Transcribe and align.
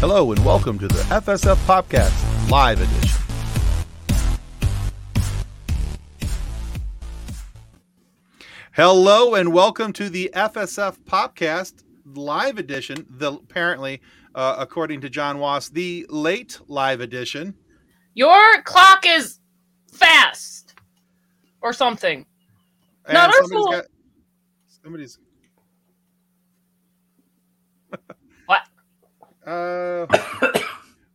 Hello 0.00 0.32
and 0.32 0.44
welcome 0.44 0.80
to 0.80 0.88
the 0.88 0.94
FSF 1.04 1.54
PopCast 1.66 2.50
Live 2.50 2.80
Edition. 2.80 3.22
Hello 8.72 9.36
and 9.36 9.52
welcome 9.52 9.92
to 9.92 10.10
the 10.10 10.32
FSF 10.34 10.98
PopCast 11.04 11.84
Live 12.04 12.58
Edition. 12.58 13.06
The 13.08 13.34
apparently, 13.34 14.00
uh, 14.34 14.56
according 14.58 15.02
to 15.02 15.08
John 15.08 15.38
Wass, 15.38 15.68
the 15.68 16.06
late 16.08 16.58
live 16.66 17.00
edition. 17.00 17.54
Your 18.14 18.62
clock 18.62 19.04
is 19.06 19.38
fast, 19.90 20.74
or 21.60 21.72
something. 21.72 22.26
And 23.06 23.14
Not 23.14 23.28
our 23.28 23.32
somebody's 23.34 23.52
fault. 23.52 23.72
got 23.72 23.84
somebody's. 24.82 25.18
What? 28.46 28.62
Uh, 29.46 30.06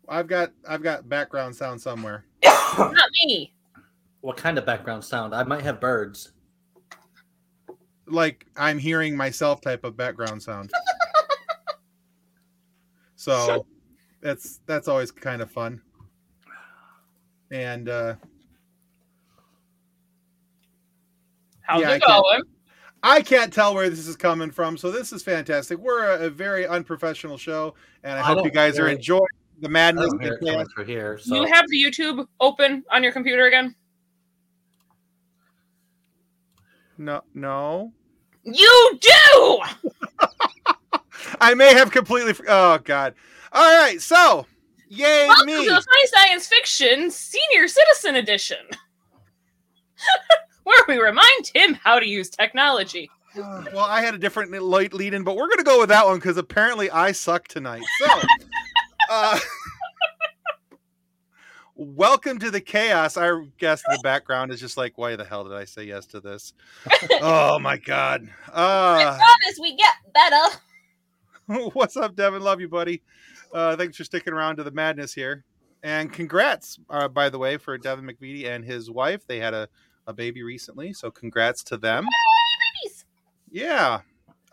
I've 0.09 0.27
got 0.27 0.51
I've 0.67 0.81
got 0.83 1.07
background 1.09 1.55
sound 1.55 1.81
somewhere. 1.81 2.25
Not 2.43 2.93
me. 3.25 3.53
What 4.21 4.37
kind 4.37 4.57
of 4.57 4.65
background 4.65 5.03
sound? 5.03 5.33
I 5.35 5.43
might 5.43 5.61
have 5.61 5.79
birds. 5.79 6.31
like 8.07 8.45
I'm 8.55 8.79
hearing 8.79 9.15
myself 9.15 9.61
type 9.61 9.83
of 9.83 9.97
background 9.97 10.41
sound. 10.41 10.71
so 13.15 13.65
that's 14.21 14.59
that's 14.65 14.87
always 14.87 15.11
kind 15.11 15.41
of 15.41 15.51
fun. 15.51 15.81
And 17.51 17.89
uh 17.89 18.15
How's 21.61 21.81
Yeah, 21.81 21.89
I 21.89 21.95
it 21.95 22.03
can't- 22.03 22.23
going? 22.23 22.41
I 23.03 23.21
can't 23.21 23.53
tell 23.53 23.75
where 23.75 23.89
this 23.89 24.07
is 24.07 24.15
coming 24.17 24.49
from, 24.51 24.75
so 24.75 24.89
this 24.89 25.13
is 25.13 25.21
fantastic. 25.21 25.77
We're 25.77 26.15
a, 26.15 26.25
a 26.25 26.29
very 26.29 26.65
unprofessional 26.65 27.37
show, 27.37 27.75
and 28.03 28.13
I 28.17 28.21
I 28.21 28.23
hope 28.23 28.37
you 28.37 28.43
don't 28.45 28.53
guys 28.53 28.79
are 28.79 28.87
enjoying 28.87 29.21
the 29.61 29.69
madness. 29.69 30.07
don't 30.09 30.19
hear 30.21 30.33
it 30.33 30.41
and 30.41 30.47
coming 30.49 30.55
chaos. 30.65 30.67
through 30.75 30.85
here. 30.85 31.17
So 31.19 31.35
you 31.35 31.45
have 31.45 31.65
the 31.67 31.77
YouTube 31.83 32.25
open 32.39 32.83
on 32.91 33.03
your 33.03 33.11
computer 33.11 33.45
again? 33.45 33.75
No, 36.97 37.21
no, 37.35 37.93
You 38.43 38.99
do. 38.99 39.59
I 41.39 41.53
may 41.53 41.73
have 41.75 41.91
completely. 41.91 42.33
Oh 42.47 42.79
God! 42.83 43.13
All 43.51 43.77
right, 43.83 44.01
so 44.01 44.47
yay 44.89 45.27
Welcome 45.27 45.45
me! 45.47 45.53
to 45.65 45.69
the 45.69 45.81
Funny 45.81 46.07
Science 46.07 46.47
Fiction 46.47 47.11
Senior 47.11 47.67
Citizen 47.67 48.15
Edition, 48.15 48.65
where 50.63 50.83
we 50.87 50.97
remind 50.97 51.51
him 51.53 51.73
how 51.75 51.99
to 51.99 52.07
use 52.07 52.29
technology. 52.29 53.09
Well, 53.35 53.85
I 53.85 54.01
had 54.01 54.15
a 54.15 54.17
different 54.17 54.51
light 54.63 54.95
lead 54.95 55.13
in, 55.13 55.23
but 55.23 55.35
we're 55.35 55.47
going 55.47 55.59
to 55.59 55.63
go 55.63 55.79
with 55.79 55.89
that 55.89 56.07
one 56.07 56.15
because 56.15 56.37
apparently 56.37 56.89
I 56.89 57.11
suck 57.11 57.47
tonight. 57.47 57.83
So, 57.99 58.21
uh, 59.11 59.39
welcome 61.75 62.39
to 62.39 62.49
the 62.49 62.61
chaos. 62.61 63.15
I 63.15 63.29
guess 63.59 63.83
the 63.83 63.99
background 64.01 64.51
is 64.51 64.59
just 64.59 64.75
like, 64.75 64.97
why 64.97 65.15
the 65.15 65.23
hell 65.23 65.43
did 65.43 65.53
I 65.53 65.65
say 65.65 65.83
yes 65.83 66.07
to 66.07 66.19
this? 66.19 66.53
oh 67.21 67.59
my 67.59 67.77
god. 67.77 68.27
Uh, 68.51 69.17
promise 69.17 69.59
we 69.61 69.75
get 69.75 69.93
better. 70.15 71.69
what's 71.73 71.95
up, 71.95 72.15
Devin? 72.15 72.41
Love 72.41 72.59
you, 72.59 72.69
buddy. 72.69 73.03
Uh, 73.57 73.75
thanks 73.75 73.97
for 73.97 74.03
sticking 74.03 74.33
around 74.33 74.57
to 74.57 74.63
the 74.63 74.69
madness 74.69 75.15
here. 75.15 75.43
And 75.81 76.13
congrats, 76.13 76.77
uh, 76.91 77.07
by 77.07 77.29
the 77.29 77.39
way, 77.39 77.57
for 77.57 77.75
Devin 77.75 78.05
McVitie 78.05 78.45
and 78.45 78.63
his 78.63 78.91
wife. 78.91 79.25
They 79.25 79.39
had 79.39 79.55
a, 79.55 79.67
a 80.05 80.13
baby 80.13 80.43
recently, 80.43 80.93
so 80.93 81.09
congrats 81.09 81.63
to 81.63 81.77
them. 81.77 82.05
Babies. 82.83 83.05
Yeah. 83.49 84.01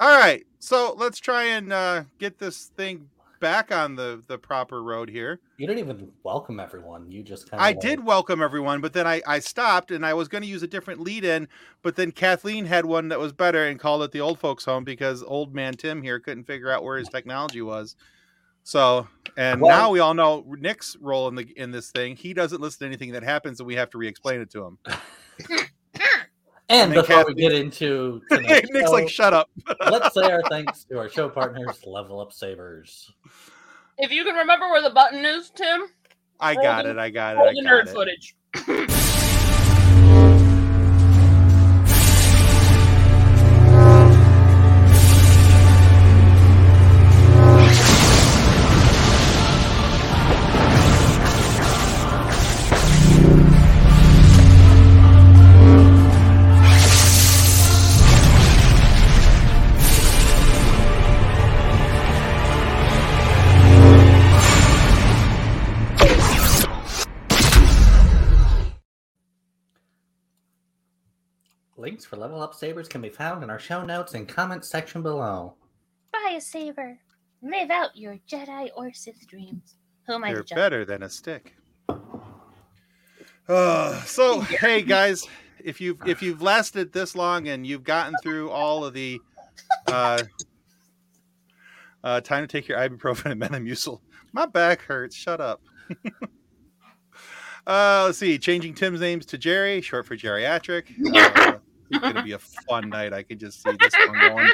All 0.00 0.18
right. 0.18 0.46
So 0.58 0.94
let's 0.96 1.20
try 1.20 1.44
and 1.44 1.70
uh, 1.70 2.04
get 2.18 2.38
this 2.38 2.70
thing 2.78 3.10
back 3.40 3.70
on 3.70 3.94
the 3.94 4.22
the 4.26 4.38
proper 4.38 4.82
road 4.82 5.10
here. 5.10 5.38
you 5.58 5.66
didn't 5.66 5.80
even 5.80 6.10
welcome 6.22 6.58
everyone. 6.58 7.10
You 7.12 7.22
just 7.22 7.50
kind 7.50 7.60
of. 7.60 7.66
I 7.66 7.74
did 7.74 8.02
welcome 8.02 8.40
everyone, 8.40 8.80
but 8.80 8.94
then 8.94 9.06
I, 9.06 9.20
I 9.26 9.40
stopped 9.40 9.90
and 9.90 10.06
I 10.06 10.14
was 10.14 10.28
going 10.28 10.40
to 10.40 10.48
use 10.48 10.62
a 10.62 10.66
different 10.66 11.00
lead 11.00 11.26
in, 11.26 11.48
but 11.82 11.96
then 11.96 12.10
Kathleen 12.10 12.64
had 12.64 12.86
one 12.86 13.08
that 13.08 13.18
was 13.20 13.34
better 13.34 13.66
and 13.66 13.78
called 13.78 14.02
it 14.02 14.12
the 14.12 14.22
old 14.22 14.38
folks 14.38 14.64
home 14.64 14.82
because 14.82 15.22
old 15.22 15.54
man 15.54 15.74
Tim 15.74 16.00
here 16.00 16.18
couldn't 16.18 16.44
figure 16.44 16.70
out 16.70 16.84
where 16.84 16.96
his 16.96 17.10
technology 17.10 17.60
was. 17.60 17.96
So, 18.64 19.06
and 19.36 19.60
Well- 19.60 19.76
now 19.76 19.90
we 19.90 20.00
all 20.00 20.14
know 20.14 20.44
Nick's 20.58 20.96
role 21.00 21.28
in 21.28 21.34
the 21.34 21.42
in 21.56 21.70
this 21.70 21.90
thing. 21.90 22.16
He 22.16 22.32
doesn't 22.34 22.60
listen 22.60 22.80
to 22.80 22.86
anything 22.86 23.12
that 23.12 23.22
happens, 23.22 23.60
and 23.60 23.66
we 23.66 23.74
have 23.76 23.90
to 23.90 23.98
re-explain 23.98 24.40
it 24.40 24.50
to 24.50 24.64
him. 24.64 24.78
And 26.70 26.90
then 26.92 26.94
before 27.02 27.26
we 27.26 27.34
get 27.34 27.52
into 27.52 28.22
tonight's 28.30 28.70
Nick's 28.70 28.86
show, 28.88 28.92
like, 28.92 29.08
"Shut 29.08 29.34
up." 29.34 29.50
let's 29.90 30.14
say 30.14 30.22
our 30.32 30.42
thanks 30.48 30.84
to 30.84 30.98
our 30.98 31.10
show 31.10 31.28
partners, 31.28 31.84
Level 31.86 32.20
Up 32.20 32.32
Sabers. 32.32 33.12
If 33.98 34.10
you 34.10 34.24
can 34.24 34.34
remember 34.34 34.66
where 34.70 34.82
the 34.82 34.90
button 34.90 35.24
is, 35.26 35.50
Tim, 35.50 35.82
I 36.40 36.54
got 36.54 36.84
the- 36.84 36.92
it. 36.92 36.98
I 36.98 37.10
got 37.10 37.36
it. 37.36 37.40
I 37.40 37.52
the 37.52 37.62
got 37.62 37.70
nerd 37.70 37.86
it. 37.86 37.90
footage. 37.90 38.34
Links 71.94 72.04
for 72.04 72.16
Level 72.16 72.42
Up 72.42 72.56
Sabers 72.56 72.88
can 72.88 73.00
be 73.00 73.08
found 73.08 73.44
in 73.44 73.50
our 73.50 73.58
show 73.60 73.84
notes 73.84 74.14
and 74.14 74.28
comments 74.28 74.68
section 74.68 75.00
below. 75.00 75.54
Buy 76.12 76.34
a 76.36 76.40
saber. 76.40 76.98
Live 77.40 77.70
out 77.70 77.96
your 77.96 78.18
Jedi 78.28 78.70
or 78.74 78.92
Sith 78.92 79.24
dreams. 79.28 79.76
Who 80.08 80.14
am 80.14 80.24
I 80.24 80.32
They're 80.32 80.42
to 80.42 80.48
judge? 80.48 80.56
better 80.56 80.84
than 80.84 81.04
a 81.04 81.08
stick. 81.08 81.54
Uh, 83.48 84.02
so 84.02 84.40
hey 84.40 84.82
guys, 84.82 85.28
if 85.62 85.80
you've 85.80 86.04
if 86.04 86.20
you've 86.20 86.42
lasted 86.42 86.92
this 86.92 87.14
long 87.14 87.46
and 87.46 87.64
you've 87.64 87.84
gotten 87.84 88.16
through 88.24 88.50
all 88.50 88.84
of 88.84 88.92
the 88.92 89.20
uh, 89.86 90.20
uh, 92.02 92.20
time 92.22 92.42
to 92.42 92.48
take 92.48 92.66
your 92.66 92.76
ibuprofen 92.76 93.30
and 93.30 93.40
Metamucil. 93.40 94.00
My 94.32 94.46
back 94.46 94.82
hurts. 94.82 95.14
Shut 95.14 95.40
up. 95.40 95.62
uh, 97.68 98.02
let's 98.06 98.18
see. 98.18 98.36
Changing 98.36 98.74
Tim's 98.74 98.98
names 98.98 99.26
to 99.26 99.38
Jerry, 99.38 99.80
short 99.80 100.06
for 100.06 100.16
geriatric. 100.16 100.86
Uh, 101.14 101.58
it's 101.90 102.00
gonna 102.00 102.22
be 102.22 102.32
a 102.32 102.38
fun 102.38 102.88
night. 102.88 103.12
I 103.12 103.22
can 103.22 103.38
just 103.38 103.62
see 103.62 103.76
this 103.78 103.94
one 104.06 104.18
going 104.20 104.50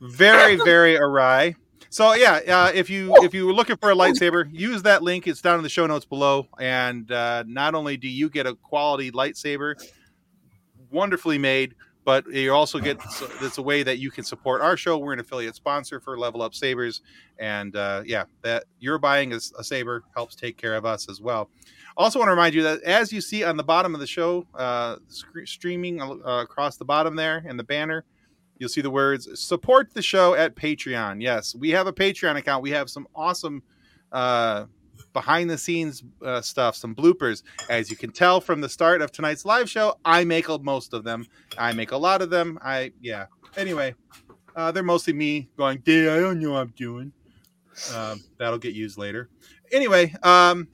very 0.00 0.56
very 0.56 0.96
awry. 0.96 1.56
So 1.90 2.14
yeah, 2.14 2.40
uh, 2.48 2.72
if 2.74 2.90
you 2.90 3.14
if 3.22 3.32
you 3.32 3.46
were 3.46 3.52
looking 3.52 3.76
for 3.76 3.90
a 3.90 3.94
lightsaber, 3.94 4.48
use 4.52 4.82
that 4.82 5.02
link. 5.02 5.28
It's 5.28 5.40
down 5.40 5.58
in 5.58 5.62
the 5.62 5.68
show 5.68 5.86
notes 5.86 6.04
below. 6.04 6.48
And 6.58 7.10
uh, 7.12 7.44
not 7.46 7.76
only 7.76 7.96
do 7.96 8.08
you 8.08 8.28
get 8.28 8.46
a 8.46 8.54
quality 8.56 9.12
lightsaber, 9.12 9.74
wonderfully 10.90 11.38
made, 11.38 11.74
but 12.04 12.26
you 12.30 12.52
also 12.52 12.78
get 12.78 12.98
it's 13.40 13.58
a 13.58 13.62
way 13.62 13.82
that 13.82 13.98
you 13.98 14.10
can 14.10 14.24
support 14.24 14.60
our 14.60 14.76
show. 14.76 14.98
We're 14.98 15.14
an 15.14 15.20
affiliate 15.20 15.54
sponsor 15.54 16.00
for 16.00 16.18
Level 16.18 16.42
Up 16.42 16.54
Sabers, 16.54 17.00
and 17.38 17.74
uh, 17.74 18.02
yeah, 18.04 18.24
that 18.42 18.64
you're 18.78 18.98
buying 18.98 19.32
a, 19.32 19.36
a 19.58 19.64
saber 19.64 20.04
helps 20.14 20.34
take 20.34 20.56
care 20.56 20.74
of 20.74 20.84
us 20.84 21.08
as 21.08 21.20
well. 21.20 21.48
Also, 21.96 22.18
want 22.18 22.26
to 22.28 22.32
remind 22.32 22.54
you 22.54 22.62
that 22.64 22.82
as 22.82 23.12
you 23.12 23.20
see 23.20 23.44
on 23.44 23.56
the 23.56 23.64
bottom 23.64 23.94
of 23.94 24.00
the 24.00 24.06
show, 24.06 24.46
uh, 24.54 24.96
sc- 25.08 25.46
streaming 25.46 26.02
uh, 26.02 26.42
across 26.42 26.76
the 26.76 26.84
bottom 26.84 27.16
there 27.16 27.44
in 27.48 27.56
the 27.56 27.64
banner, 27.64 28.04
you'll 28.58 28.68
see 28.68 28.80
the 28.80 28.90
words 28.90 29.28
support 29.40 29.94
the 29.94 30.02
show 30.02 30.34
at 30.34 30.56
Patreon. 30.56 31.22
Yes, 31.22 31.54
we 31.54 31.70
have 31.70 31.86
a 31.86 31.92
Patreon 31.92 32.36
account. 32.36 32.62
We 32.62 32.70
have 32.70 32.90
some 32.90 33.06
awesome 33.14 33.62
uh, 34.12 34.66
behind 35.14 35.48
the 35.48 35.56
scenes 35.56 36.04
uh, 36.22 36.42
stuff, 36.42 36.76
some 36.76 36.94
bloopers. 36.94 37.42
As 37.70 37.90
you 37.90 37.96
can 37.96 38.12
tell 38.12 38.42
from 38.42 38.60
the 38.60 38.68
start 38.68 39.00
of 39.00 39.10
tonight's 39.10 39.46
live 39.46 39.70
show, 39.70 39.96
I 40.04 40.24
make 40.24 40.48
most 40.62 40.92
of 40.92 41.04
them. 41.04 41.26
I 41.56 41.72
make 41.72 41.92
a 41.92 41.96
lot 41.96 42.20
of 42.20 42.28
them. 42.28 42.58
I, 42.62 42.92
yeah. 43.00 43.26
Anyway, 43.56 43.94
uh, 44.54 44.70
they're 44.72 44.82
mostly 44.82 45.14
me 45.14 45.48
going, 45.56 45.78
Dad, 45.78 46.08
I 46.08 46.20
don't 46.20 46.40
know 46.40 46.50
what 46.50 46.58
I'm 46.58 46.74
doing. 46.76 47.12
Um, 47.94 48.22
that'll 48.38 48.58
get 48.58 48.74
used 48.74 48.98
later. 48.98 49.30
Anyway, 49.72 50.14
um, 50.22 50.68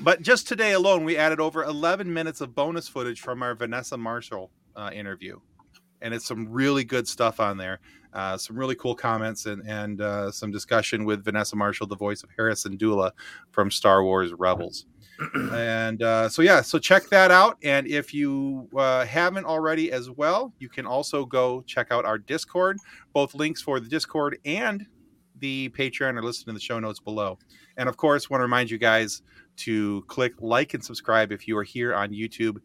but 0.00 0.22
just 0.22 0.46
today 0.46 0.72
alone, 0.72 1.04
we 1.04 1.16
added 1.16 1.40
over 1.40 1.64
11 1.64 2.12
minutes 2.12 2.40
of 2.40 2.54
bonus 2.54 2.86
footage 2.86 3.20
from 3.20 3.42
our 3.42 3.54
Vanessa 3.56 3.96
Marshall 3.96 4.50
uh, 4.76 4.90
interview 4.94 5.40
and 6.00 6.14
it's 6.14 6.26
some 6.26 6.48
really 6.50 6.84
good 6.84 7.06
stuff 7.06 7.40
on 7.40 7.56
there. 7.56 7.80
Uh, 8.12 8.36
some 8.36 8.56
really 8.56 8.74
cool 8.74 8.94
comments 8.94 9.46
and 9.46 9.62
and 9.66 10.00
uh, 10.00 10.30
some 10.30 10.50
discussion 10.50 11.04
with 11.04 11.24
Vanessa 11.24 11.54
Marshall, 11.56 11.86
the 11.86 11.96
voice 11.96 12.22
of 12.22 12.30
Hera 12.36 12.54
Syndulla 12.54 13.12
from 13.50 13.70
Star 13.70 14.02
Wars 14.02 14.32
Rebels. 14.32 14.86
and 15.52 16.02
uh, 16.02 16.28
so 16.28 16.42
yeah, 16.42 16.60
so 16.62 16.78
check 16.78 17.08
that 17.08 17.30
out. 17.30 17.58
And 17.62 17.86
if 17.86 18.14
you 18.14 18.68
uh, 18.76 19.04
haven't 19.04 19.44
already 19.44 19.92
as 19.92 20.10
well, 20.10 20.52
you 20.58 20.68
can 20.68 20.86
also 20.86 21.24
go 21.24 21.62
check 21.62 21.88
out 21.90 22.04
our 22.04 22.18
Discord. 22.18 22.78
Both 23.12 23.34
links 23.34 23.60
for 23.60 23.80
the 23.80 23.88
Discord 23.88 24.38
and 24.44 24.86
the 25.38 25.68
Patreon 25.70 26.16
are 26.16 26.22
listed 26.22 26.48
in 26.48 26.54
the 26.54 26.60
show 26.60 26.78
notes 26.78 27.00
below. 27.00 27.38
And 27.76 27.88
of 27.88 27.96
course, 27.96 28.28
want 28.28 28.40
to 28.40 28.44
remind 28.44 28.70
you 28.70 28.78
guys 28.78 29.22
to 29.58 30.02
click 30.08 30.32
like 30.40 30.74
and 30.74 30.84
subscribe 30.84 31.32
if 31.32 31.46
you 31.46 31.56
are 31.58 31.64
here 31.64 31.94
on 31.94 32.10
YouTube. 32.10 32.58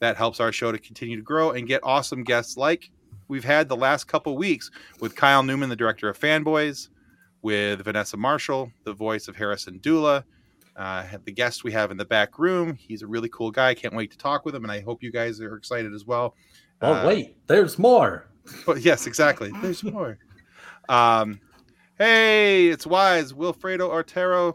That 0.00 0.16
helps 0.16 0.40
our 0.40 0.50
show 0.50 0.72
to 0.72 0.78
continue 0.78 1.16
to 1.16 1.22
grow 1.22 1.50
and 1.50 1.66
get 1.66 1.80
awesome 1.84 2.24
guests 2.24 2.56
like 2.56 2.90
we've 3.30 3.44
had 3.44 3.68
the 3.68 3.76
last 3.76 4.04
couple 4.04 4.36
weeks 4.36 4.70
with 5.00 5.14
Kyle 5.16 5.42
Newman, 5.42 5.68
the 5.70 5.76
director 5.76 6.08
of 6.08 6.18
Fanboys, 6.18 6.88
with 7.42 7.82
Vanessa 7.84 8.16
Marshall, 8.16 8.70
the 8.84 8.92
voice 8.92 9.28
of 9.28 9.36
Hera 9.36 9.56
Syndulla. 9.56 10.24
Uh, 10.76 11.04
the 11.24 11.32
guest 11.32 11.62
we 11.64 11.72
have 11.72 11.90
in 11.90 11.96
the 11.96 12.04
back 12.04 12.38
room. 12.38 12.74
He's 12.74 13.02
a 13.02 13.06
really 13.06 13.28
cool 13.30 13.50
guy. 13.50 13.74
Can't 13.74 13.94
wait 13.94 14.10
to 14.12 14.16
talk 14.18 14.44
with 14.44 14.54
him, 14.54 14.62
and 14.64 14.72
I 14.72 14.80
hope 14.80 15.02
you 15.02 15.10
guys 15.12 15.40
are 15.40 15.56
excited 15.56 15.92
as 15.92 16.06
well. 16.06 16.34
Oh 16.80 16.92
Uh, 16.94 17.06
wait, 17.06 17.36
there's 17.46 17.78
more. 17.78 18.26
but 18.66 18.80
yes, 18.80 19.06
exactly. 19.06 19.52
There's 19.62 19.82
more. 19.84 20.18
Um, 20.88 21.38
hey, 21.98 22.68
it's 22.68 22.86
Wise 22.86 23.32
Wilfredo 23.32 23.90
Artero, 23.90 24.54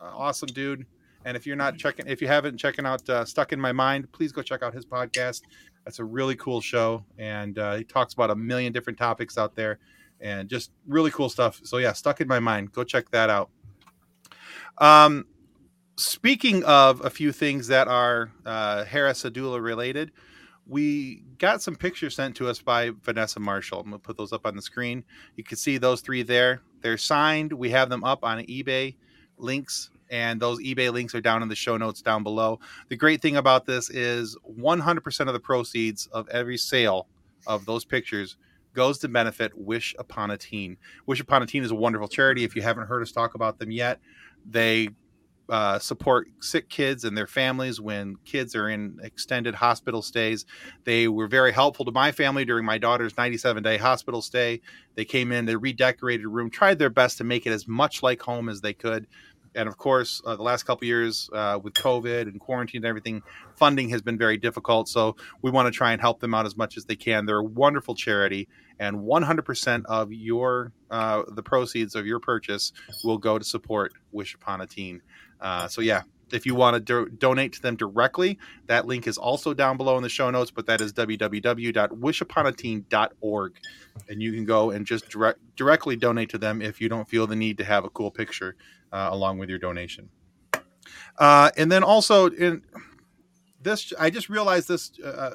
uh, 0.00 0.04
awesome 0.16 0.48
dude. 0.48 0.86
And 1.24 1.36
if 1.36 1.46
you're 1.46 1.56
not 1.56 1.76
checking, 1.76 2.06
if 2.06 2.22
you 2.22 2.28
haven't 2.28 2.56
checking 2.56 2.86
out 2.86 3.06
uh, 3.10 3.24
Stuck 3.24 3.52
in 3.52 3.60
My 3.60 3.72
Mind, 3.72 4.10
please 4.12 4.32
go 4.32 4.40
check 4.40 4.62
out 4.62 4.72
his 4.72 4.86
podcast. 4.86 5.42
That's 5.88 6.00
a 6.00 6.04
really 6.04 6.36
cool 6.36 6.60
show, 6.60 7.02
and 7.16 7.58
uh, 7.58 7.76
he 7.76 7.82
talks 7.82 8.12
about 8.12 8.30
a 8.30 8.36
million 8.36 8.74
different 8.74 8.98
topics 8.98 9.38
out 9.38 9.54
there, 9.54 9.78
and 10.20 10.46
just 10.46 10.70
really 10.86 11.10
cool 11.10 11.30
stuff. 11.30 11.62
So 11.64 11.78
yeah, 11.78 11.94
Stuck 11.94 12.20
in 12.20 12.28
My 12.28 12.40
Mind, 12.40 12.72
go 12.72 12.84
check 12.84 13.10
that 13.12 13.30
out. 13.30 13.48
Um, 14.76 15.24
speaking 15.96 16.62
of 16.64 17.02
a 17.06 17.08
few 17.08 17.32
things 17.32 17.68
that 17.68 17.88
are 17.88 18.30
uh, 18.44 18.84
Hera 18.84 19.12
Syndulla 19.14 19.62
related, 19.62 20.12
we 20.66 21.22
got 21.38 21.62
some 21.62 21.74
pictures 21.74 22.14
sent 22.14 22.36
to 22.36 22.50
us 22.50 22.60
by 22.60 22.90
Vanessa 23.02 23.40
Marshall. 23.40 23.80
I'm 23.80 23.86
gonna 23.86 23.98
put 23.98 24.18
those 24.18 24.34
up 24.34 24.44
on 24.44 24.56
the 24.56 24.60
screen. 24.60 25.02
You 25.36 25.44
can 25.44 25.56
see 25.56 25.78
those 25.78 26.02
three 26.02 26.22
there. 26.22 26.60
They're 26.82 26.98
signed. 26.98 27.50
We 27.50 27.70
have 27.70 27.88
them 27.88 28.04
up 28.04 28.24
on 28.24 28.40
eBay 28.40 28.96
links, 29.38 29.88
and 30.10 30.40
those 30.40 30.58
eBay 30.60 30.92
links 30.92 31.14
are 31.14 31.20
down 31.20 31.42
in 31.42 31.48
the 31.48 31.54
show 31.54 31.76
notes 31.76 32.02
down 32.02 32.22
below. 32.22 32.60
The 32.88 32.96
great 32.96 33.22
thing 33.22 33.36
about 33.36 33.66
this 33.66 33.90
is 33.90 34.36
100% 34.58 35.20
of 35.26 35.32
the 35.32 35.40
proceeds 35.40 36.06
of 36.08 36.28
every 36.28 36.56
sale 36.56 37.06
of 37.46 37.64
those 37.64 37.84
pictures 37.84 38.36
goes 38.74 38.98
to 38.98 39.08
benefit 39.08 39.56
Wish 39.56 39.94
Upon 39.98 40.30
a 40.30 40.36
Teen. 40.36 40.76
Wish 41.06 41.20
Upon 41.20 41.42
a 41.42 41.46
Teen 41.46 41.64
is 41.64 41.70
a 41.70 41.74
wonderful 41.74 42.08
charity. 42.08 42.44
If 42.44 42.54
you 42.54 42.62
haven't 42.62 42.86
heard 42.86 43.02
us 43.02 43.12
talk 43.12 43.34
about 43.34 43.58
them 43.58 43.70
yet, 43.70 43.98
they 44.48 44.90
uh, 45.48 45.78
support 45.78 46.28
sick 46.40 46.68
kids 46.68 47.04
and 47.04 47.16
their 47.16 47.26
families 47.26 47.80
when 47.80 48.16
kids 48.24 48.54
are 48.54 48.68
in 48.68 48.98
extended 49.02 49.54
hospital 49.54 50.02
stays. 50.02 50.44
They 50.84 51.08
were 51.08 51.26
very 51.26 51.52
helpful 51.52 51.84
to 51.86 51.92
my 51.92 52.12
family 52.12 52.44
during 52.44 52.64
my 52.66 52.78
daughter's 52.78 53.16
97 53.16 53.62
day 53.62 53.78
hospital 53.78 54.20
stay. 54.20 54.60
They 54.94 55.04
came 55.04 55.32
in, 55.32 55.46
they 55.46 55.56
redecorated 55.56 56.26
a 56.26 56.28
room, 56.28 56.50
tried 56.50 56.78
their 56.78 56.90
best 56.90 57.18
to 57.18 57.24
make 57.24 57.46
it 57.46 57.50
as 57.50 57.66
much 57.66 58.02
like 58.02 58.20
home 58.20 58.48
as 58.48 58.60
they 58.60 58.74
could. 58.74 59.06
And 59.58 59.68
of 59.68 59.76
course, 59.76 60.22
uh, 60.24 60.36
the 60.36 60.42
last 60.44 60.62
couple 60.62 60.86
years 60.86 61.28
uh, 61.32 61.58
with 61.60 61.74
COVID 61.74 62.22
and 62.22 62.38
quarantine 62.38 62.78
and 62.78 62.86
everything, 62.86 63.22
funding 63.56 63.88
has 63.88 64.00
been 64.00 64.16
very 64.16 64.36
difficult. 64.36 64.88
So 64.88 65.16
we 65.42 65.50
want 65.50 65.66
to 65.66 65.76
try 65.76 65.90
and 65.90 66.00
help 66.00 66.20
them 66.20 66.32
out 66.32 66.46
as 66.46 66.56
much 66.56 66.76
as 66.76 66.84
they 66.84 66.94
can. 66.94 67.26
They're 67.26 67.40
a 67.40 67.42
wonderful 67.44 67.96
charity, 67.96 68.46
and 68.78 68.98
100% 68.98 69.84
of 69.86 70.12
your 70.12 70.72
uh, 70.92 71.24
the 71.32 71.42
proceeds 71.42 71.96
of 71.96 72.06
your 72.06 72.20
purchase 72.20 72.72
will 73.02 73.18
go 73.18 73.36
to 73.36 73.44
support 73.44 73.94
Wish 74.12 74.36
Upon 74.36 74.60
a 74.60 74.66
Teen. 74.66 75.02
Uh, 75.40 75.66
so 75.66 75.80
yeah, 75.80 76.02
if 76.32 76.46
you 76.46 76.54
want 76.54 76.74
to 76.74 76.80
do- 76.80 77.08
donate 77.08 77.52
to 77.54 77.62
them 77.62 77.76
directly, 77.76 78.38
that 78.66 78.86
link 78.86 79.06
is 79.06 79.18
also 79.18 79.54
down 79.54 79.76
below 79.76 79.96
in 79.96 80.02
the 80.02 80.08
show 80.08 80.30
notes. 80.30 80.50
But 80.50 80.66
that 80.66 80.80
is 80.80 80.92
www.wishuponateen.org, 80.92 83.52
and 84.08 84.22
you 84.22 84.32
can 84.32 84.44
go 84.44 84.70
and 84.70 84.86
just 84.86 85.08
direct 85.08 85.40
directly 85.56 85.96
donate 85.96 86.30
to 86.30 86.38
them 86.38 86.62
if 86.62 86.80
you 86.80 86.88
don't 86.88 87.08
feel 87.08 87.26
the 87.26 87.36
need 87.36 87.58
to 87.58 87.64
have 87.64 87.84
a 87.84 87.90
cool 87.90 88.10
picture 88.10 88.56
uh, 88.92 89.08
along 89.10 89.38
with 89.38 89.48
your 89.48 89.58
donation. 89.58 90.08
Uh, 91.18 91.50
and 91.56 91.70
then 91.70 91.82
also 91.82 92.30
in 92.30 92.62
this, 93.62 93.92
I 93.98 94.10
just 94.10 94.28
realized 94.28 94.68
this. 94.68 94.92
Uh, 95.00 95.32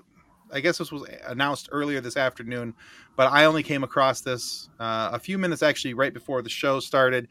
I 0.52 0.60
guess 0.60 0.78
this 0.78 0.92
was 0.92 1.10
announced 1.26 1.70
earlier 1.72 2.00
this 2.00 2.16
afternoon, 2.16 2.76
but 3.16 3.32
I 3.32 3.46
only 3.46 3.64
came 3.64 3.84
across 3.84 4.22
this 4.22 4.70
uh, 4.80 5.10
a 5.12 5.20
few 5.20 5.40
minutes 5.40 5.64
actually 5.64 5.96
right 5.96 6.14
before 6.14 6.44
the 6.44 6.50
show 6.50 6.80
started. 6.80 7.28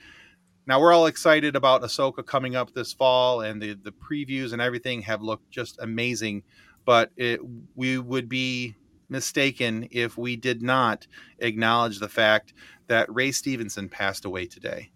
Now 0.67 0.81
we're 0.81 0.93
all 0.93 1.07
excited 1.07 1.57
about 1.57 1.83
Ahsoka 1.83 2.25
coming 2.25 2.57
up 2.57 2.73
this 2.73 2.93
fall, 2.93 3.43
and 3.43 3.61
the 3.61 3.75
the 3.75 3.93
previews 3.93 4.53
and 4.53 4.63
everything 4.63 5.03
have 5.03 5.23
looked 5.23 5.51
just 5.51 5.79
amazing. 5.81 6.43
But 6.85 7.11
it, 7.17 7.41
we 7.75 7.99
would 7.99 8.29
be 8.29 8.75
mistaken 9.09 9.87
if 9.91 10.19
we 10.19 10.35
did 10.37 10.63
not 10.63 11.07
acknowledge 11.39 12.01
the 12.01 12.09
fact 12.09 12.55
that 12.89 13.13
Ray 13.13 13.31
Stevenson 13.31 13.89
passed 13.89 14.25
away 14.25 14.47
today. 14.47 14.91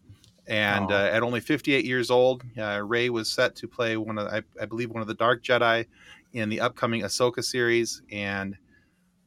And 0.49 0.91
uh, 0.91 1.11
at 1.13 1.23
only 1.23 1.41
58 1.41 1.85
years 1.85 2.11
old, 2.11 2.45
uh, 2.57 2.81
Ray 2.85 3.11
was 3.11 3.31
set 3.31 3.57
to 3.57 3.69
play 3.69 3.97
one 3.97 4.19
of, 4.19 4.29
I, 4.29 4.43
I 4.61 4.67
believe, 4.67 4.91
one 4.91 5.03
of 5.03 5.09
the 5.09 5.15
Dark 5.15 5.43
Jedi 5.43 5.87
in 6.33 6.49
the 6.49 6.61
upcoming 6.61 7.03
Ahsoka 7.03 7.45
series. 7.45 8.03
And 8.13 8.57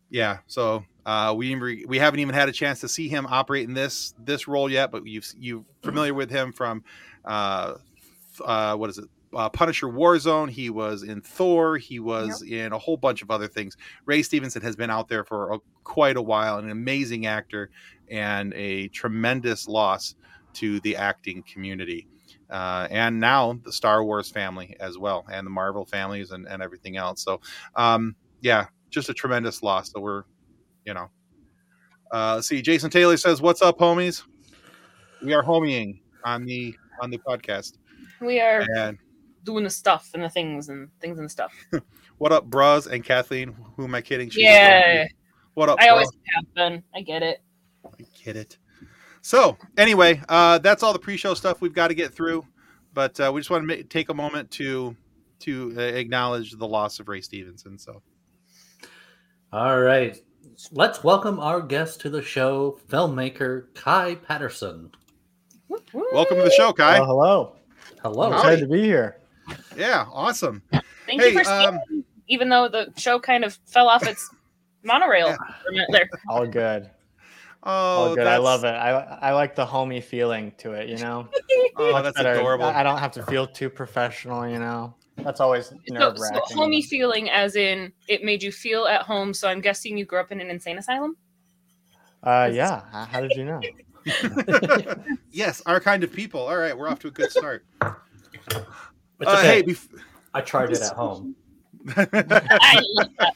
yeah, 0.09 0.39
so 0.47 0.85
uh, 1.05 1.33
we 1.35 1.85
we 1.85 1.97
haven't 1.97 2.19
even 2.19 2.35
had 2.35 2.49
a 2.49 2.51
chance 2.51 2.81
to 2.81 2.87
see 2.87 3.07
him 3.07 3.25
operate 3.29 3.67
in 3.67 3.73
this 3.73 4.13
this 4.23 4.47
role 4.47 4.69
yet. 4.69 4.91
But 4.91 5.05
you've 5.05 5.27
you 5.37 5.65
familiar 5.81 6.13
with 6.13 6.29
him 6.29 6.51
from 6.51 6.83
uh, 7.25 7.75
uh, 8.43 8.75
what 8.75 8.89
is 8.89 8.97
it? 8.97 9.05
Uh, 9.33 9.49
Punisher 9.49 9.87
Warzone. 9.87 10.49
He 10.49 10.69
was 10.69 11.03
in 11.03 11.21
Thor. 11.21 11.77
He 11.77 11.99
was 11.99 12.41
in 12.41 12.73
a 12.73 12.77
whole 12.77 12.97
bunch 12.97 13.21
of 13.21 13.29
other 13.29 13.47
things. 13.47 13.77
Ray 14.05 14.23
Stevenson 14.23 14.61
has 14.63 14.75
been 14.75 14.89
out 14.89 15.07
there 15.07 15.23
for 15.23 15.53
a, 15.53 15.59
quite 15.83 16.17
a 16.17 16.21
while, 16.21 16.57
an 16.57 16.71
amazing 16.71 17.27
actor 17.27 17.69
and 18.09 18.53
a 18.55 18.87
tremendous 18.87 19.67
loss 19.67 20.15
to 20.53 20.79
the 20.79 20.95
acting 20.95 21.43
community. 21.43 22.07
Uh, 22.49 22.87
and 22.89 23.19
now 23.19 23.59
the 23.63 23.71
Star 23.71 24.03
Wars 24.03 24.31
family 24.31 24.75
as 24.79 24.97
well, 24.97 25.23
and 25.31 25.45
the 25.45 25.51
Marvel 25.51 25.85
families 25.85 26.31
and, 26.31 26.47
and 26.47 26.63
everything 26.63 26.97
else. 26.97 27.23
So, 27.23 27.41
um, 27.75 28.15
yeah, 28.41 28.65
just 28.89 29.09
a 29.09 29.13
tremendous 29.13 29.61
loss. 29.61 29.91
So 29.91 29.99
we're, 29.99 30.23
you 30.89 30.95
know, 30.95 31.07
uh, 32.11 32.35
let's 32.35 32.47
see. 32.47 32.63
Jason 32.63 32.89
Taylor 32.89 33.15
says, 33.15 33.43
"What's 33.43 33.61
up, 33.61 33.77
homies? 33.77 34.23
We 35.21 35.35
are 35.35 35.43
homieing 35.43 35.99
on 36.25 36.45
the 36.45 36.75
on 36.99 37.11
the 37.11 37.19
podcast." 37.19 37.77
We 38.19 38.41
are 38.41 38.65
And 38.75 38.97
doing 39.43 39.63
the 39.63 39.69
stuff 39.69 40.09
and 40.15 40.23
the 40.23 40.29
things 40.29 40.69
and 40.69 40.89
things 40.99 41.19
and 41.19 41.29
stuff. 41.29 41.53
what 42.17 42.31
up, 42.31 42.45
bros 42.45 42.87
and 42.87 43.03
Kathleen? 43.03 43.55
Who 43.77 43.83
am 43.83 43.93
I 43.93 44.01
kidding? 44.01 44.31
She's 44.31 44.45
Yeah. 44.45 45.05
What 45.53 45.69
up? 45.69 45.77
I 45.79 45.85
bro? 45.85 45.93
always 45.93 46.09
have 46.35 46.53
been. 46.55 46.83
I 46.95 47.01
get 47.01 47.21
it. 47.21 47.43
I 47.85 48.03
get 48.23 48.35
it. 48.35 48.57
So 49.21 49.57
anyway, 49.77 50.23
uh, 50.27 50.57
that's 50.57 50.81
all 50.81 50.91
the 50.93 50.97
pre-show 50.99 51.35
stuff 51.35 51.61
we've 51.61 51.73
got 51.73 51.89
to 51.89 51.93
get 51.93 52.15
through. 52.15 52.43
But 52.95 53.19
uh, 53.19 53.31
we 53.31 53.41
just 53.41 53.51
want 53.51 53.69
to 53.69 53.77
ma- 53.77 53.83
take 53.89 54.09
a 54.09 54.13
moment 54.15 54.49
to 54.51 54.95
to 55.41 55.71
uh, 55.77 55.81
acknowledge 55.81 56.53
the 56.53 56.67
loss 56.67 56.99
of 56.99 57.07
Ray 57.07 57.21
Stevenson. 57.21 57.77
So 57.77 58.01
All 59.53 59.79
right. 59.79 60.19
Let's 60.71 61.03
welcome 61.05 61.39
our 61.39 61.61
guest 61.61 62.01
to 62.01 62.09
the 62.09 62.21
show, 62.21 62.79
filmmaker 62.89 63.73
Kai 63.75 64.15
Patterson. 64.15 64.91
welcome 65.69 66.37
to 66.37 66.43
the 66.43 66.51
show, 66.51 66.73
Kai. 66.73 66.97
Hello. 66.97 67.55
Hello. 68.01 68.29
Howdy. 68.31 68.35
Excited 68.39 68.61
to 68.61 68.67
be 68.67 68.81
here. 68.83 69.17
Yeah, 69.77 70.05
awesome. 70.11 70.61
Thank 71.05 71.21
Hey, 71.21 71.31
you 71.31 71.43
for 71.43 71.49
um, 71.49 71.79
staying, 71.87 72.03
even 72.27 72.49
though 72.49 72.67
the 72.67 72.91
show 72.97 73.19
kind 73.19 73.43
of 73.45 73.57
fell 73.67 73.87
off 73.87 74.05
its 74.05 74.29
monorail 74.83 75.27
Yeah. 75.29 75.37
for 75.37 75.69
a 75.69 75.71
minute 75.71 75.87
there. 75.91 76.09
All 76.27 76.45
good. 76.45 76.89
Oh, 77.63 77.71
All 78.09 78.15
good. 78.15 78.27
I 78.27 78.37
love 78.37 78.63
it. 78.65 78.69
I 78.75 78.91
I 78.91 79.31
like 79.33 79.55
the 79.55 79.65
homey 79.65 80.01
feeling 80.01 80.53
to 80.59 80.73
it. 80.73 80.89
You 80.89 80.97
know, 80.97 81.29
Oh, 81.77 81.91
Much 81.93 82.03
that's 82.03 82.17
better. 82.17 82.33
adorable. 82.33 82.65
I 82.65 82.81
I 82.81 82.83
don't 82.83 82.99
have 82.99 83.11
to 83.13 83.23
feel 83.23 83.47
too 83.47 83.69
professional. 83.69 84.47
You 84.47 84.59
know, 84.59 84.93
that's 85.23 85.39
always 85.39 85.67
So, 85.67 85.75
nerve 85.89 86.17
so 86.17 86.23
wracking. 86.23 86.57
homey 86.57 86.81
feeling, 86.81 87.29
as 87.29 87.55
in 87.55 87.91
it 88.07 88.23
made 88.23 88.41
you 88.43 88.51
feel 88.51 88.85
at 88.85 89.03
home. 89.03 89.33
So 89.33 89.47
I'm 89.47 89.61
guessing 89.61 89.97
you 89.97 90.05
grew 90.05 90.19
up 90.19 90.31
in 90.31 90.39
an 90.41 90.49
insane 90.49 90.77
asylum. 90.77 91.15
uh, 92.23 92.49
yeah. 92.53 92.81
How, 92.91 93.05
how 93.05 93.21
did 93.21 93.31
you 93.31 93.45
know? 93.45 93.61
yes, 95.31 95.61
our 95.65 95.79
kind 95.79 96.03
of 96.03 96.11
people. 96.13 96.41
All 96.41 96.57
right, 96.57 96.77
we're 96.77 96.87
off 96.87 96.99
to 96.99 97.07
a 97.07 97.11
good 97.11 97.31
start. 97.31 97.65
Uh, 97.81 97.93
okay. 99.25 99.41
hey, 99.55 99.63
bef- 99.63 99.87
I 100.33 100.41
tried 100.41 100.71
it 100.71 100.81
at 100.81 100.93
home. 100.93 101.35
I 101.95 102.81
love 102.93 103.09
that. 103.19 103.35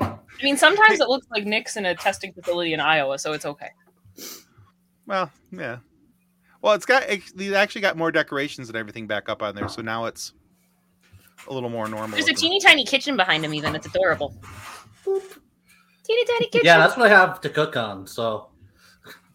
I 0.00 0.42
mean, 0.42 0.56
sometimes 0.56 1.00
it 1.00 1.08
looks 1.08 1.26
like 1.30 1.44
Nick's 1.44 1.76
in 1.76 1.84
a 1.86 1.94
testing 1.94 2.32
facility 2.32 2.72
in 2.72 2.80
Iowa, 2.80 3.18
so 3.18 3.32
it's 3.32 3.44
okay. 3.44 3.70
well, 5.06 5.30
yeah. 5.50 5.78
Well, 6.60 6.74
it's 6.74 6.86
got 6.86 7.04
it, 7.08 7.22
they 7.36 7.54
actually 7.54 7.82
got 7.82 7.96
more 7.96 8.10
decorations 8.10 8.68
and 8.68 8.76
everything 8.76 9.06
back 9.06 9.28
up 9.28 9.42
on 9.42 9.54
there, 9.54 9.68
so 9.68 9.82
now 9.82 10.06
it's 10.06 10.32
a 11.46 11.52
little 11.52 11.70
more 11.70 11.88
normal. 11.88 12.10
There's 12.10 12.24
a 12.24 12.32
looking. 12.32 12.50
teeny 12.50 12.60
tiny 12.60 12.84
kitchen 12.84 13.16
behind 13.16 13.44
him, 13.44 13.54
even. 13.54 13.74
It's 13.74 13.86
adorable. 13.86 14.34
Teeny 15.04 16.24
tiny 16.24 16.46
kitchen. 16.46 16.64
Yeah, 16.64 16.78
that's 16.78 16.96
what 16.96 17.06
I 17.06 17.10
have 17.10 17.40
to 17.42 17.48
cook 17.48 17.76
on. 17.76 18.06
So 18.06 18.48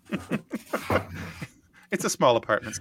It's 1.91 2.05
a 2.05 2.09
small 2.09 2.35
apartment. 2.35 2.79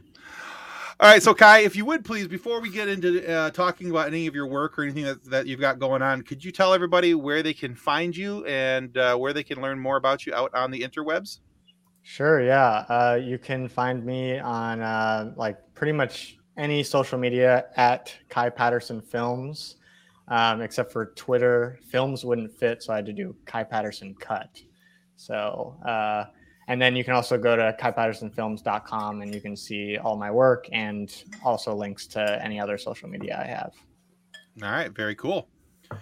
All 0.98 1.08
right, 1.08 1.22
so 1.22 1.34
Kai, 1.34 1.60
if 1.60 1.74
you 1.76 1.84
would 1.84 2.04
please, 2.04 2.28
before 2.28 2.60
we 2.60 2.70
get 2.70 2.88
into 2.88 3.28
uh, 3.28 3.50
talking 3.50 3.90
about 3.90 4.06
any 4.06 4.26
of 4.26 4.34
your 4.34 4.46
work 4.46 4.78
or 4.78 4.84
anything 4.84 5.04
that, 5.04 5.24
that 5.24 5.46
you've 5.46 5.60
got 5.60 5.78
going 5.78 6.00
on, 6.00 6.22
could 6.22 6.44
you 6.44 6.52
tell 6.52 6.72
everybody 6.72 7.14
where 7.14 7.42
they 7.42 7.52
can 7.52 7.74
find 7.74 8.16
you 8.16 8.44
and 8.46 8.96
uh, 8.96 9.16
where 9.16 9.32
they 9.32 9.42
can 9.42 9.60
learn 9.60 9.78
more 9.78 9.96
about 9.96 10.24
you 10.24 10.34
out 10.34 10.54
on 10.54 10.70
the 10.70 10.80
interwebs? 10.80 11.40
Sure, 12.02 12.42
yeah. 12.42 12.84
Uh, 12.88 13.18
you 13.22 13.38
can 13.38 13.68
find 13.68 14.04
me 14.04 14.38
on 14.38 14.80
uh, 14.80 15.32
like 15.36 15.58
pretty 15.74 15.92
much 15.92 16.36
any 16.56 16.82
social 16.82 17.18
media 17.18 17.66
at 17.76 18.14
Kai 18.28 18.50
Patterson 18.50 19.00
Films, 19.00 19.76
um, 20.28 20.60
except 20.60 20.92
for 20.92 21.06
Twitter. 21.14 21.78
Films 21.88 22.24
wouldn't 22.24 22.52
fit, 22.52 22.82
so 22.82 22.92
I 22.92 22.96
had 22.96 23.06
to 23.06 23.12
do 23.12 23.34
Kai 23.46 23.64
Patterson 23.64 24.14
Cut. 24.14 24.60
So, 25.16 25.76
uh, 25.86 26.24
and 26.68 26.80
then 26.80 26.96
you 26.96 27.04
can 27.04 27.14
also 27.14 27.38
go 27.38 27.54
to 27.56 27.76
kaipattersonfilms.com 27.80 29.22
and 29.22 29.34
you 29.34 29.40
can 29.40 29.56
see 29.56 29.98
all 29.98 30.16
my 30.16 30.30
work 30.30 30.68
and 30.72 31.14
also 31.44 31.74
links 31.74 32.06
to 32.08 32.44
any 32.44 32.58
other 32.60 32.78
social 32.78 33.08
media 33.08 33.40
I 33.40 33.46
have. 33.46 33.72
All 34.62 34.70
right, 34.70 34.90
very 34.90 35.14
cool. 35.14 35.48
All 35.90 35.98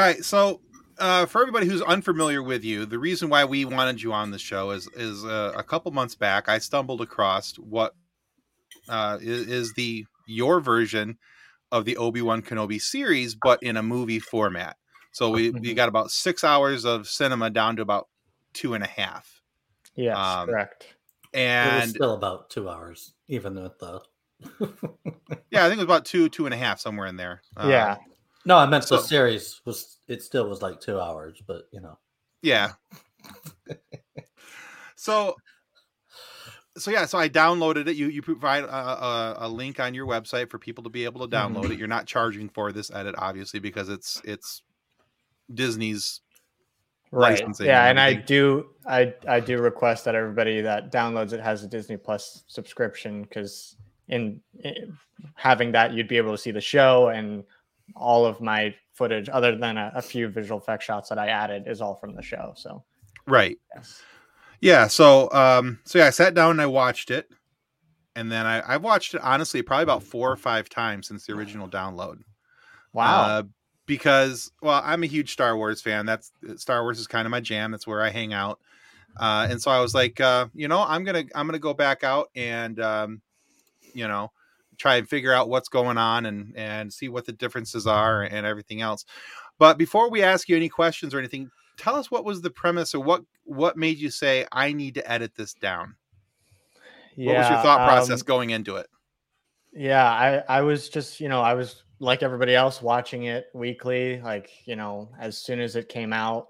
right, 0.00 0.24
so 0.24 0.60
uh, 0.98 1.26
for 1.26 1.40
everybody 1.42 1.66
who's 1.66 1.82
unfamiliar 1.82 2.42
with 2.42 2.64
you, 2.64 2.86
the 2.86 2.98
reason 2.98 3.28
why 3.28 3.44
we 3.44 3.64
wanted 3.64 4.02
you 4.02 4.12
on 4.12 4.30
the 4.30 4.38
show 4.38 4.70
is 4.70 4.88
is 4.94 5.24
uh, 5.24 5.52
a 5.56 5.62
couple 5.62 5.90
months 5.92 6.14
back 6.14 6.48
I 6.48 6.58
stumbled 6.58 7.00
across 7.00 7.54
what 7.56 7.94
uh, 8.88 9.18
is, 9.20 9.48
is 9.48 9.72
the 9.74 10.06
your 10.26 10.60
version 10.60 11.18
of 11.72 11.84
the 11.84 11.96
Obi 11.96 12.22
Wan 12.22 12.42
Kenobi 12.42 12.80
series, 12.80 13.34
but 13.34 13.62
in 13.62 13.76
a 13.76 13.82
movie 13.82 14.20
format. 14.20 14.76
So 15.12 15.30
we, 15.30 15.50
we 15.50 15.72
Mhm. 15.72 15.76
got 15.76 15.88
about 15.88 16.10
six 16.10 16.44
hours 16.44 16.84
of 16.84 17.08
cinema 17.08 17.50
down 17.50 17.76
to 17.76 17.82
about 17.82 18.08
two 18.52 18.74
and 18.74 18.84
a 18.84 18.88
half. 18.88 19.42
Yes, 19.96 20.18
Um, 20.18 20.48
correct. 20.48 20.96
it 21.62 21.72
was 21.72 21.84
And 21.84 21.90
still 21.90 22.14
about 22.14 22.50
two 22.50 22.68
hours, 22.68 23.14
even 23.28 23.54
with 23.62 23.78
the. 23.78 24.02
yeah, 25.50 25.64
I 25.64 25.68
think 25.68 25.78
it 25.78 25.82
was 25.82 25.84
about 25.84 26.04
two, 26.04 26.28
two 26.28 26.46
and 26.46 26.54
a 26.54 26.58
half, 26.58 26.80
somewhere 26.80 27.06
in 27.06 27.16
there. 27.16 27.42
Uh, 27.56 27.70
yeah. 27.70 27.96
no, 28.44 28.56
I 28.56 28.66
meant 28.66 28.84
so, 28.84 28.96
the 28.96 29.02
series 29.02 29.60
was. 29.64 29.93
It 30.08 30.22
still 30.22 30.48
was 30.48 30.62
like 30.62 30.80
two 30.80 31.00
hours, 31.00 31.42
but 31.46 31.62
you 31.72 31.80
know. 31.80 31.98
Yeah. 32.42 32.72
so 34.96 35.34
so 36.76 36.90
yeah, 36.90 37.06
so 37.06 37.18
I 37.18 37.28
downloaded 37.28 37.88
it. 37.88 37.96
You 37.96 38.08
you 38.08 38.22
provide 38.22 38.64
a, 38.64 38.74
a, 38.74 39.36
a 39.40 39.48
link 39.48 39.80
on 39.80 39.94
your 39.94 40.06
website 40.06 40.50
for 40.50 40.58
people 40.58 40.84
to 40.84 40.90
be 40.90 41.04
able 41.04 41.26
to 41.26 41.34
download 41.34 41.62
mm-hmm. 41.62 41.72
it. 41.72 41.78
You're 41.78 41.88
not 41.88 42.06
charging 42.06 42.48
for 42.48 42.72
this 42.72 42.90
edit, 42.90 43.14
obviously, 43.18 43.60
because 43.60 43.88
it's 43.88 44.20
it's 44.24 44.62
Disney's. 45.52 46.20
right 47.10 47.38
licensing 47.38 47.66
yeah 47.66 47.86
and 47.86 48.00
i 48.00 48.12
do 48.12 48.66
i 48.86 49.14
i 49.28 49.38
do 49.38 49.58
request 49.58 50.04
that 50.04 50.14
everybody 50.16 50.60
that 50.60 50.90
downloads 50.90 51.32
it 51.32 51.38
has 51.38 51.62
a 51.62 51.68
disney 51.68 51.96
plus 51.96 52.42
subscription 52.48 53.22
because 53.22 53.76
in, 54.08 54.40
in 54.64 54.96
having 55.34 55.70
that 55.70 55.92
you'd 55.92 56.08
be 56.08 56.16
able 56.16 56.32
to 56.32 56.38
see 56.38 56.50
the 56.50 56.60
show 56.60 57.08
and 57.08 57.44
all 57.96 58.24
of 58.26 58.40
my 58.40 58.74
footage 58.92 59.28
other 59.32 59.56
than 59.56 59.76
a, 59.76 59.92
a 59.94 60.02
few 60.02 60.28
visual 60.28 60.58
effect 60.58 60.82
shots 60.82 61.08
that 61.08 61.18
i 61.18 61.28
added 61.28 61.64
is 61.66 61.80
all 61.80 61.94
from 61.94 62.14
the 62.14 62.22
show 62.22 62.52
so 62.56 62.84
Right. 63.26 63.58
yes 63.74 64.02
Yeah. 64.60 64.86
So 64.86 65.30
um 65.32 65.80
so 65.84 65.98
yeah, 65.98 66.06
I 66.06 66.10
sat 66.10 66.34
down 66.34 66.52
and 66.52 66.60
I 66.60 66.66
watched 66.66 67.10
it, 67.10 67.30
and 68.16 68.30
then 68.30 68.46
I 68.46 68.60
I 68.60 68.76
watched 68.76 69.14
it 69.14 69.20
honestly 69.22 69.62
probably 69.62 69.82
about 69.82 70.02
four 70.02 70.30
or 70.30 70.36
five 70.36 70.68
times 70.68 71.08
since 71.08 71.26
the 71.26 71.32
original 71.32 71.68
download. 71.68 72.18
wow 72.92 73.24
Uh, 73.24 73.42
because 73.86 74.50
well, 74.62 74.80
I'm 74.84 75.02
a 75.02 75.06
huge 75.06 75.32
Star 75.32 75.56
Wars 75.56 75.82
fan. 75.82 76.06
That's 76.06 76.32
Star 76.56 76.82
Wars 76.82 76.98
is 76.98 77.06
kind 77.06 77.26
of 77.26 77.30
my 77.30 77.40
jam. 77.40 77.70
That's 77.70 77.86
where 77.86 78.02
I 78.02 78.10
hang 78.10 78.32
out. 78.32 78.60
Uh, 79.16 79.46
and 79.48 79.60
so 79.60 79.70
I 79.70 79.80
was 79.80 79.94
like, 79.94 80.20
uh, 80.20 80.48
you 80.54 80.68
know, 80.68 80.82
I'm 80.82 81.04
gonna 81.04 81.24
I'm 81.34 81.46
gonna 81.46 81.58
go 81.58 81.74
back 81.74 82.04
out 82.04 82.30
and 82.34 82.80
um, 82.80 83.22
you 83.92 84.08
know 84.08 84.32
try 84.78 84.96
and 84.96 85.08
figure 85.08 85.32
out 85.32 85.48
what's 85.48 85.68
going 85.68 85.98
on 85.98 86.26
and 86.26 86.52
and 86.56 86.92
see 86.92 87.08
what 87.08 87.26
the 87.26 87.32
differences 87.32 87.86
are 87.86 88.22
and 88.22 88.46
everything 88.46 88.80
else. 88.80 89.04
But 89.58 89.78
before 89.78 90.10
we 90.10 90.22
ask 90.22 90.48
you 90.48 90.56
any 90.56 90.68
questions 90.68 91.14
or 91.14 91.18
anything, 91.18 91.50
tell 91.76 91.94
us 91.94 92.10
what 92.10 92.24
was 92.24 92.40
the 92.40 92.50
premise 92.50 92.94
or 92.94 93.00
what 93.00 93.22
what 93.44 93.76
made 93.76 93.98
you 93.98 94.10
say 94.10 94.46
I 94.52 94.72
need 94.72 94.94
to 94.94 95.10
edit 95.10 95.34
this 95.34 95.54
down. 95.54 95.96
What 97.16 97.36
was 97.36 97.48
your 97.48 97.58
thought 97.58 97.80
um, 97.80 97.88
process 97.88 98.22
going 98.22 98.50
into 98.50 98.76
it? 98.76 98.88
Yeah, 99.72 100.04
I 100.04 100.42
I 100.48 100.60
was 100.62 100.88
just, 100.88 101.20
you 101.20 101.28
know, 101.28 101.40
I 101.40 101.54
was 101.54 101.84
like 102.00 102.22
everybody 102.22 102.54
else 102.54 102.82
watching 102.82 103.24
it 103.24 103.46
weekly, 103.54 104.20
like, 104.20 104.50
you 104.66 104.76
know, 104.76 105.08
as 105.18 105.38
soon 105.38 105.60
as 105.60 105.76
it 105.76 105.88
came 105.88 106.12
out. 106.12 106.48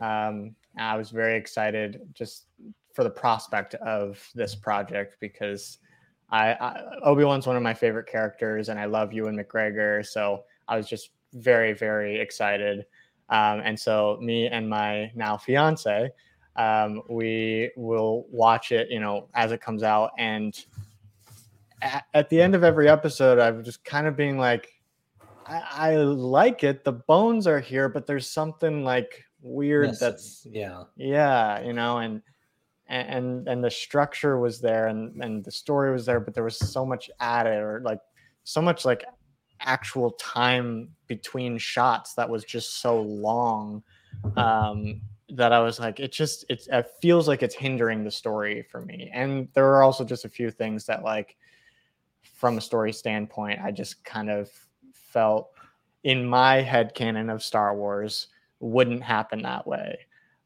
Um 0.00 0.54
I 0.78 0.96
was 0.96 1.10
very 1.10 1.36
excited 1.36 2.00
just 2.12 2.46
for 2.94 3.04
the 3.04 3.10
prospect 3.10 3.74
of 3.74 4.26
this 4.34 4.54
project 4.54 5.16
because 5.20 5.78
I, 6.30 6.52
I 6.52 6.82
Obi-Wan's 7.02 7.46
one 7.46 7.56
of 7.56 7.62
my 7.62 7.74
favorite 7.74 8.06
characters 8.06 8.68
and 8.68 8.78
I 8.78 8.84
love 8.84 9.12
Ewan 9.12 9.36
McGregor, 9.36 10.06
so 10.06 10.44
I 10.66 10.76
was 10.76 10.88
just 10.88 11.10
very 11.34 11.72
very 11.72 12.20
excited. 12.20 12.86
Um, 13.30 13.60
and 13.64 13.78
so 13.78 14.18
me 14.22 14.46
and 14.46 14.68
my 14.68 15.10
now 15.14 15.36
fiance 15.36 16.10
um, 16.58 17.02
we 17.08 17.70
will 17.76 18.26
watch 18.30 18.72
it, 18.72 18.90
you 18.90 18.98
know, 18.98 19.28
as 19.34 19.52
it 19.52 19.60
comes 19.60 19.82
out 19.82 20.10
and 20.18 20.64
at, 21.80 22.04
at 22.14 22.28
the 22.28 22.42
end 22.42 22.56
of 22.56 22.64
every 22.64 22.88
episode, 22.88 23.38
I'm 23.38 23.62
just 23.62 23.84
kind 23.84 24.08
of 24.08 24.16
being 24.16 24.38
like, 24.38 24.68
I, 25.46 25.62
I 25.70 25.96
like 25.96 26.64
it. 26.64 26.84
The 26.84 26.92
bones 26.92 27.46
are 27.46 27.60
here, 27.60 27.88
but 27.88 28.06
there's 28.06 28.26
something 28.26 28.84
like 28.84 29.24
weird 29.40 29.90
missing. 29.90 30.08
that's 30.08 30.46
yeah. 30.50 30.82
yeah, 30.96 31.60
you 31.60 31.72
know, 31.72 31.98
and 31.98 32.22
and 32.88 33.46
and 33.48 33.62
the 33.62 33.70
structure 33.70 34.38
was 34.38 34.60
there 34.60 34.86
and 34.86 35.22
and 35.22 35.44
the 35.44 35.50
story 35.50 35.92
was 35.92 36.06
there, 36.06 36.20
but 36.20 36.34
there 36.34 36.44
was 36.44 36.58
so 36.58 36.84
much 36.84 37.10
added 37.20 37.58
or 37.58 37.80
like 37.84 38.00
so 38.44 38.62
much 38.62 38.84
like 38.84 39.04
actual 39.60 40.12
time 40.12 40.88
between 41.06 41.58
shots 41.58 42.14
that 42.14 42.28
was 42.28 42.44
just 42.44 42.80
so 42.80 43.00
long 43.02 43.82
um 44.36 45.00
that 45.30 45.52
I 45.52 45.60
was 45.60 45.78
like, 45.78 46.00
it 46.00 46.12
just 46.12 46.44
it, 46.48 46.66
it 46.72 46.86
feels 47.02 47.28
like 47.28 47.42
it's 47.42 47.54
hindering 47.54 48.02
the 48.02 48.10
story 48.10 48.62
for 48.62 48.80
me. 48.80 49.10
And 49.12 49.48
there 49.52 49.64
were 49.64 49.82
also 49.82 50.04
just 50.04 50.24
a 50.24 50.28
few 50.28 50.50
things 50.50 50.86
that 50.86 51.04
like 51.04 51.36
from 52.22 52.56
a 52.56 52.62
story 52.62 52.92
standpoint, 52.92 53.60
I 53.62 53.70
just 53.70 54.04
kind 54.04 54.30
of 54.30 54.50
felt 54.94 55.50
in 56.04 56.24
my 56.24 56.62
head 56.62 56.94
canon 56.94 57.28
of 57.28 57.42
Star 57.42 57.76
Wars 57.76 58.28
wouldn't 58.60 59.02
happen 59.02 59.42
that 59.42 59.66
way. 59.66 59.98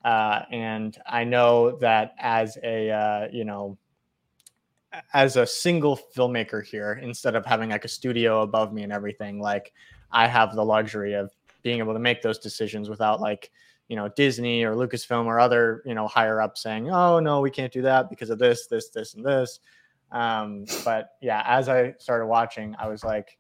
Uh, 0.05 0.43
and 0.51 0.97
I 1.07 1.25
know 1.25 1.79
that 1.79 2.15
as 2.19 2.59
a 2.63 2.91
uh, 2.91 3.29
you 3.33 3.45
know 3.45 3.79
as 5.15 5.37
a 5.37 5.47
single 5.47 5.99
filmmaker 6.15 6.65
here, 6.65 6.95
instead 7.03 7.35
of 7.35 7.47
having 7.47 7.71
like 7.71 7.85
a 7.85 7.89
studio 7.89 8.43
above 8.43 8.73
me 8.73 8.83
and 8.83 8.93
everything, 8.93 9.41
like 9.41 9.73
I 10.11 10.27
have 10.27 10.55
the 10.55 10.65
luxury 10.65 11.15
of 11.15 11.31
being 11.63 11.79
able 11.79 11.95
to 11.95 12.01
make 12.01 12.23
those 12.23 12.39
decisions 12.39 12.89
without 12.89 13.21
like 13.21 13.51
you 13.89 13.97
know 13.97 14.09
Disney 14.09 14.65
or 14.65 14.75
Lucasfilm 14.75 15.27
or 15.27 15.39
other 15.39 15.83
you 15.87 15.95
know 15.95 16.09
higher 16.09 16.41
up 16.41 16.59
saying, 16.59 16.91
"Oh 16.91 17.21
no, 17.21 17.41
we 17.41 17.51
can't 17.51 17.73
do 17.73 17.83
that 17.83 18.11
because 18.11 18.31
of 18.31 18.39
this, 18.39 18.67
this, 18.67 18.89
this, 18.91 19.15
and 19.15 19.25
this." 19.25 19.61
Um, 20.11 20.67
but 20.85 21.11
yeah, 21.23 21.43
as 21.47 21.69
I 21.69 21.95
started 21.99 22.27
watching, 22.27 22.77
I 22.79 22.89
was 22.89 23.03
like, 23.03 23.39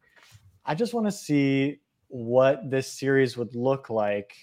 I 0.65 0.75
just 0.75 0.95
want 0.95 1.07
to 1.07 1.13
see 1.13 1.81
what 2.09 2.71
this 2.71 2.91
series 2.91 3.37
would 3.37 3.55
look 3.55 3.91
like 3.91 4.35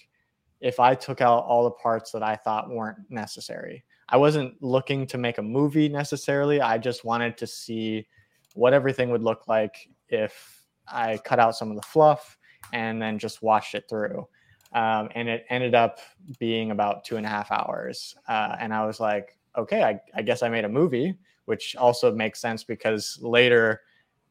if 0.62 0.80
I 0.80 0.96
took 0.96 1.22
out 1.22 1.46
all 1.46 1.64
the 1.64 1.72
parts 1.72 2.12
that 2.12 2.24
I 2.24 2.36
thought 2.36 2.70
weren't 2.70 2.98
necessary. 3.10 3.84
I 4.10 4.18
wasn't 4.18 4.62
looking 4.62 5.06
to 5.08 5.18
make 5.18 5.38
a 5.38 5.44
movie 5.44 5.88
necessarily. 5.88 6.62
I 6.62 6.78
just 6.78 7.06
wanted 7.06 7.38
to 7.38 7.48
see 7.48 8.08
what 8.56 8.74
everything 8.74 9.10
would 9.12 9.24
look 9.24 9.48
like 9.48 9.90
if 10.10 10.64
I 10.88 11.18
cut 11.18 11.40
out 11.40 11.56
some 11.56 11.70
of 11.70 11.76
the 11.76 11.84
fluff 11.84 12.38
and 12.74 13.02
then 13.02 13.20
just 13.20 13.42
watched 13.42 13.76
it 13.76 13.86
through. 13.88 14.28
Um, 14.74 15.10
and 15.16 15.30
it 15.30 15.46
ended 15.50 15.76
up 15.76 16.00
being 16.40 16.72
about 16.72 17.04
two 17.04 17.18
and 17.18 17.26
a 17.26 17.30
half 17.30 17.52
hours. 17.52 18.16
Uh, 18.28 18.56
and 18.60 18.74
I 18.74 18.86
was 18.86 19.00
like, 19.00 19.38
okay, 19.58 19.84
I, 19.84 20.00
I 20.16 20.22
guess 20.22 20.44
I 20.44 20.50
made 20.50 20.66
a 20.66 20.70
movie, 20.70 21.16
which 21.46 21.76
also 21.76 22.14
makes 22.14 22.40
sense 22.40 22.64
because 22.64 23.18
later, 23.22 23.82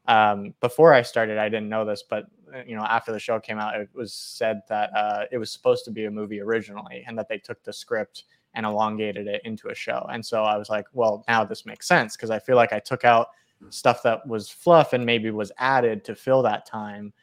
um, 0.07 0.53
before 0.59 0.93
I 0.93 1.01
started, 1.01 1.37
I 1.37 1.49
didn't 1.49 1.69
know 1.69 1.85
this, 1.85 2.03
but 2.09 2.25
you 2.67 2.75
know, 2.75 2.83
after 2.83 3.11
the 3.11 3.19
show 3.19 3.39
came 3.39 3.59
out, 3.59 3.75
it 3.75 3.89
was 3.93 4.13
said 4.13 4.61
that 4.69 4.95
uh, 4.95 5.25
it 5.31 5.37
was 5.37 5.51
supposed 5.51 5.85
to 5.85 5.91
be 5.91 6.05
a 6.05 6.11
movie 6.11 6.41
originally, 6.41 7.03
and 7.07 7.17
that 7.17 7.27
they 7.29 7.37
took 7.37 7.63
the 7.63 7.73
script 7.73 8.25
and 8.55 8.65
elongated 8.65 9.27
it 9.27 9.41
into 9.45 9.69
a 9.69 9.75
show. 9.75 10.07
And 10.11 10.25
so 10.25 10.43
I 10.43 10.57
was 10.57 10.69
like, 10.69 10.85
well, 10.93 11.23
now 11.27 11.43
this 11.43 11.65
makes 11.65 11.87
sense 11.87 12.15
because 12.15 12.31
I 12.31 12.39
feel 12.39 12.55
like 12.55 12.73
I 12.73 12.79
took 12.79 13.05
out 13.05 13.27
stuff 13.69 14.01
that 14.03 14.25
was 14.25 14.49
fluff 14.49 14.93
and 14.93 15.05
maybe 15.05 15.29
was 15.31 15.51
added 15.57 16.03
to 16.05 16.15
fill 16.15 16.41
that 16.43 16.65
time 16.65 17.13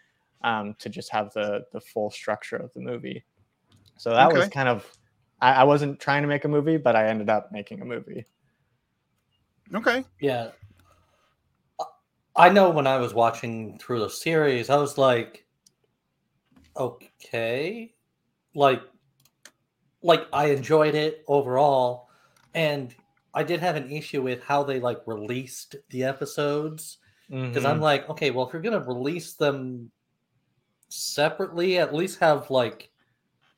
um, 0.42 0.75
to 0.78 0.88
just 0.88 1.11
have 1.11 1.33
the 1.33 1.64
the 1.73 1.80
full 1.80 2.11
structure 2.11 2.56
of 2.56 2.73
the 2.75 2.80
movie. 2.80 3.25
So 3.97 4.11
that 4.11 4.33
was 4.33 4.49
kind 4.49 4.68
of 4.68 4.87
I, 5.40 5.54
I 5.54 5.64
wasn't 5.64 6.00
trying 6.00 6.23
to 6.23 6.28
make 6.28 6.45
a 6.45 6.49
movie, 6.49 6.76
but 6.76 6.97
I 6.97 7.09
ended 7.09 7.28
up 7.28 7.50
making 7.52 7.80
a 7.80 7.85
movie. 7.85 8.25
Okay. 9.75 10.04
Yeah. 10.21 10.50
I 12.37 12.50
know 12.50 12.71
when 12.71 12.87
I 12.87 12.99
was 12.99 13.14
watching 13.14 13.78
through 13.81 13.99
the 13.99 14.09
series, 14.11 14.71
I 14.71 14.76
was 14.76 14.97
like, 14.97 15.45
okay. 16.76 17.95
Like 18.55 18.83
like 20.02 20.26
I 20.33 20.47
enjoyed 20.47 20.95
it 20.95 21.25
overall. 21.28 22.09
And 22.55 22.95
I 23.35 23.43
did 23.43 23.61
have 23.61 23.76
an 23.76 23.90
issue 23.90 24.23
with 24.23 24.43
how 24.43 24.62
they 24.62 24.81
like 24.81 25.00
released 25.07 25.76
the 25.90 26.05
episodes 26.05 26.99
because 27.50 27.64
Mhm. 27.64 27.64
I'm 27.64 27.81
like, 27.81 28.09
okay, 28.11 28.31
well, 28.31 28.47
if 28.47 28.52
you're 28.52 28.62
gonna 28.62 28.81
release 28.81 29.35
them 29.35 29.90
separately, 30.88 31.78
at 31.78 31.95
least 31.95 32.21
have 32.21 32.50
like, 32.50 32.90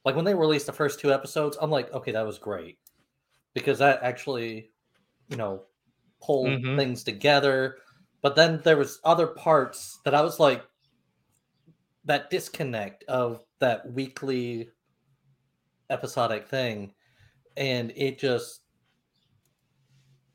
like 0.05 0.17
when 0.17 0.25
they 0.25 0.35
released 0.35 0.67
the 0.67 0.73
first 0.73 1.01
two 1.01 1.13
episodes, 1.13 1.59
I'm 1.61 1.71
like, 1.71 1.93
okay, 1.93 2.13
that 2.13 2.27
was 2.27 2.39
great 2.39 2.79
because 3.55 3.79
that 3.81 4.03
actually, 4.03 4.73
you 5.29 5.37
know, 5.37 5.65
pulled 6.23 6.61
Mhm. 6.61 6.79
things 6.79 7.05
together. 7.05 7.79
But 8.23 8.37
then 8.37 8.61
there 8.65 8.77
was 8.77 9.01
other 9.05 9.27
parts 9.29 10.01
that 10.05 10.15
I 10.15 10.23
was 10.23 10.41
like, 10.41 10.65
that 12.05 12.31
disconnect 12.31 13.05
of 13.05 13.45
that 13.61 13.93
weekly 13.93 14.71
episodic 15.91 16.49
thing, 16.49 16.95
and 17.57 17.93
it 17.97 18.19
just, 18.19 18.63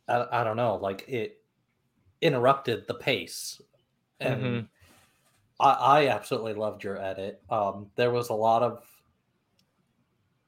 I, 0.08 0.25
I 0.32 0.44
don't 0.44 0.58
know, 0.58 0.75
like 0.75 1.06
it 1.08 1.38
interrupted 2.22 2.88
the 2.88 2.96
pace. 2.96 3.62
And 4.20 4.63
Mhm. 4.63 4.70
I, 5.60 5.72
I 5.72 6.08
absolutely 6.08 6.54
loved 6.54 6.84
your 6.84 7.02
edit. 7.02 7.42
Um 7.50 7.92
there 7.96 8.12
was 8.12 8.30
a 8.30 8.34
lot 8.34 8.63
of 8.63 8.86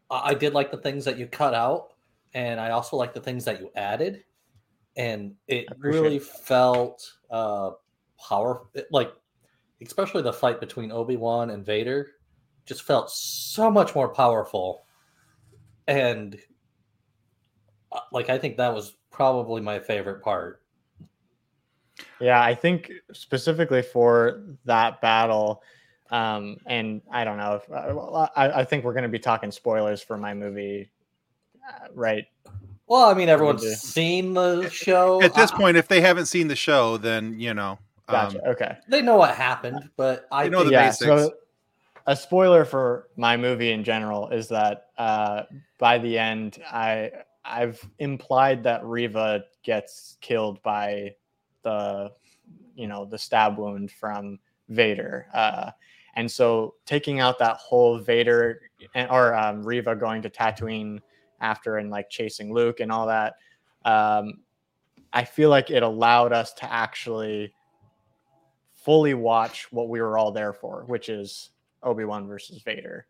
I, 0.10 0.30
I 0.30 0.34
did 0.34 0.54
like 0.54 0.72
the 0.72 0.78
things 0.78 1.06
that 1.06 1.18
you 1.18 1.28
cut 1.28 1.54
out 1.54 1.94
and 2.34 2.60
i 2.60 2.72
also 2.72 2.98
like 2.98 3.14
the 3.14 3.22
things 3.22 3.46
that 3.46 3.60
you 3.62 3.72
added 3.76 4.24
and 4.98 5.34
it 5.48 5.68
really 5.78 6.20
that. 6.20 6.26
felt 6.26 7.14
uh 7.32 7.72
powerful 8.18 8.68
like 8.92 9.12
especially 9.82 10.22
the 10.22 10.32
fight 10.32 10.60
between 10.60 10.92
obi-wan 10.92 11.50
and 11.50 11.66
vader 11.66 12.12
just 12.66 12.84
felt 12.84 13.12
so 13.12 13.70
much 13.70 13.94
more 13.94 14.10
powerful 14.10 14.86
and 15.88 16.38
uh, 17.92 18.00
like 18.12 18.30
i 18.30 18.38
think 18.38 18.58
that 18.58 18.74
was 18.74 18.96
probably 19.12 19.62
my 19.62 19.80
favorite 19.80 20.24
part 20.24 20.62
Yeah, 22.20 22.42
I 22.42 22.56
think 22.56 22.92
specifically 23.14 23.82
for 23.82 24.44
that 24.66 25.02
battle, 25.02 25.64
um, 26.12 26.58
and 26.66 27.02
I 27.12 27.24
don't 27.24 27.38
know 27.38 27.56
if 27.56 27.64
uh, 27.72 27.94
well, 27.94 28.32
I, 28.36 28.62
I 28.62 28.64
think 28.64 28.84
we're 28.84 28.94
going 28.94 29.04
to 29.04 29.10
be 29.10 29.20
talking 29.20 29.52
spoilers 29.52 30.02
for 30.02 30.18
my 30.18 30.34
movie, 30.34 30.92
uh, 31.68 31.88
right? 31.94 32.26
Well 32.88 33.06
i 33.10 33.14
mean 33.14 33.30
everyone's 33.30 33.62
do. 33.62 33.74
seen 33.74 34.34
the 34.34 34.70
show 34.70 35.22
At 35.22 35.34
this 35.34 35.52
I- 35.52 35.58
point, 35.58 35.78
if 35.78 35.88
they 35.88 36.02
haven't 36.02 36.26
seen 36.28 36.48
the 36.48 36.56
show, 36.56 36.98
then 36.98 37.40
you 37.40 37.54
know. 37.54 37.80
Gotcha. 38.08 38.38
Um, 38.44 38.52
okay. 38.52 38.78
they 38.88 39.02
know 39.02 39.16
what 39.16 39.36
happened 39.36 39.90
but 39.98 40.28
i 40.32 40.44
They 40.44 40.50
know 40.50 40.60
think 40.60 40.68
the 40.70 40.74
yeah. 40.74 40.86
basics. 40.90 41.08
So 41.08 41.34
a 42.08 42.16
spoiler 42.16 42.66
for 42.66 43.08
my 43.18 43.36
movie 43.36 43.72
in 43.72 43.84
general 43.84 44.30
is 44.30 44.48
that 44.50 44.90
uh, 45.00 45.44
by 45.80 45.98
the 45.98 46.20
end, 46.20 46.60
I 46.72 47.12
I've 47.44 47.84
implied 47.98 48.62
that 48.64 48.86
Reva 48.86 49.46
gets 49.64 50.18
killed 50.22 50.62
by 50.62 51.16
the 51.64 52.12
you 52.76 52.86
know 52.88 53.06
the 53.06 53.18
stab 53.18 53.58
wound 53.58 53.90
from 53.92 54.38
Vader. 54.70 55.26
Uh, 55.34 55.72
and 56.16 56.30
so 56.30 56.76
taking 56.86 57.20
out 57.22 57.40
that 57.40 57.58
whole 57.58 57.98
Vader 57.98 58.62
and- 58.94 59.10
or 59.10 59.34
um, 59.34 59.64
Reva 59.64 59.96
going 59.96 60.22
to 60.22 60.30
Tatooine 60.30 61.00
after 61.40 61.78
and 61.78 61.90
like 61.90 62.10
chasing 62.10 62.54
Luke 62.54 62.80
and 62.80 62.92
all 62.92 63.08
that, 63.08 63.36
um, 63.86 64.42
I 65.14 65.24
feel 65.24 65.50
like 65.50 65.70
it 65.70 65.84
allowed 65.84 66.34
us 66.34 66.54
to 66.56 66.72
actually 66.72 67.54
fully 68.74 69.14
watch 69.14 69.72
what 69.72 69.90
we 69.90 70.02
were 70.02 70.18
all 70.18 70.32
there 70.32 70.54
for, 70.54 70.84
which 70.88 71.10
is 71.10 71.52
Obi 71.84 72.04
Wan 72.06 72.28
versus 72.28 72.62
Vader, 72.62 73.08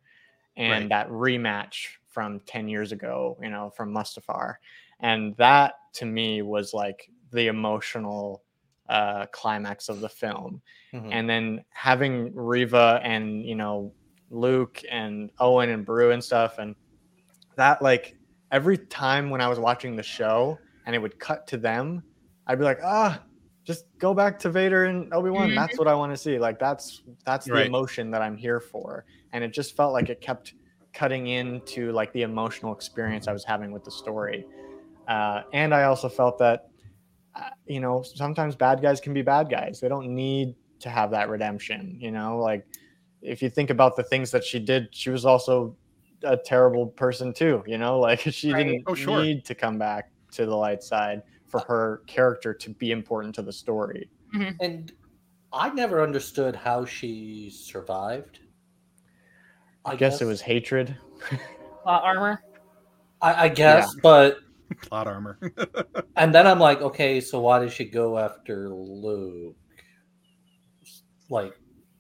and 0.55 0.84
Right. 0.84 0.89
that 0.89 1.10
rematch 1.10 1.88
from 2.08 2.39
ten 2.41 2.67
years 2.70 2.91
ago, 2.91 3.38
you 3.41 3.50
know, 3.50 3.70
from 3.72 3.94
Mustafar, 3.94 4.55
and 5.00 5.36
that 5.38 5.75
to 5.94 6.05
me 6.05 6.41
was 6.41 6.74
like 6.74 7.10
the 7.32 7.48
emotional 7.48 8.44
uh, 8.88 9.25
climax 9.32 9.89
of 9.89 10.00
the 10.00 10.08
film 10.08 10.62
Mhm. 10.94 11.10
and 11.12 11.27
then 11.29 11.65
having 11.72 12.34
Reva 12.36 13.01
and 13.03 13.44
you 13.44 13.55
know 13.55 13.91
Luke 14.29 14.79
and 14.89 15.32
Owen 15.39 15.72
and 15.72 15.84
Beru 15.84 16.12
and 16.12 16.24
stuff 16.24 16.60
and 16.60 16.76
that 17.56 17.82
like 17.82 18.15
every 18.56 18.78
time 18.78 19.30
when 19.30 19.41
I 19.41 19.50
was 19.50 19.60
watching 19.60 19.98
the 19.98 20.04
show 20.04 20.58
and 20.86 20.96
it 20.96 21.00
would 21.00 21.20
cut 21.20 21.46
to 21.48 21.58
them, 21.58 22.02
I'd 22.48 22.58
be 22.58 22.63
like, 22.63 22.80
ah, 22.82 23.22
just 23.65 23.84
go 24.00 24.13
back 24.13 24.39
to 24.39 24.50
Vader 24.50 24.86
and 24.86 25.13
Obi 25.13 25.30
Wan. 25.30 25.50
Mhm. 25.50 25.56
That's 25.56 25.78
what 25.78 25.89
I 25.89 25.94
want 25.96 26.13
to 26.13 26.18
see. 26.18 26.39
Like 26.39 26.58
that's 26.58 27.02
that's 27.26 27.46
the 27.48 27.52
Right. 27.52 27.68
emotion 27.68 28.12
that 28.12 28.22
I'm 28.22 28.38
here 28.38 28.62
for, 28.62 29.04
and 29.34 29.44
it 29.44 29.52
just 29.54 29.76
felt 29.76 29.91
like 29.91 30.10
it 30.10 30.22
kept 30.22 30.54
cutting 30.94 31.28
into 31.28 31.91
like 31.91 32.13
the 32.13 32.22
emotional 32.22 32.72
experience 32.74 33.28
I 33.28 33.34
was 33.34 33.44
having 33.44 33.74
with 33.74 33.84
the 33.84 33.91
story. 33.91 34.46
Uh, 35.06 35.41
and 35.52 35.74
I 35.74 35.84
also 35.84 36.08
felt 36.08 36.38
that 36.39 36.70
uh, 37.36 37.50
you 37.65 37.82
know 37.82 38.04
sometimes 38.04 38.56
bad 38.56 38.82
guys 38.82 39.02
can 39.02 39.13
be 39.13 39.22
bad 39.22 39.50
guys. 39.50 39.82
They 39.82 39.89
don't 39.89 40.15
need 40.15 40.56
to 40.80 40.89
have 40.89 41.12
that 41.12 41.28
redemption. 41.28 41.98
You 42.00 42.12
know, 42.12 42.38
like 42.38 42.65
if 43.22 43.41
you 43.41 43.50
think 43.50 43.70
about 43.70 43.98
the 43.98 44.04
things 44.04 44.32
that 44.32 44.46
she 44.46 44.60
did, 44.60 44.96
she 44.96 45.10
was 45.10 45.26
also 45.26 45.76
a 46.25 46.38
terrible 46.38 46.88
person 46.88 47.33
too. 47.33 47.63
You 47.65 47.77
know, 47.77 47.99
like 47.99 48.19
she 48.31 48.51
Right. 48.51 48.65
didn't 48.65 48.83
Oh, 48.88 48.93
sure. 48.95 49.21
need 49.21 49.45
to 49.45 49.55
come 49.55 49.77
back 49.77 50.11
to 50.33 50.45
the 50.45 50.55
light 50.55 50.83
side 50.83 51.21
for 51.47 51.61
her 51.61 52.01
character 52.07 52.53
to 52.53 52.69
be 52.71 52.91
important 52.91 53.35
to 53.35 53.41
the 53.41 53.53
story. 53.53 54.09
And 54.59 54.91
I 55.53 55.69
never 55.69 56.01
understood 56.03 56.55
how 56.55 56.83
she 56.85 57.49
survived. 57.49 58.39
I, 59.85 59.95
guess, 59.95 60.21
it 60.21 60.25
was 60.25 60.41
hatred. 60.41 60.97
Uh, 61.85 61.89
armor. 61.89 62.41
I, 63.21 63.45
I 63.45 63.49
guess, 63.49 63.95
but 64.01 64.39
plot 64.81 65.07
armor. 65.07 65.39
and 66.17 66.33
then 66.33 66.47
I'm 66.47 66.59
like, 66.59 66.81
okay, 66.81 67.21
so 67.21 67.39
why 67.39 67.59
did 67.59 67.71
she 67.71 67.85
go 67.85 68.17
after 68.17 68.67
Luke? 68.69 69.55
Like, 71.29 71.53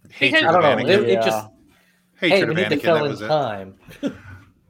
Hatred 0.09 0.43
I 0.43 0.51
don't 0.51 0.61
know. 0.61 0.85
It, 0.85 0.89
Anakin. 0.89 1.09
it 1.09 1.23
just 1.23 1.47
hey, 1.47 1.54
Hatred 2.19 2.49
we 2.49 2.51
of 2.51 2.57
need 2.57 2.65
Anakin. 2.65 2.69
That 2.69 2.81
fill 2.81 2.95
in 2.97 3.11
was 3.11 3.21
it. 3.21 3.27
time. 3.27 3.75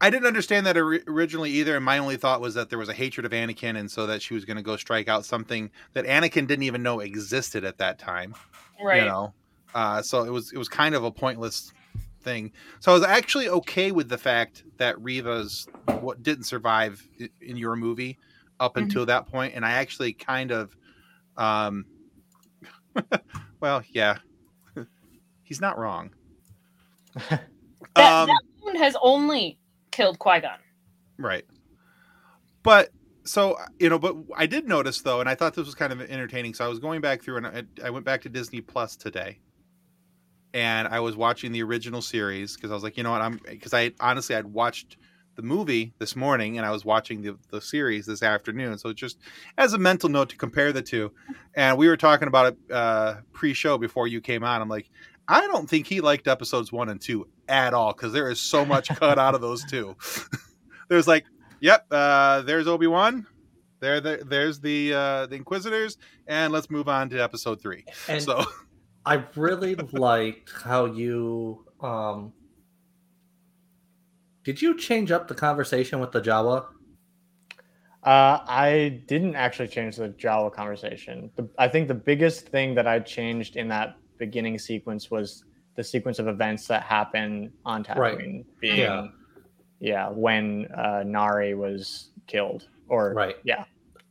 I 0.02 0.10
didn't 0.10 0.28
understand 0.28 0.66
that 0.66 0.78
originally 0.78 1.52
either, 1.52 1.76
and 1.76 1.86
my 1.86 1.98
only 2.00 2.18
thought 2.18 2.42
was 2.42 2.54
that 2.56 2.70
there 2.70 2.78
was 2.78 2.90
a 2.90 2.94
hatred 2.94 3.26
of 3.26 3.32
Anakin, 3.32 3.78
and 3.78 3.90
so 3.90 4.06
that 4.08 4.22
she 4.22 4.34
was 4.34 4.44
going 4.44 4.58
to 4.58 4.64
go 4.64 4.76
strike 4.76 5.08
out 5.08 5.26
something 5.26 5.72
that 5.94 6.06
Anakin 6.06 6.48
didn't 6.48 6.64
even 6.64 6.84
know 6.84 7.00
existed 7.00 7.64
at 7.64 7.78
that 7.78 7.98
time. 7.98 8.36
Right. 8.84 9.04
You 9.04 9.08
know, 9.08 9.34
uh, 9.74 10.02
so 10.02 10.24
it 10.24 10.30
was 10.32 10.52
it 10.52 10.58
was 10.58 10.68
kind 10.68 10.96
of 10.96 11.04
a 11.06 11.12
pointless 11.12 11.72
thing. 12.22 12.52
So 12.82 12.92
I 12.92 12.96
was 12.96 13.04
actually 13.04 13.48
okay 13.48 13.92
with 13.92 14.10
the 14.10 14.18
fact 14.18 14.64
that 14.78 15.00
Reva's 15.02 15.66
what 16.02 16.22
didn't 16.24 16.44
survive 16.44 17.02
in 17.42 17.56
your 17.56 17.76
movie 17.78 18.18
up 18.60 18.76
Mhm. 18.76 18.84
until 18.84 19.06
that 19.06 19.28
point, 19.28 19.54
and 19.56 19.66
I 19.66 19.72
actually 19.74 20.12
kind 20.14 20.52
of, 20.52 20.76
um, 21.38 21.86
well, 23.62 23.82
yeah, 23.92 24.18
he's 25.44 25.62
not 25.62 25.78
wrong. 25.78 26.12
That, 27.96 28.12
um, 28.12 28.28
that 28.28 28.42
wound 28.62 28.78
has 28.78 28.98
only 29.02 29.58
killed 29.92 30.20
Qui 30.20 30.42
Gon. 30.42 30.58
Right. 31.18 31.46
But 32.62 32.90
so 33.24 33.58
you 33.80 33.90
know, 33.90 34.00
but 34.00 34.16
I 34.36 34.46
did 34.46 34.68
notice 34.68 35.02
though, 35.02 35.20
and 35.20 35.30
I 35.30 35.36
thought 35.36 35.54
this 35.54 35.66
was 35.66 35.76
kind 35.76 35.94
of 35.94 36.02
entertaining. 36.02 36.54
So 36.54 36.66
I 36.66 36.68
was 36.68 36.80
going 36.80 37.02
back 37.02 37.22
through, 37.22 37.38
and 37.38 37.48
I, 37.48 37.64
I 37.84 37.90
went 37.90 38.06
back 38.06 38.22
to 38.24 38.30
Disney 38.30 38.62
Plus 38.62 38.96
today, 38.96 39.40
and 40.54 40.88
I 40.88 41.00
was 41.00 41.16
watching 41.16 41.52
the 41.52 41.64
original 41.64 42.02
series 42.02 42.56
because 42.56 42.72
I 42.72 42.74
was 42.74 42.84
like, 42.84 42.98
you 42.98 43.04
know 43.04 43.12
what, 43.12 43.22
I'm 43.22 43.40
because 43.48 43.74
I 43.74 43.92
honestly 44.00 44.36
I'd 44.36 44.46
watched 44.46 44.98
the 45.36 45.42
movie 45.42 45.94
this 46.00 46.16
morning, 46.16 46.58
and 46.58 46.66
I 46.66 46.72
was 46.72 46.86
watching 46.86 47.22
the 47.22 47.38
the 47.50 47.62
series 47.62 48.06
this 48.06 48.24
afternoon. 48.24 48.78
So 48.78 48.94
just 48.94 49.20
as 49.58 49.74
a 49.74 49.78
mental 49.78 50.10
note 50.10 50.30
to 50.30 50.38
compare 50.38 50.72
the 50.72 50.82
two, 50.82 51.12
and 51.56 51.78
we 51.78 51.88
were 51.88 51.98
talking 51.98 52.28
about 52.28 52.54
it 52.54 52.72
uh, 52.72 53.16
pre-show 53.34 53.78
before 53.78 54.08
you 54.08 54.22
came 54.22 54.44
on. 54.44 54.62
I'm 54.62 54.70
like. 54.70 54.90
I 55.28 55.48
don't 55.48 55.70
think 55.70 55.88
he 55.88 56.02
liked 56.02 56.28
episodes 56.28 56.72
one 56.72 56.90
and 56.90 57.02
two 57.02 57.28
at 57.48 57.74
all 57.74 57.94
because 57.94 58.14
there 58.14 58.30
is 58.30 58.40
so 58.40 58.66
much 58.66 58.90
cut 58.90 59.18
out 59.18 59.36
of 59.36 59.42
those 59.42 59.64
two. 59.66 59.96
There's 60.90 61.08
like 61.08 61.26
Yep, 61.66 61.86
uh, 61.92 62.42
there's 62.42 62.68
Obi 62.68 62.88
Wan. 62.88 63.26
There, 63.80 64.00
there, 64.00 64.24
there's 64.24 64.60
the 64.60 64.94
uh, 64.94 65.26
the 65.26 65.36
Inquisitors, 65.36 65.98
and 66.28 66.54
let's 66.54 66.70
move 66.70 66.88
on 66.88 67.10
to 67.10 67.18
Episode 67.18 67.62
Three. 67.62 67.86
And 68.08 68.22
so, 68.22 68.46
I 69.06 69.24
really 69.36 69.76
liked 69.76 70.52
how 70.64 70.86
you 70.86 71.66
um 71.82 72.34
did 74.44 74.62
you 74.62 74.78
change 74.78 75.12
up 75.12 75.28
the 75.28 75.34
conversation 75.36 76.00
with 76.00 76.12
the 76.12 76.22
Jawa? 76.22 76.66
Uh, 78.04 78.46
I 78.48 79.02
didn't 79.08 79.36
actually 79.36 79.70
change 79.70 79.96
the 79.96 80.10
Jawa 80.10 80.54
conversation. 80.54 81.32
The, 81.36 81.50
I 81.58 81.68
think 81.68 81.88
the 81.88 81.96
biggest 81.96 82.50
thing 82.50 82.76
that 82.76 82.86
I 82.86 83.00
changed 83.00 83.56
in 83.56 83.68
that 83.70 83.96
beginning 84.18 84.58
sequence 84.60 85.10
was 85.12 85.44
the 85.76 85.84
sequence 85.84 86.20
of 86.20 86.28
events 86.28 86.68
that 86.68 86.84
happen 86.84 87.52
on 87.66 87.84
Tatooine, 87.84 88.00
Right. 88.00 88.46
being 88.60 88.78
Yeah. 88.80 89.08
yeah, 89.80 90.10
when 90.10 90.68
uh, 90.74 91.04
Nari 91.06 91.54
was 91.54 92.12
killed, 92.28 92.68
or 92.88 93.14
Right. 93.14 93.36
yeah, 93.44 93.66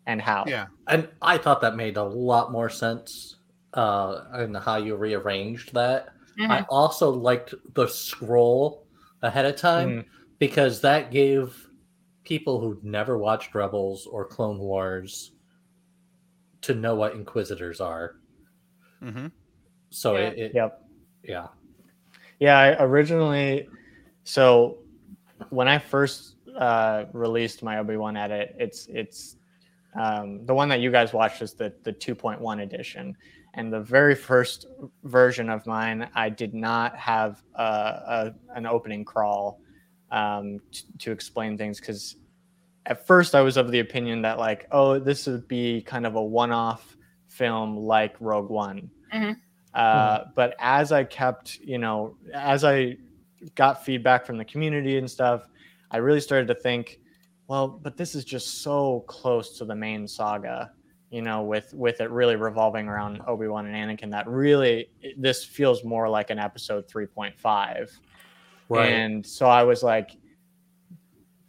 and 0.06 0.20
how. 0.20 0.44
yeah, 0.46 0.66
And 0.88 1.08
I 1.22 1.38
thought 1.38 1.60
that 1.62 1.74
made 1.76 1.96
a 1.96 2.02
lot 2.04 2.52
more 2.52 2.68
sense 2.68 3.36
uh 3.72 4.24
in 4.38 4.54
how 4.54 4.76
you 4.76 4.94
rearranged 4.94 5.74
that. 5.74 6.10
Mhm. 6.38 6.50
I 6.50 6.66
also 6.68 7.10
liked 7.10 7.54
the 7.74 7.88
scroll 7.88 8.86
ahead 9.22 9.46
of 9.46 9.56
time 9.56 9.90
Mm. 9.90 10.04
because 10.38 10.80
that 10.82 11.10
gave 11.10 11.66
people 12.24 12.60
who'd 12.60 12.84
never 12.84 13.18
watched 13.18 13.54
Rebels 13.54 14.06
or 14.06 14.24
Clone 14.26 14.58
Wars 14.58 15.32
to 16.62 16.74
know 16.74 16.94
what 16.94 17.14
Inquisitors 17.14 17.80
are. 17.80 18.16
hmm 19.00 19.26
So 19.94 20.16
Yeah. 20.16 20.28
it, 20.28 20.38
it 20.38 20.52
Yep. 20.54 20.82
yeah. 21.22 21.46
Yeah, 22.40 22.58
I 22.58 22.82
originally 22.84 23.68
so 24.24 24.78
when 25.50 25.68
I 25.68 25.78
first 25.78 26.36
uh, 26.56 27.04
released 27.12 27.62
my 27.62 27.78
Obi 27.78 27.96
Wan 27.96 28.16
edit, 28.16 28.54
it's 28.58 28.86
it's 28.88 29.36
um, 29.94 30.44
the 30.46 30.54
one 30.54 30.68
that 30.70 30.80
you 30.80 30.90
guys 30.90 31.12
watched 31.12 31.42
is 31.42 31.54
the 31.54 31.72
the 31.84 31.92
2.1 31.92 32.62
edition, 32.62 33.16
and 33.54 33.72
the 33.72 33.80
very 33.80 34.14
first 34.16 34.66
version 35.04 35.48
of 35.48 35.64
mine, 35.66 36.08
I 36.14 36.28
did 36.28 36.54
not 36.54 36.96
have 36.96 37.42
a, 37.54 37.62
a 37.62 38.34
an 38.56 38.66
opening 38.66 39.04
crawl 39.04 39.60
um, 40.10 40.58
t- 40.72 40.84
to 40.98 41.12
explain 41.12 41.56
things 41.56 41.78
because 41.80 42.16
at 42.86 43.06
first 43.06 43.34
I 43.34 43.40
was 43.42 43.56
of 43.56 43.70
the 43.70 43.78
opinion 43.80 44.22
that 44.22 44.38
like, 44.38 44.66
oh, 44.72 44.98
this 44.98 45.26
would 45.26 45.46
be 45.48 45.82
kind 45.82 46.04
of 46.06 46.16
a 46.16 46.22
one-off 46.22 46.96
film 47.28 47.76
like 47.76 48.14
Rogue 48.20 48.50
One. 48.50 48.90
Mhm. 49.14 49.36
Uh, 49.74 50.24
But 50.34 50.54
as 50.58 50.92
I 50.92 51.04
kept, 51.04 51.58
you 51.58 51.78
know, 51.78 52.16
as 52.32 52.64
I 52.64 52.96
got 53.54 53.84
feedback 53.84 54.24
from 54.24 54.38
the 54.38 54.44
community 54.44 54.98
and 54.98 55.10
stuff, 55.10 55.48
I 55.90 55.98
really 55.98 56.20
started 56.20 56.48
to 56.48 56.54
think, 56.54 57.00
well, 57.48 57.68
but 57.68 57.96
this 57.96 58.14
is 58.14 58.24
just 58.24 58.62
so 58.62 59.04
close 59.06 59.58
to 59.58 59.64
the 59.64 59.74
main 59.74 60.08
saga, 60.08 60.72
you 61.10 61.22
know, 61.22 61.42
with 61.42 61.74
with 61.74 62.00
it 62.00 62.10
really 62.10 62.36
revolving 62.36 62.88
around 62.88 63.20
Obi 63.26 63.48
Wan 63.48 63.66
and 63.66 63.76
Anakin. 63.76 64.10
That 64.10 64.26
really, 64.26 64.90
this 65.18 65.44
feels 65.44 65.84
more 65.84 66.08
like 66.08 66.30
an 66.30 66.38
episode 66.38 66.88
three 66.88 67.06
point 67.06 67.38
five. 67.38 67.90
Right. 68.68 68.92
And 68.92 69.26
so 69.26 69.46
I 69.46 69.62
was 69.62 69.82
like, 69.82 70.16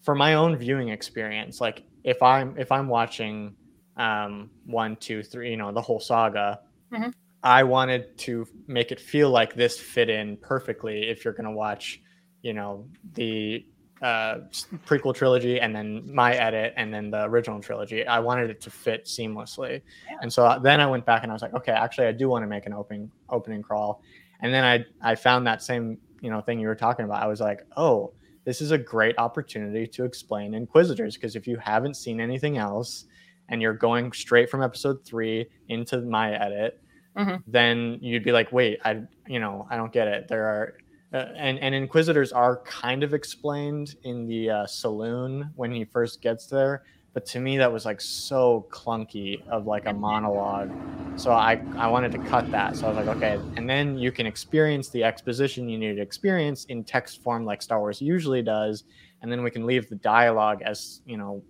for 0.01 0.15
my 0.15 0.33
own 0.33 0.55
viewing 0.57 0.89
experience, 0.89 1.61
like 1.61 1.83
if 2.03 2.21
I'm 2.21 2.57
if 2.57 2.71
I'm 2.71 2.87
watching 2.87 3.55
um 3.97 4.49
one, 4.65 4.97
two, 4.97 5.23
three, 5.23 5.49
you 5.51 5.57
know, 5.57 5.71
the 5.71 5.81
whole 5.81 5.99
saga, 5.99 6.59
Mhm. 6.91 7.13
I 7.45 7.61
wanted 7.61 8.17
to 8.17 8.47
make 8.65 8.91
it 8.91 8.99
feel 8.99 9.29
like 9.29 9.53
this 9.53 9.79
fit 9.79 10.09
in 10.09 10.35
perfectly 10.37 11.09
if 11.09 11.23
you're 11.23 11.33
gonna 11.33 11.51
watch, 11.51 12.01
you 12.41 12.53
know, 12.53 12.87
the 13.13 13.63
uh 14.01 14.39
prequel 14.85 15.13
trilogy 15.15 15.61
and 15.61 15.73
then 15.73 16.11
my 16.13 16.33
edit 16.33 16.73
and 16.75 16.91
then 16.91 17.11
the 17.11 17.23
original 17.25 17.61
trilogy. 17.61 18.05
I 18.05 18.19
wanted 18.19 18.49
it 18.49 18.59
to 18.61 18.71
fit 18.71 19.05
seamlessly. 19.05 19.83
Yeah. 20.09 20.17
And 20.21 20.33
so 20.33 20.59
then 20.61 20.81
I 20.81 20.87
went 20.87 21.05
back 21.05 21.21
and 21.21 21.31
I 21.31 21.33
was 21.33 21.43
like, 21.43 21.53
okay, 21.53 21.71
actually 21.71 22.07
I 22.07 22.13
do 22.13 22.27
want 22.27 22.41
to 22.41 22.47
make 22.47 22.65
an 22.65 22.73
opening 22.73 23.11
opening 23.29 23.61
crawl. 23.61 24.01
And 24.41 24.51
then 24.51 24.63
I 24.63 24.83
I 25.01 25.13
found 25.13 25.45
that 25.45 25.61
same, 25.61 25.99
you 26.21 26.31
know, 26.31 26.41
thing 26.41 26.59
you 26.59 26.67
were 26.67 26.75
talking 26.75 27.05
about. 27.05 27.21
I 27.21 27.27
was 27.27 27.41
like, 27.41 27.61
oh, 27.77 28.11
this 28.43 28.59
is 28.59 28.71
a 28.71 28.77
great 28.77 29.19
opportunity 29.19 29.85
to 29.85 30.03
explain 30.03 30.55
Inquisitors 30.55 31.13
because 31.15 31.35
if 31.35 31.45
you 31.45 31.57
haven't 31.57 31.93
seen 31.93 32.19
anything 32.19 32.57
else 32.57 33.05
and 33.49 33.61
you're 33.61 33.73
going 33.73 34.11
straight 34.13 34.49
from 34.49 34.63
episode 34.63 35.05
three 35.05 35.45
into 35.67 36.01
my 36.01 36.33
edit, 36.33 36.81
Mhm. 37.17 37.43
then 37.47 37.97
you'd 38.01 38.23
be 38.23 38.31
like, 38.31 38.51
wait, 38.51 38.79
I, 38.83 39.01
you 39.27 39.39
know, 39.39 39.65
I 39.69 39.77
don't 39.77 39.91
get 39.93 40.07
it. 40.07 40.27
There 40.27 40.45
are, 40.45 40.73
uh, 41.13 41.31
and 41.37 41.59
and 41.59 41.73
Inquisitors 41.75 42.31
are 42.33 42.61
kind 42.65 43.03
of 43.03 43.13
explained 43.13 43.95
in 44.03 44.27
the 44.27 44.49
uh, 44.49 44.65
saloon 44.67 45.49
when 45.55 45.71
he 45.71 45.85
first 45.85 46.21
gets 46.21 46.47
there, 46.47 46.83
but 47.13 47.25
to 47.27 47.39
me 47.39 47.57
that 47.57 47.71
was 47.71 47.85
like 47.85 48.01
so 48.01 48.67
clunky 48.71 49.37
of 49.47 49.65
like 49.67 49.85
a 49.85 49.93
monologue. 49.93 50.71
So 51.15 51.31
I 51.31 51.61
I 51.77 51.87
wanted 51.87 52.11
to 52.13 52.17
cut 52.19 52.51
that. 52.51 52.75
So 52.75 52.87
I 52.87 52.91
was 52.91 52.97
like, 53.07 53.15
okay, 53.17 53.39
and 53.55 53.69
then 53.69 53.97
you 53.97 54.11
can 54.11 54.25
experience 54.25 54.89
the 54.89 55.03
exposition 55.03 55.69
you 55.69 55.77
need 55.77 55.95
to 55.95 56.01
experience 56.01 56.65
in 56.65 56.83
text 56.83 57.21
form 57.23 57.45
like 57.45 57.61
Star 57.61 57.79
Wars 57.79 58.01
usually 58.01 58.41
does, 58.41 58.83
and 59.21 59.31
then 59.31 59.41
we 59.43 59.51
can 59.51 59.65
leave 59.65 59.87
the 59.87 59.95
dialogue 59.95 60.61
as 60.63 60.99
you 61.05 61.15
know 61.17 61.43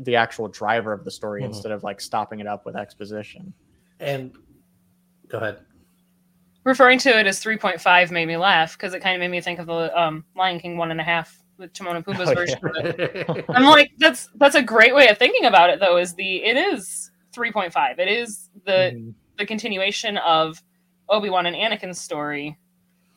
the 0.00 0.16
actual 0.16 0.48
driver 0.48 0.92
of 0.92 1.04
the 1.04 1.10
story 1.10 1.42
Mhm. 1.42 1.46
instead 1.46 1.72
of 1.72 1.82
like 1.82 2.00
stopping 2.00 2.40
it 2.40 2.46
up 2.46 2.64
with 2.64 2.76
exposition. 2.76 3.52
And 4.00 4.32
go 5.34 5.44
ahead. 5.44 5.58
Referring 6.62 6.98
to 7.00 7.18
it 7.18 7.26
as 7.26 7.42
3.5 7.42 8.10
made 8.10 8.26
me 8.26 8.36
laugh 8.36 8.76
because 8.76 8.94
it 8.94 9.00
kind 9.00 9.16
of 9.16 9.20
made 9.20 9.30
me 9.30 9.40
think 9.40 9.58
of 9.58 9.66
the 9.66 10.00
um, 10.00 10.24
Lion 10.36 10.58
King 10.60 10.76
one 10.78 10.90
and 10.90 11.00
a 11.00 11.04
half 11.04 11.42
with 11.58 11.72
Timon 11.72 11.96
and 11.96 12.04
Pumbaa's 12.04 12.30
Oh, 12.30 12.34
version 12.34 12.58
yeah. 12.62 12.80
of 12.80 13.00
it. 13.00 13.44
I'm 13.54 13.64
like, 13.64 13.90
that's 13.98 14.28
that's 14.36 14.54
a 14.54 14.62
great 14.62 14.94
way 14.94 15.08
of 15.08 15.18
thinking 15.18 15.44
about 15.44 15.70
it 15.70 15.80
though. 15.80 15.96
Is 15.98 16.14
the 16.14 16.42
it 16.44 16.56
is 16.56 17.10
3.5. 17.36 17.98
It 17.98 18.08
is 18.08 18.48
the 18.64 18.92
Mhm. 18.94 19.14
the 19.36 19.44
continuation 19.46 20.16
of 20.18 20.62
Obi 21.08 21.28
Wan 21.30 21.46
and 21.46 21.56
Anakin's 21.56 22.00
story 22.00 22.56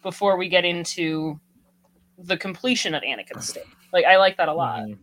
before 0.01 0.35
we 0.37 0.49
get 0.49 0.65
into 0.65 1.39
the 2.17 2.35
completion 2.35 2.95
of 2.95 3.03
Anakin's 3.03 3.49
story. 3.49 3.65
Like 3.93 4.05
I 4.05 4.17
like 4.17 4.37
that 4.37 4.49
a 4.49 4.53
lot. 4.53 4.81
Mhm. 4.81 4.97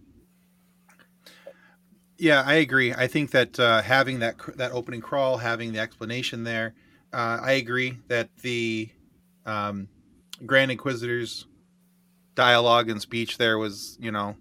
Yeah, 2.19 2.43
I 2.45 2.55
agree. 2.55 2.93
I 2.93 3.07
think 3.07 3.31
that 3.31 3.59
uh, 3.59 3.81
having 3.83 4.19
that 4.19 4.37
that 4.57 4.73
opening 4.73 5.01
crawl, 5.01 5.39
having 5.39 5.73
the 5.73 5.79
explanation 5.81 6.45
there, 6.45 6.75
uh, 7.15 7.39
I 7.41 7.53
agree 7.53 7.99
that 8.09 8.29
the 8.43 8.91
um, 9.47 9.89
Grand 10.45 10.71
Inquisitor's 10.71 11.47
dialogue 12.35 12.91
and 12.91 13.01
speech 13.01 13.39
there 13.39 13.59
was, 13.59 13.97
you 14.01 14.11
know, 14.11 14.37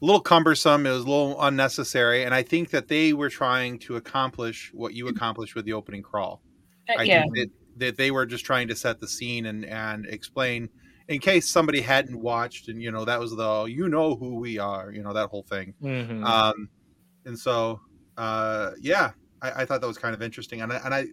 a 0.00 0.04
little 0.04 0.20
cumbersome. 0.20 0.86
It 0.86 0.90
was 0.90 1.04
a 1.04 1.08
little 1.08 1.40
unnecessary, 1.42 2.24
and 2.24 2.34
I 2.34 2.42
think 2.42 2.70
that 2.70 2.88
they 2.88 3.12
were 3.12 3.30
trying 3.30 3.78
to 3.80 3.96
accomplish 3.96 4.70
what 4.72 4.94
you 4.94 5.08
accomplished 5.08 5.54
with 5.54 5.64
the 5.64 5.72
opening 5.72 6.02
crawl. 6.02 6.42
Uh, 6.88 7.00
I 7.00 7.02
yeah, 7.02 7.22
think 7.22 7.36
that, 7.36 7.50
that 7.76 7.96
they 7.96 8.10
were 8.10 8.26
just 8.26 8.44
trying 8.44 8.68
to 8.68 8.76
set 8.76 9.00
the 9.00 9.08
scene 9.08 9.46
and 9.46 9.64
and 9.64 10.06
explain 10.06 10.68
in 11.08 11.18
case 11.18 11.48
somebody 11.50 11.80
hadn't 11.80 12.18
watched, 12.18 12.68
and 12.68 12.80
you 12.80 12.90
know 12.90 13.04
that 13.04 13.18
was 13.18 13.34
the 13.34 13.64
you 13.64 13.88
know 13.88 14.14
who 14.14 14.36
we 14.36 14.58
are, 14.58 14.92
you 14.92 15.02
know 15.02 15.12
that 15.12 15.28
whole 15.28 15.42
thing. 15.42 15.74
Mhm. 15.82 16.24
Um, 16.24 16.68
and 17.24 17.38
so, 17.38 17.80
uh, 18.16 18.72
yeah, 18.80 19.12
I, 19.42 19.62
I 19.62 19.64
thought 19.64 19.80
that 19.80 19.86
was 19.86 19.98
kind 19.98 20.14
of 20.14 20.22
interesting, 20.22 20.60
and 20.60 20.72
I, 20.72 20.76
and 20.84 20.94
I, 20.94 21.06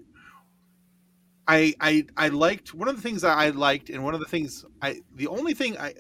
I, 1.52 1.74
I, 1.82 2.06
I 2.16 2.28
liked 2.30 2.74
one 2.74 2.88
of 2.88 2.96
the 2.96 3.02
things 3.02 3.24
that 3.24 3.38
I 3.38 3.50
liked, 3.50 3.90
and 3.90 4.02
one 4.06 4.14
of 4.14 4.22
the 4.22 4.26
things 4.26 4.64
I, 4.82 5.02
the 5.16 5.28
only 5.28 5.54
thing 5.54 5.78
I, 5.78 5.94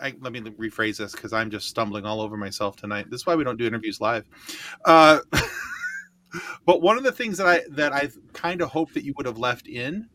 I 0.00 0.14
let 0.20 0.32
me 0.32 0.40
rephrase 0.40 0.98
this 0.98 1.10
because 1.10 1.32
I'm 1.32 1.50
just 1.50 1.68
stumbling 1.68 2.06
all 2.06 2.20
over 2.20 2.36
myself 2.36 2.76
tonight. 2.76 3.10
This 3.10 3.22
is 3.22 3.26
why 3.26 3.34
we 3.34 3.42
don't 3.42 3.56
do 3.56 3.66
interviews 3.66 4.00
live. 4.00 4.24
Uh, 4.84 5.18
but 6.64 6.80
one 6.80 6.96
of 6.96 7.02
the 7.02 7.10
things 7.10 7.38
that 7.38 7.46
I 7.48 7.62
that 7.70 7.92
I 7.92 8.08
kind 8.34 8.62
of 8.62 8.68
hope 8.68 8.92
that 8.92 9.02
you 9.02 9.14
would 9.16 9.26
have 9.26 9.36
left 9.36 9.66
in, 9.66 10.08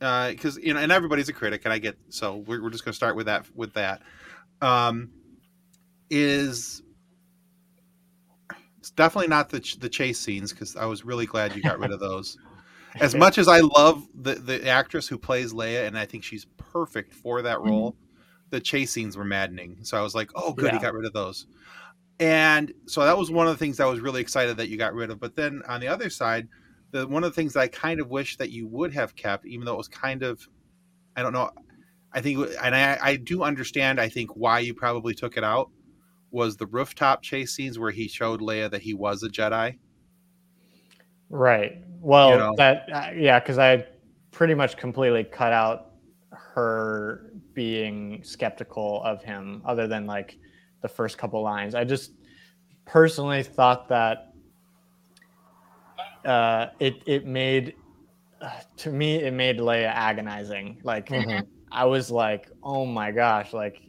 because 0.00 0.58
you 0.58 0.74
know, 0.74 0.80
and 0.80 0.92
everybody's 0.92 1.30
a 1.30 1.32
critic, 1.32 1.62
and 1.64 1.72
I 1.72 1.78
get 1.78 1.96
so 2.10 2.44
we're, 2.46 2.62
we're 2.62 2.68
just 2.68 2.84
going 2.84 2.92
to 2.92 2.96
start 2.96 3.16
with 3.16 3.24
that 3.24 3.46
with 3.54 3.72
that. 3.72 4.02
Um, 4.60 5.12
is 6.10 6.82
it's 8.78 8.90
definitely 8.90 9.28
not 9.28 9.48
the 9.48 9.76
the 9.80 9.88
chase 9.88 10.20
scenes 10.20 10.52
because 10.52 10.76
I 10.76 10.84
was 10.84 11.06
really 11.06 11.24
glad 11.24 11.56
you 11.56 11.62
got 11.62 11.78
rid 11.78 11.90
of 11.90 12.00
those. 12.00 12.36
As 13.00 13.14
much 13.14 13.38
as 13.38 13.48
I 13.48 13.60
love 13.60 14.06
the 14.14 14.34
the 14.34 14.68
actress 14.68 15.06
who 15.08 15.18
plays 15.18 15.52
Leia, 15.52 15.86
and 15.86 15.98
I 15.98 16.06
think 16.06 16.24
she's 16.24 16.46
perfect 16.56 17.14
for 17.14 17.42
that 17.42 17.58
mm-hmm. 17.58 17.68
role, 17.68 17.96
the 18.50 18.60
chase 18.60 18.90
scenes 18.90 19.16
were 19.16 19.24
maddening. 19.24 19.78
So 19.82 19.98
I 19.98 20.02
was 20.02 20.14
like, 20.14 20.30
oh, 20.34 20.52
good, 20.52 20.72
he 20.72 20.78
got 20.78 20.94
rid 20.94 21.06
of 21.06 21.12
those. 21.12 21.46
And 22.18 22.72
so 22.86 23.02
that 23.02 23.18
was 23.18 23.30
one 23.30 23.46
of 23.46 23.52
the 23.52 23.58
things 23.58 23.78
I 23.78 23.86
was 23.86 24.00
really 24.00 24.20
excited 24.20 24.56
that 24.56 24.68
you 24.68 24.78
got 24.78 24.94
rid 24.94 25.10
of. 25.10 25.20
But 25.20 25.36
then 25.36 25.62
on 25.68 25.80
the 25.80 25.88
other 25.88 26.08
side, 26.08 26.48
the 26.92 27.06
one 27.06 27.24
of 27.24 27.30
the 27.30 27.34
things 27.34 27.52
that 27.54 27.60
I 27.60 27.68
kind 27.68 28.00
of 28.00 28.08
wish 28.08 28.36
that 28.38 28.50
you 28.50 28.66
would 28.68 28.92
have 28.94 29.14
kept, 29.14 29.46
even 29.46 29.66
though 29.66 29.74
it 29.74 29.78
was 29.78 29.88
kind 29.88 30.22
of, 30.22 30.48
I 31.14 31.22
don't 31.22 31.32
know, 31.32 31.50
I 32.12 32.20
think, 32.22 32.48
and 32.62 32.74
I, 32.74 32.98
I 33.00 33.16
do 33.16 33.42
understand, 33.42 34.00
I 34.00 34.08
think 34.08 34.30
why 34.34 34.60
you 34.60 34.72
probably 34.72 35.14
took 35.14 35.36
it 35.36 35.44
out 35.44 35.70
was 36.30 36.56
the 36.56 36.66
rooftop 36.66 37.22
chase 37.22 37.54
scenes 37.54 37.78
where 37.78 37.90
he 37.90 38.08
showed 38.08 38.40
Leia 38.40 38.70
that 38.70 38.82
he 38.82 38.94
was 38.94 39.22
a 39.22 39.28
Jedi. 39.28 39.78
Right. 41.30 41.82
Well, 42.00 42.30
You 42.30 42.36
know? 42.38 42.54
that 42.56 42.88
uh, 42.92 43.10
yeah, 43.14 43.40
because 43.40 43.58
I 43.58 43.86
pretty 44.30 44.54
much 44.54 44.76
completely 44.76 45.24
cut 45.24 45.52
out 45.52 45.92
her 46.32 47.32
being 47.54 48.22
skeptical 48.22 49.02
of 49.02 49.22
him, 49.22 49.62
other 49.64 49.86
than 49.86 50.06
like 50.06 50.38
the 50.82 50.88
first 50.88 51.18
couple 51.18 51.42
lines. 51.42 51.74
I 51.74 51.84
just 51.84 52.12
personally 52.84 53.42
thought 53.42 53.88
that 53.88 54.32
uh, 56.24 56.68
it 56.78 57.02
it 57.06 57.26
made 57.26 57.74
uh, 58.40 58.50
to 58.78 58.90
me 58.90 59.16
it 59.16 59.32
made 59.32 59.58
Leia 59.58 59.86
agonizing. 59.86 60.80
Like 60.82 61.08
Mhm. 61.08 61.46
I 61.72 61.84
was 61.84 62.10
like, 62.10 62.48
oh 62.62 62.86
my 62.86 63.10
gosh, 63.10 63.52
like 63.52 63.82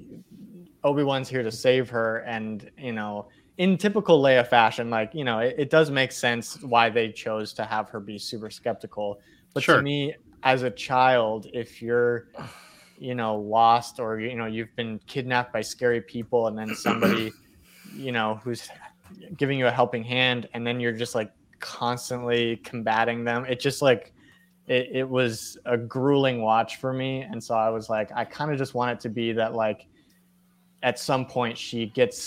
Obi 0.84 1.04
Wan's 1.04 1.30
here 1.30 1.44
to 1.44 1.52
save 1.52 1.90
her, 1.90 2.20
and 2.20 2.70
you 2.78 2.94
know, 2.94 3.28
in 3.58 3.78
typical 3.78 4.22
Leia 4.22 4.48
fashion, 4.48 4.90
like 4.90 5.14
you 5.14 5.24
know, 5.24 5.40
it, 5.40 5.56
it 5.58 5.70
does 5.70 5.90
make 5.92 6.12
sense 6.12 6.62
why 6.62 6.90
they 6.90 7.12
chose 7.12 7.54
to 7.54 7.66
have 7.66 7.90
her 7.90 8.00
be 8.00 8.18
super 8.18 8.50
skeptical. 8.50 9.20
But 9.54 9.64
Sure. 9.64 9.78
to 9.78 9.84
me, 9.84 10.16
as 10.44 10.64
a 10.64 10.72
child, 10.72 11.48
if 11.54 11.82
you're 11.82 12.28
you 13.00 13.16
know 13.16 13.38
lost 13.38 14.00
or 14.00 14.20
you 14.20 14.36
know 14.36 14.46
you've 14.46 14.76
been 14.76 15.00
kidnapped 15.08 15.54
by 15.54 15.62
scary 15.62 16.02
people, 16.02 16.48
and 16.48 16.58
then 16.58 16.74
somebody 16.76 17.34
you 17.96 18.12
know 18.12 18.40
who's 18.44 18.70
giving 19.38 19.58
you 19.58 19.68
a 19.68 19.72
helping 19.72 20.04
hand, 20.04 20.48
and 20.54 20.66
then 20.66 20.80
you're 20.80 20.92
just 20.94 21.16
like 21.16 21.32
constantly 21.60 22.58
combating 22.58 23.24
them, 23.24 23.46
it 23.46 23.60
just 23.60 23.82
like 23.82 24.14
it, 24.68 24.90
it 24.92 25.10
was 25.10 25.58
a 25.66 25.78
grueling 25.78 26.42
watch 26.42 26.76
for 26.76 26.92
me 26.92 27.22
and 27.22 27.42
so 27.42 27.56
i 27.56 27.70
was 27.70 27.90
like 27.90 28.10
i 28.16 28.26
kind 28.26 28.52
of 28.52 28.58
just 28.58 28.74
want 28.74 28.92
it 28.92 29.00
to 29.00 29.10
be 29.10 29.32
that 29.32 29.54
like 29.54 29.88
at 30.88 30.98
some 30.98 31.26
point 31.26 31.58
she 31.58 31.88
gets 31.88 32.18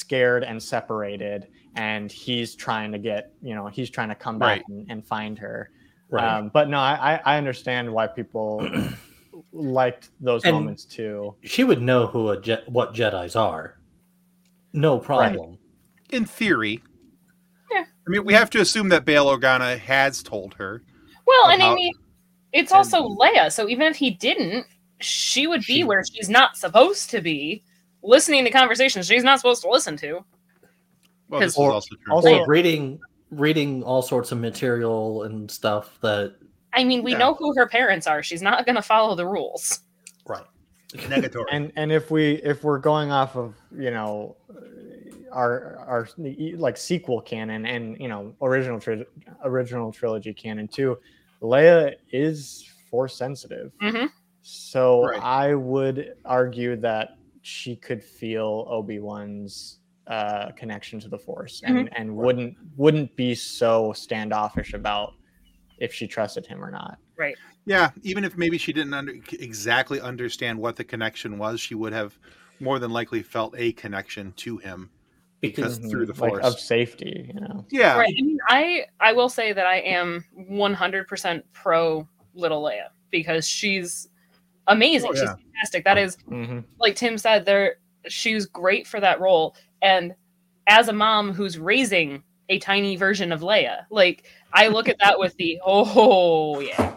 scared 0.00 0.42
and 0.44 0.62
separated 0.62 1.40
and 1.76 2.10
he's 2.12 2.54
trying 2.54 2.90
to 2.92 2.98
get 2.98 3.32
you 3.42 3.54
know 3.54 3.66
he's 3.76 3.88
trying 3.96 4.10
to 4.10 4.14
come 4.14 4.38
back 4.38 4.48
Right. 4.58 4.64
and, 4.68 4.90
and 4.90 4.98
find 5.14 5.38
her 5.38 5.70
Right. 6.12 6.26
Um, 6.38 6.50
but 6.52 6.68
no, 6.68 6.78
I, 6.78 6.94
I 7.14 7.20
I 7.34 7.38
understand 7.38 7.84
why 7.96 8.08
people 8.08 8.68
liked 9.52 10.10
those 10.20 10.42
And- 10.44 10.54
moments 10.56 10.84
too. 10.84 11.36
she 11.44 11.62
would 11.62 11.80
know 11.80 12.08
who 12.08 12.30
a 12.30 12.40
Je- 12.40 12.64
what 12.66 12.94
Jedi's 12.94 13.36
are. 13.36 13.78
No 14.72 14.98
problem. 14.98 15.56
In 16.10 16.24
theory. 16.24 16.82
Yeah. 17.70 17.84
I 18.06 18.10
mean, 18.10 18.24
we 18.24 18.34
have 18.34 18.50
to 18.50 18.60
assume 18.60 18.88
that 18.88 19.04
Bail 19.04 19.26
Organa 19.26 19.78
has 19.78 20.20
told 20.22 20.54
her. 20.54 20.82
Well, 21.28 21.50
and 21.50 21.62
I 21.62 21.74
mean, 21.74 21.94
it's 22.52 22.72
and- 22.72 22.78
also 22.78 23.08
Leia, 23.08 23.52
so 23.52 23.68
even 23.68 23.86
if 23.86 23.96
he 23.96 24.10
didn't, 24.10 24.66
she 25.00 25.46
would 25.46 25.60
be 25.60 25.74
She- 25.78 25.84
where 25.84 26.02
she's 26.04 26.28
not 26.28 26.56
supposed 26.56 27.08
to 27.10 27.20
be, 27.20 27.62
listening 28.02 28.44
to 28.44 28.50
conversations 28.50 29.06
she's 29.06 29.24
not 29.24 29.38
supposed 29.38 29.62
to 29.62 29.70
listen 29.70 29.96
to. 29.98 30.24
Well, 31.28 31.40
this 31.40 31.52
is 31.52 31.58
Or- 31.58 31.72
also 31.72 31.94
true. 32.04 32.14
also- 32.14 32.44
reading 32.46 33.00
reading 33.30 33.82
all 33.84 34.02
sorts 34.02 34.32
of 34.32 34.38
material 34.38 35.22
and 35.22 35.48
stuff 35.50 35.98
that 36.00 36.34
I 36.72 36.82
mean, 36.84 37.02
we 37.04 37.12
Yeah. 37.12 37.18
know 37.18 37.34
who 37.34 37.52
her 37.56 37.68
parents 37.68 38.06
are. 38.08 38.22
She's 38.22 38.42
not 38.42 38.64
going 38.66 38.74
to 38.76 38.82
follow 38.82 39.14
the 39.14 39.26
rules. 39.26 39.80
right. 40.26 40.44
Negatory. 40.92 41.44
And 41.52 41.72
and 41.76 41.92
if 41.92 42.10
we 42.10 42.34
if 42.42 42.64
we're 42.64 42.78
going 42.78 43.10
off 43.12 43.36
of 43.36 43.54
you 43.76 43.90
know 43.92 44.36
our 45.32 45.76
our 45.86 46.08
like 46.56 46.76
sequel 46.76 47.20
canon 47.20 47.64
and 47.66 47.96
you 48.00 48.08
know 48.08 48.34
original 48.42 48.80
tri- 48.80 49.06
original 49.44 49.92
trilogy 49.92 50.32
canon 50.34 50.66
too, 50.66 50.98
Leia 51.42 51.94
is 52.12 52.68
force 52.90 53.14
sensitive. 53.16 53.70
hmm 53.80 54.06
So 54.42 55.04
Right. 55.04 55.22
I 55.22 55.54
would 55.54 56.14
argue 56.24 56.74
that 56.76 57.16
she 57.50 57.76
could 57.76 58.02
feel 58.02 58.66
Obi 58.70 59.00
Wan's 59.00 59.80
uh, 60.06 60.50
connection 60.52 60.98
to 61.00 61.08
the 61.08 61.18
Force 61.18 61.62
and 61.64 61.88
and 61.96 62.16
wouldn't 62.16 62.56
wouldn't 62.76 63.14
be 63.16 63.34
so 63.34 63.92
standoffish 63.92 64.72
about 64.72 65.14
if 65.78 65.92
she 65.92 66.06
trusted 66.06 66.46
him 66.46 66.62
or 66.64 66.70
not. 66.70 66.98
Right. 67.18 67.36
Yeah, 67.66 67.90
even 68.02 68.24
if 68.24 68.36
maybe 68.36 68.56
she 68.58 68.72
didn't 68.72 68.94
under, 68.94 69.12
exactly 69.38 70.00
understand 70.00 70.58
what 70.58 70.76
the 70.76 70.84
connection 70.84 71.38
was, 71.38 71.60
she 71.60 71.74
would 71.74 71.92
have 71.92 72.18
more 72.60 72.78
than 72.78 72.90
likely 72.90 73.22
felt 73.22 73.54
a 73.56 73.72
connection 73.72 74.32
to 74.32 74.56
him 74.58 74.90
because 75.40 75.78
Mhm. 75.78 75.90
through 75.90 76.06
the 76.06 76.20
like 76.20 76.32
force. 76.32 76.44
of 76.44 76.58
safety, 76.58 77.30
you 77.32 77.40
know. 77.40 77.64
yeah, 77.70 77.96
Right. 77.98 78.14
I 78.18 78.22
mean, 78.22 78.38
I 78.48 78.86
I 79.00 79.12
will 79.12 79.28
say 79.28 79.52
that 79.52 79.66
I 79.66 79.76
am 79.76 80.24
100% 80.34 81.42
pro 81.52 82.06
Little 82.34 82.62
Leia 82.62 82.88
because 83.10 83.46
she's 83.46 84.08
amazing. 84.70 85.10
Oh, 85.10 85.14
She's 85.14 85.28
fantastic. 85.28 85.84
That 85.84 85.98
is 85.98 86.16
Mhm. 86.28 86.64
like 86.78 86.96
Tim 86.96 87.18
said, 87.18 87.44
there 87.44 87.76
she 88.08 88.34
was 88.34 88.46
great 88.46 88.86
for 88.86 88.98
that 89.00 89.20
role. 89.20 89.54
And 89.82 90.14
as 90.66 90.88
a 90.88 90.92
mom 90.92 91.32
who's 91.34 91.58
raising 91.58 92.22
a 92.48 92.58
tiny 92.58 92.96
version 92.96 93.30
of 93.32 93.40
Leia, 93.42 93.84
like 93.90 94.24
I 94.52 94.68
look 94.68 94.88
at 94.88 94.98
that 95.00 95.18
with 95.18 95.36
the 95.36 95.58
oh 95.66 96.60
yeah, 96.60 96.94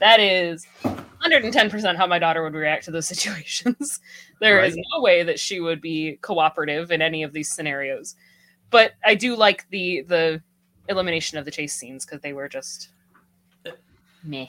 that 0.00 0.20
is 0.20 0.66
110% 0.82 1.96
how 1.96 2.06
my 2.06 2.18
daughter 2.18 2.42
would 2.42 2.54
react 2.54 2.84
to 2.84 2.90
those 2.90 3.06
situations. 3.14 4.00
There 4.40 4.62
is 4.64 4.74
Right. 4.74 4.84
no 4.94 5.02
way 5.02 5.22
that 5.22 5.38
she 5.40 5.60
would 5.60 5.80
be 5.80 6.18
cooperative 6.22 6.90
in 6.90 7.02
any 7.02 7.22
of 7.22 7.32
these 7.32 7.50
scenarios. 7.50 8.16
But 8.70 8.92
I 9.04 9.14
do 9.14 9.36
like 9.36 9.68
the 9.70 10.02
the 10.02 10.42
elimination 10.88 11.36
of 11.38 11.44
the 11.44 11.50
chase 11.50 11.74
scenes 11.74 12.04
because 12.06 12.20
they 12.20 12.32
were 12.32 12.48
just 12.48 12.90
meh. 14.24 14.46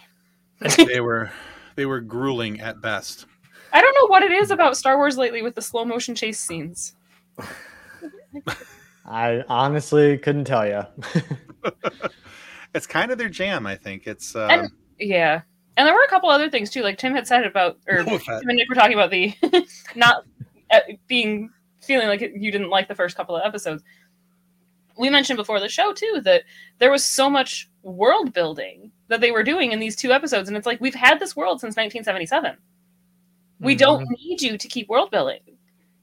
they 0.88 1.00
were 1.02 1.32
they 1.78 1.86
were 1.86 2.02
grueling 2.02 2.60
at 2.60 2.82
best. 2.82 3.26
I 3.72 3.80
don't 3.82 3.96
know 3.96 4.08
what 4.08 4.24
it 4.24 4.32
is 4.34 4.52
about 4.52 4.76
Star 4.76 4.98
Wars 4.98 5.18
lately 5.18 5.42
with 5.42 5.56
the 5.56 5.62
slow 5.62 5.86
motion 5.86 6.16
chase 6.16 6.40
scenes. 6.40 6.96
I 9.06 9.44
honestly 9.48 10.18
couldn't 10.18 10.46
tell 10.46 10.68
you. 10.68 10.82
It's 12.76 12.86
kind 12.86 13.12
of 13.12 13.18
their 13.18 13.30
jam, 13.30 13.66
I 13.66 13.76
think. 13.76 14.06
It's 14.06 14.36
uh, 14.36 14.48
And- 14.52 14.70
Yeah. 15.00 15.42
And 15.78 15.88
there 15.88 15.96
were 15.96 16.04
a 16.04 16.10
couple 16.10 16.30
other 16.30 16.50
things 16.50 16.70
too, 16.70 16.82
like 16.84 16.98
Tim 17.00 17.14
had 17.16 17.26
said 17.26 17.44
about, 17.46 17.78
or 17.88 18.04
no 18.04 18.16
offense. 18.16 18.42
Tim 18.42 18.50
and 18.50 18.58
Nick 18.58 18.68
were 18.70 18.76
talking 18.76 18.94
about 18.94 19.10
the 19.10 19.34
not 19.96 20.26
uh, 20.70 20.80
being 21.08 21.50
feeling 21.82 22.08
like 22.08 22.22
you 22.22 22.52
didn't 22.52 22.70
like 22.70 22.88
the 22.88 22.94
first 22.94 23.16
couple 23.16 23.36
of 23.36 23.44
episodes. 23.46 23.84
We 25.00 25.10
mentioned 25.10 25.38
before 25.38 25.60
the 25.60 25.70
show 25.70 25.94
too 25.94 26.22
that 26.24 26.44
there 26.78 26.92
was 26.92 27.04
so 27.06 27.30
much 27.30 27.70
world 27.92 28.34
building 28.34 28.92
that 29.08 29.22
they 29.22 29.32
were 29.32 29.44
doing 29.44 29.72
in 29.72 29.80
these 29.80 29.96
two 29.96 30.12
episodes, 30.12 30.48
and 30.48 30.58
it's 30.58 30.66
like 30.66 30.82
we've 30.82 30.96
had 30.96 31.20
this 31.20 31.36
world 31.36 31.60
since 31.60 31.76
1977. 31.76 32.58
We 33.60 33.74
mm-hmm. 33.74 33.80
don't 33.80 34.10
need 34.10 34.42
you 34.42 34.58
to 34.58 34.68
keep 34.68 34.90
world 34.90 35.12
building. 35.12 35.40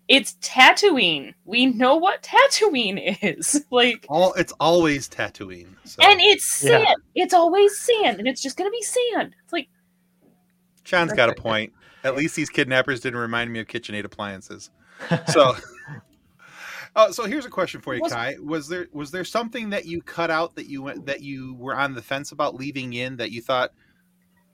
It's 0.06 0.34
Tatooine. 0.42 1.32
We 1.44 1.66
know 1.66 1.96
what 1.96 2.22
Tatooine 2.22 3.16
is. 3.22 3.64
like 3.70 4.06
all 4.08 4.32
it's 4.34 4.52
always 4.60 5.08
Tatooine. 5.08 5.74
So. 5.84 6.02
and 6.02 6.20
it's 6.20 6.62
Yeah. 6.62 6.84
sand. 6.84 7.02
It's 7.14 7.34
always 7.34 7.78
sand, 7.78 8.18
and 8.18 8.28
it's 8.28 8.42
just 8.42 8.56
gonna 8.56 8.70
be 8.70 8.82
sand. 8.82 9.34
It's 9.44 9.52
like 9.52 9.68
John's 10.84 11.12
got 11.12 11.30
a 11.30 11.34
point. 11.34 11.72
At 12.02 12.16
least 12.16 12.36
these 12.36 12.50
kidnappers 12.50 13.00
didn't 13.00 13.18
remind 13.18 13.50
me 13.50 13.60
of 13.60 13.66
KitchenAid 13.66 14.04
appliances. 14.04 14.70
So, 15.28 15.56
uh, 16.96 17.10
so 17.10 17.24
here's 17.24 17.44
a 17.44 17.50
question 17.50 17.80
for 17.80 17.94
you, 17.94 18.02
Was- 18.02 18.12
Kai. 18.12 18.36
Was 18.42 18.68
there 18.68 18.86
was 18.92 19.10
there 19.10 19.24
something 19.24 19.70
that 19.70 19.84
you 19.86 20.02
cut 20.02 20.30
out 20.30 20.54
that 20.56 20.66
you 20.66 20.82
went 20.82 21.06
that 21.06 21.22
you 21.22 21.54
were 21.54 21.76
on 21.76 21.94
the 21.94 22.02
fence 22.02 22.32
about 22.32 22.54
leaving 22.54 22.92
in 22.92 23.16
that 23.16 23.30
you 23.30 23.42
thought 23.42 23.72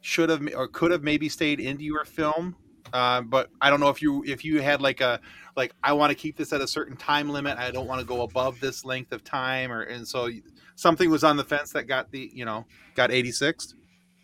should 0.00 0.30
have 0.30 0.42
or 0.56 0.66
could 0.68 0.90
have 0.90 1.02
maybe 1.02 1.28
stayed 1.28 1.60
into 1.60 1.84
your 1.84 2.04
film? 2.04 2.56
Uh, 2.92 3.20
but 3.20 3.50
I 3.60 3.70
don't 3.70 3.80
know 3.80 3.90
if 3.90 4.00
you 4.00 4.24
if 4.24 4.44
you 4.44 4.60
had 4.62 4.80
like 4.80 5.00
a 5.00 5.20
like 5.56 5.74
I 5.82 5.92
want 5.92 6.10
to 6.10 6.14
keep 6.14 6.36
this 6.36 6.52
at 6.52 6.60
a 6.60 6.66
certain 6.66 6.96
time 6.96 7.28
limit. 7.28 7.58
I 7.58 7.70
don't 7.70 7.86
want 7.86 8.00
to 8.00 8.06
go 8.06 8.22
above 8.22 8.58
this 8.60 8.84
length 8.84 9.12
of 9.12 9.22
time, 9.22 9.70
or 9.70 9.82
and 9.82 10.06
so 10.06 10.30
something 10.76 11.10
was 11.10 11.24
on 11.24 11.36
the 11.36 11.44
fence 11.44 11.72
that 11.72 11.84
got 11.84 12.10
the 12.10 12.30
you 12.32 12.44
know 12.44 12.64
got 12.94 13.10
86. 13.10 13.74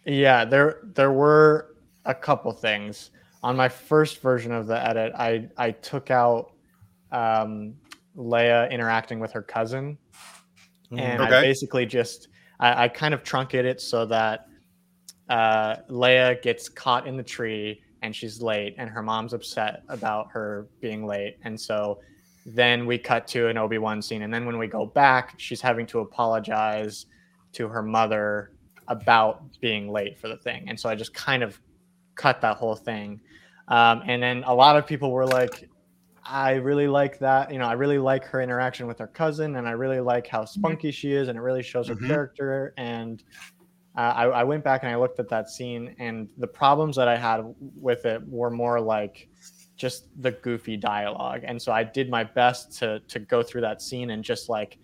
Yeah, 0.07 0.45
there 0.45 0.81
there 0.95 1.13
were 1.13 1.75
a 2.05 2.15
couple 2.15 2.53
things. 2.53 3.11
On 3.43 3.57
my 3.57 3.69
first 3.69 4.23
version 4.23 4.53
of 4.53 4.67
the 4.67 4.83
edit, 4.83 5.13
I 5.15 5.49
I 5.57 5.73
took 5.73 6.11
out 6.11 6.53
um, 7.13 7.75
Leia 8.17 8.71
interacting 8.71 9.21
with 9.21 9.33
her 9.33 9.43
cousin, 9.43 9.99
and 10.91 11.23
I 11.23 11.43
basically 11.43 11.87
just 11.87 12.29
I, 12.61 12.85
I 12.85 12.89
kind 12.89 13.13
of 13.15 13.23
truncated 13.23 13.67
it 13.67 13.81
so 13.81 14.07
that 14.07 14.47
uh, 15.29 15.77
Leia 15.91 16.41
gets 16.43 16.69
caught 16.69 17.07
in 17.07 17.17
the 17.17 17.23
tree 17.23 17.83
and 18.03 18.15
she's 18.15 18.41
late, 18.41 18.75
and 18.79 18.89
her 18.89 19.03
mom's 19.03 19.33
upset 19.33 19.83
about 19.89 20.29
her 20.31 20.69
being 20.81 21.07
late, 21.07 21.37
and 21.45 21.61
so 21.61 21.99
then 22.45 22.87
we 22.87 22.97
cut 22.97 23.27
to 23.27 23.49
an 23.49 23.59
Obi 23.59 23.79
Wan 23.79 24.01
scene, 24.01 24.23
and 24.23 24.33
then 24.33 24.47
when 24.47 24.59
we 24.59 24.67
go 24.69 24.87
back, 24.87 25.35
she's 25.39 25.61
having 25.61 25.87
to 25.87 26.01
apologize 26.01 27.07
to 27.53 27.69
her 27.69 27.83
mother 27.83 28.53
about 28.89 29.43
being 29.61 29.91
late 29.91 30.19
for 30.19 30.29
the 30.29 30.37
thing, 30.37 30.69
and 30.69 30.79
so 30.79 30.89
I 30.89 30.95
just 30.95 31.13
kind 31.15 31.43
of 31.43 31.61
cut 32.15 32.41
that 32.43 32.57
whole 32.57 32.77
thing, 32.77 33.21
um, 33.69 34.03
and 34.07 34.23
then 34.23 34.45
a 34.47 34.55
lot 34.55 34.77
of 34.77 34.87
people 34.87 35.11
were 35.11 35.27
like, 35.27 35.69
I 36.29 36.55
really 36.55 36.89
like 36.89 37.19
that. 37.21 37.53
You 37.53 37.59
know, 37.59 37.67
I 37.67 37.75
really 37.75 37.99
like 37.99 38.25
her 38.27 38.41
interaction 38.41 38.87
with 38.87 38.99
her 38.99 39.07
cousin, 39.07 39.57
and 39.57 39.69
I 39.69 39.73
really 39.73 40.01
like 40.01 40.27
how 40.27 40.45
spunky 40.45 40.91
she 40.91 41.13
is, 41.13 41.29
and 41.29 41.39
it 41.39 41.41
really 41.43 41.63
shows 41.63 41.89
her 41.89 41.95
Mhm. 41.95 42.07
character. 42.07 42.75
And 42.77 43.23
uh, 43.97 44.01
I, 44.01 44.25
I 44.27 44.45
went 44.45 44.65
back 44.65 44.83
and 44.83 44.93
I 44.93 44.97
looked 44.97 45.21
at 45.21 45.29
that 45.29 45.49
scene, 45.49 45.95
and 45.99 46.29
the 46.39 46.47
problems 46.47 46.97
that 46.97 47.09
I 47.09 47.17
had 47.17 47.43
with 47.81 48.05
it 48.07 48.27
were 48.29 48.51
more 48.51 48.81
like 48.81 49.29
just 49.77 50.09
the 50.23 50.33
goofy 50.33 50.77
dialogue. 50.77 51.43
And 51.45 51.61
so 51.61 51.71
I 51.73 51.85
did 51.85 52.11
my 52.11 52.25
best 52.25 52.77
to 52.79 53.01
to 53.09 53.19
go 53.19 53.43
through 53.43 53.61
that 53.63 53.81
scene 53.83 54.11
and 54.11 54.25
just 54.25 54.49
like 54.49 54.79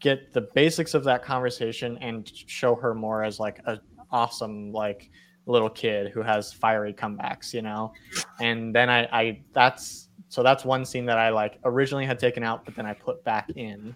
get 0.00 0.32
the 0.32 0.40
basics 0.54 0.94
of 0.94 1.04
that 1.04 1.22
conversation 1.22 1.96
and 2.00 2.28
show 2.34 2.74
her 2.74 2.92
more 2.94 3.22
as 3.22 3.38
like 3.38 3.60
a 3.66 3.80
awesome 4.10 4.72
like 4.72 5.10
little 5.46 5.70
kid 5.70 6.10
who 6.12 6.22
has 6.22 6.52
fiery 6.52 6.92
comebacks, 6.92 7.54
you 7.54 7.62
know. 7.62 7.92
And 8.40 8.74
then 8.74 8.90
I, 8.90 9.04
I 9.12 9.42
that's 9.52 10.08
so 10.32 10.42
that's 10.42 10.64
one 10.64 10.86
scene 10.86 11.04
that 11.04 11.18
I 11.18 11.28
like 11.28 11.58
originally 11.62 12.06
had 12.06 12.18
taken 12.18 12.42
out, 12.42 12.64
but 12.64 12.74
then 12.74 12.86
I 12.86 12.94
put 12.94 13.22
back 13.22 13.50
in. 13.54 13.94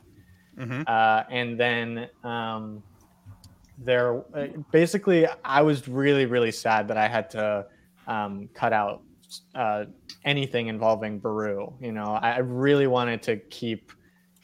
Mm-hmm. 0.59 0.83
Uh, 0.87 1.23
and 1.31 1.59
then 1.59 2.11
um, 2.25 2.83
there, 3.79 4.19
uh, 4.35 4.49
basically, 4.71 5.27
I 5.47 5.63
was 5.63 5.89
really, 5.89 6.27
really 6.27 6.51
sad 6.51 6.89
that 6.89 6.99
I 6.99 7.09
had 7.09 7.31
to 7.31 7.65
um, 8.07 8.51
cut 8.53 8.75
out 8.75 9.01
uh, 9.55 9.87
anything 10.27 10.67
involving 10.67 11.19
Beru. 11.19 11.73
You 11.81 11.93
know, 11.93 12.19
I 12.21 12.33
I 12.33 12.39
really 12.41 12.87
wanted 12.87 13.23
to 13.23 13.39
keep, 13.49 13.91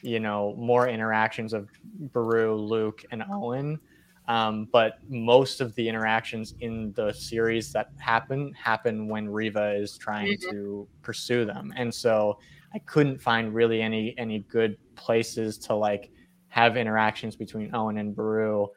you 0.01 0.19
know, 0.19 0.55
more 0.57 0.87
interactions 0.87 1.53
of 1.53 1.69
Beru, 2.11 2.55
Luke, 2.55 3.05
and 3.11 3.23
Owen. 3.31 3.79
Um, 4.27 4.69
but 4.71 4.95
most 5.09 5.59
of 5.61 5.75
the 5.75 5.87
interactions 5.89 6.53
in 6.61 6.93
the 6.93 7.11
series 7.13 7.71
that 7.73 7.87
happen 7.97 8.53
happen 8.53 9.07
when 9.09 9.27
Reva 9.29 9.73
is 9.75 9.97
trying 9.97 10.37
Mhm. 10.37 10.49
to 10.49 10.89
pursue 11.01 11.45
them, 11.45 11.73
and 11.75 11.93
so 11.93 12.39
I 12.73 12.79
couldn't 12.79 13.21
find 13.21 13.53
really 13.53 13.81
any 13.81 14.17
any 14.17 14.39
good 14.49 14.77
places 14.95 15.57
to 15.59 15.75
like 15.75 16.09
have 16.49 16.77
interactions 16.77 17.35
between 17.35 17.73
Owen 17.75 17.97
and 17.97 18.15
Beru. 18.15 18.67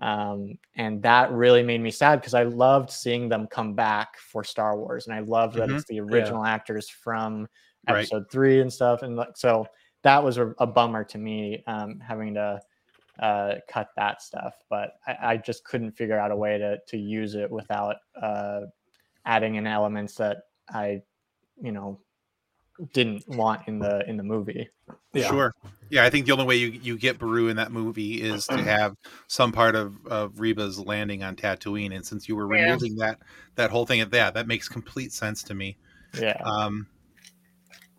Um, 0.00 0.58
and 0.76 1.02
that 1.02 1.30
really 1.32 1.62
made 1.62 1.80
me 1.80 1.90
sad 1.90 2.20
because 2.20 2.34
I 2.34 2.42
loved 2.44 2.90
seeing 2.90 3.28
them 3.28 3.46
come 3.46 3.74
back 3.74 4.16
for 4.18 4.42
Star 4.44 4.76
Wars, 4.78 5.06
and 5.06 5.14
I 5.14 5.20
loved 5.20 5.56
that 5.56 5.68
Mhm. 5.68 5.74
it's 5.76 5.84
the 5.84 6.00
original 6.00 6.44
actors 6.44 6.88
from 6.88 7.48
Right. 7.88 7.98
Episode 7.98 8.30
three 8.30 8.60
and 8.60 8.72
stuff, 8.72 9.02
and 9.02 9.16
like, 9.16 9.36
so 9.36 9.66
that 10.02 10.22
was 10.22 10.38
a, 10.38 10.48
a 10.58 10.66
bummer 10.66 11.02
to 11.04 11.18
me 11.18 11.62
um, 11.66 11.98
having 12.00 12.34
to 12.34 12.60
uh, 13.22 13.54
cut 13.68 13.88
that 13.96 14.20
stuff. 14.20 14.54
But 14.68 14.94
I, 15.06 15.16
I 15.22 15.36
just 15.38 15.64
couldn't 15.64 15.92
figure 15.92 16.18
out 16.18 16.32
a 16.32 16.36
way 16.36 16.58
to 16.58 16.78
to 16.88 16.98
use 16.98 17.34
it 17.34 17.50
without 17.50 17.96
uh, 18.20 18.62
adding 19.24 19.54
in 19.54 19.66
elements 19.66 20.16
that 20.16 20.38
I, 20.68 21.02
you 21.62 21.72
know, 21.72 22.00
didn't 22.92 23.26
want 23.28 23.68
in 23.68 23.78
the 23.78 24.06
in 24.08 24.16
the 24.16 24.24
movie. 24.24 24.68
Yeah. 25.14 25.28
Sure. 25.28 25.54
Yeah, 25.90 26.04
I 26.04 26.10
think 26.10 26.24
the 26.26 26.32
only 26.32 26.46
way 26.46 26.56
you, 26.56 26.68
you 26.68 26.98
get 26.98 27.18
Beru 27.18 27.48
in 27.48 27.56
that 27.56 27.70
movie 27.70 28.22
is 28.22 28.46
to 28.46 28.56
have 28.62 28.94
some 29.28 29.52
part 29.52 29.76
of, 29.76 29.94
of 30.06 30.40
Reva's 30.40 30.78
landing 30.80 31.22
on 31.22 31.36
Tatooine. 31.36 31.94
And 31.94 32.04
since 32.04 32.28
you 32.28 32.34
were 32.34 32.52
Yeah. 32.52 32.64
removing 32.64 32.96
that 32.96 33.18
that 33.54 33.70
whole 33.70 33.86
thing 33.86 34.00
at 34.00 34.10
that, 34.10 34.34
that 34.34 34.46
makes 34.48 34.68
complete 34.68 35.12
sense 35.12 35.42
to 35.44 35.54
me. 35.54 35.76
Yeah. 36.18 36.40
Um 36.44 36.88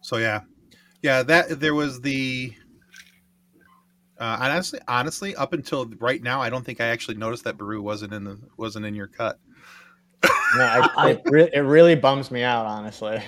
so 0.02 0.18
yeah. 0.18 0.42
Yeah, 1.02 1.24
that 1.24 1.60
there 1.60 1.76
was 1.76 2.02
the 2.02 2.54
uh, 4.20 4.38
honestly, 4.40 4.80
honestly, 4.88 5.36
up 5.36 5.54
until 5.54 5.86
right 6.00 6.22
now, 6.22 6.42
I 6.42 6.50
don't 6.50 6.64
think 6.64 6.80
I 6.80 6.88
actually 6.88 7.18
noticed 7.18 7.44
that 7.46 7.58
Beru 7.58 7.82
wasn't 7.82 8.14
in 8.14 8.24
the 8.24 8.38
wasn't 8.58 8.86
in 8.86 8.94
your 8.94 9.08
cut. 9.08 9.40
No, 10.24 10.90
I, 10.98 11.10
it, 11.12 11.22
re- 11.26 11.50
it 11.52 11.62
really 11.62 11.96
bums 11.96 12.30
me 12.30 12.44
out, 12.44 12.66
honestly. 12.66 13.22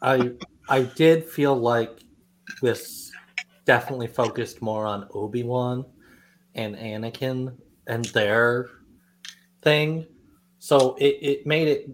I 0.00 0.32
I 0.68 0.82
did 0.82 1.24
feel 1.24 1.56
like 1.56 1.98
this 2.62 3.10
definitely 3.64 4.06
focused 4.06 4.62
more 4.62 4.86
on 4.86 5.08
Obi 5.12 5.42
Wan 5.42 5.84
and 6.54 6.76
Anakin 6.76 7.56
and 7.86 8.04
their 8.06 8.68
thing, 9.62 10.06
so 10.60 10.94
it, 11.00 11.18
it 11.20 11.46
made 11.46 11.68
it. 11.68 11.90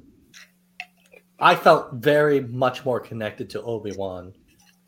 I 1.40 1.56
felt 1.56 1.94
very 1.94 2.40
much 2.40 2.84
more 2.84 3.00
connected 3.00 3.48
to 3.50 3.62
Obi 3.62 3.92
Wan 3.92 4.34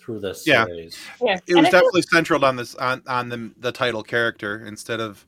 through 0.06 0.20
this 0.20 0.46
Yeah. 0.46 0.64
series. 0.64 0.96
Yeah, 1.20 1.34
It 1.34 1.42
and 1.48 1.56
was 1.58 1.66
I 1.66 1.70
feel- 1.70 1.80
definitely 1.80 2.02
central 2.02 2.44
on 2.44 2.56
this 2.56 2.74
on 2.76 3.02
on 3.06 3.28
the 3.28 3.50
the 3.58 3.72
title 3.72 4.02
character 4.02 4.64
instead 4.64 5.00
of 5.00 5.26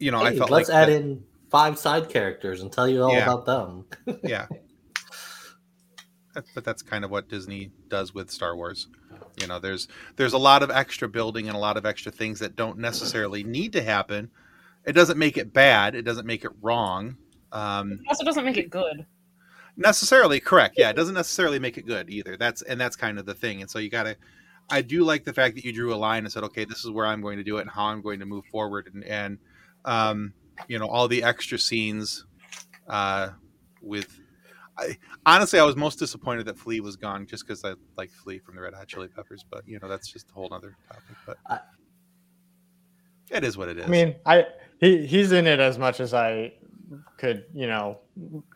you 0.00 0.10
know, 0.10 0.20
I 0.22 0.32
Hey, 0.32 0.38
felt 0.38 0.50
let's 0.50 0.68
like 0.68 0.76
add 0.76 0.88
that- 0.88 1.00
in 1.02 1.22
five 1.50 1.78
side 1.78 2.08
characters 2.08 2.62
and 2.62 2.72
tell 2.72 2.88
you 2.88 3.02
all 3.02 3.12
Yeah. 3.12 3.22
about 3.30 3.44
them. 3.46 3.84
yeah 4.24 4.46
but 6.54 6.64
that's 6.64 6.80
kind 6.80 7.04
of 7.04 7.10
what 7.10 7.28
disney 7.28 7.70
does 7.88 8.14
with 8.14 8.30
star 8.30 8.56
wars 8.56 8.88
you 9.38 9.46
know 9.46 9.58
there's 9.58 9.86
there's 10.16 10.32
a 10.32 10.38
lot 10.38 10.62
of 10.62 10.70
extra 10.70 11.06
building 11.06 11.48
and 11.48 11.54
a 11.56 11.60
lot 11.60 11.76
of 11.76 11.84
extra 11.84 12.10
things 12.10 12.38
that 12.38 12.56
don't 12.56 12.78
necessarily 12.78 13.44
need 13.44 13.70
to 13.74 13.82
happen 13.82 14.30
it 14.86 14.92
doesn't 14.92 15.18
make 15.18 15.36
it 15.36 15.52
bad 15.52 15.94
it 15.94 16.02
doesn't 16.02 16.26
make 16.26 16.42
it 16.44 16.50
wrong 16.62 17.16
um 17.52 17.92
it 17.92 18.00
also 18.08 18.24
doesn't 18.24 18.46
make 18.46 18.56
it 18.56 18.70
good. 18.70 19.04
Necessarily 19.76 20.38
correct 20.40 20.74
yeah 20.76 20.90
it 20.90 20.96
doesn't 20.96 21.14
necessarily 21.14 21.58
make 21.58 21.78
it 21.78 21.86
good 21.86 22.10
either 22.10 22.36
that's 22.36 22.62
and 22.62 22.80
that's 22.80 22.96
kind 22.96 23.18
of 23.18 23.26
the 23.26 23.34
thing 23.34 23.60
and 23.62 23.70
so 23.70 23.78
you 23.78 23.88
gotta 23.88 24.16
i 24.70 24.82
do 24.82 25.02
like 25.02 25.24
the 25.24 25.32
fact 25.32 25.54
that 25.54 25.64
you 25.64 25.72
drew 25.72 25.94
a 25.94 25.96
line 25.96 26.24
and 26.24 26.32
said 26.32 26.44
okay 26.44 26.64
this 26.64 26.84
is 26.84 26.90
where 26.90 27.06
i'm 27.06 27.22
going 27.22 27.38
to 27.38 27.44
do 27.44 27.56
it 27.58 27.62
and 27.62 27.70
how 27.70 27.86
i'm 27.86 28.02
going 28.02 28.20
to 28.20 28.26
move 28.26 28.44
forward 28.46 28.90
and 28.92 29.02
and 29.04 29.38
um 29.84 30.32
you 30.68 30.78
know 30.78 30.86
all 30.86 31.08
the 31.08 31.22
extra 31.22 31.58
scenes 31.58 32.26
uh 32.88 33.30
with 33.80 34.20
I, 34.78 34.96
honestly 35.24 35.58
i 35.58 35.64
was 35.64 35.76
most 35.76 35.98
disappointed 35.98 36.46
that 36.46 36.58
flea 36.58 36.80
was 36.80 36.96
gone 36.96 37.26
just 37.26 37.46
because 37.46 37.64
i 37.64 37.72
like 37.96 38.10
flea 38.10 38.38
from 38.38 38.56
the 38.56 38.62
red 38.62 38.74
hot 38.74 38.88
chili 38.88 39.08
peppers 39.08 39.44
but 39.50 39.66
you 39.66 39.78
know 39.80 39.88
that's 39.88 40.10
just 40.12 40.30
a 40.30 40.32
whole 40.34 40.52
other 40.52 40.76
topic 40.88 41.16
but 41.26 41.38
I- 41.48 41.60
it 43.30 43.44
is 43.44 43.56
what 43.56 43.68
it 43.68 43.78
is 43.78 43.86
I 43.86 43.88
mean, 43.88 44.14
I 44.26 44.46
he 44.78 45.06
he's 45.06 45.32
in 45.32 45.46
it 45.46 45.58
as 45.58 45.78
much 45.78 46.00
as 46.00 46.12
I 46.12 46.52
could, 47.16 47.46
you 47.54 47.66
know, 47.66 47.98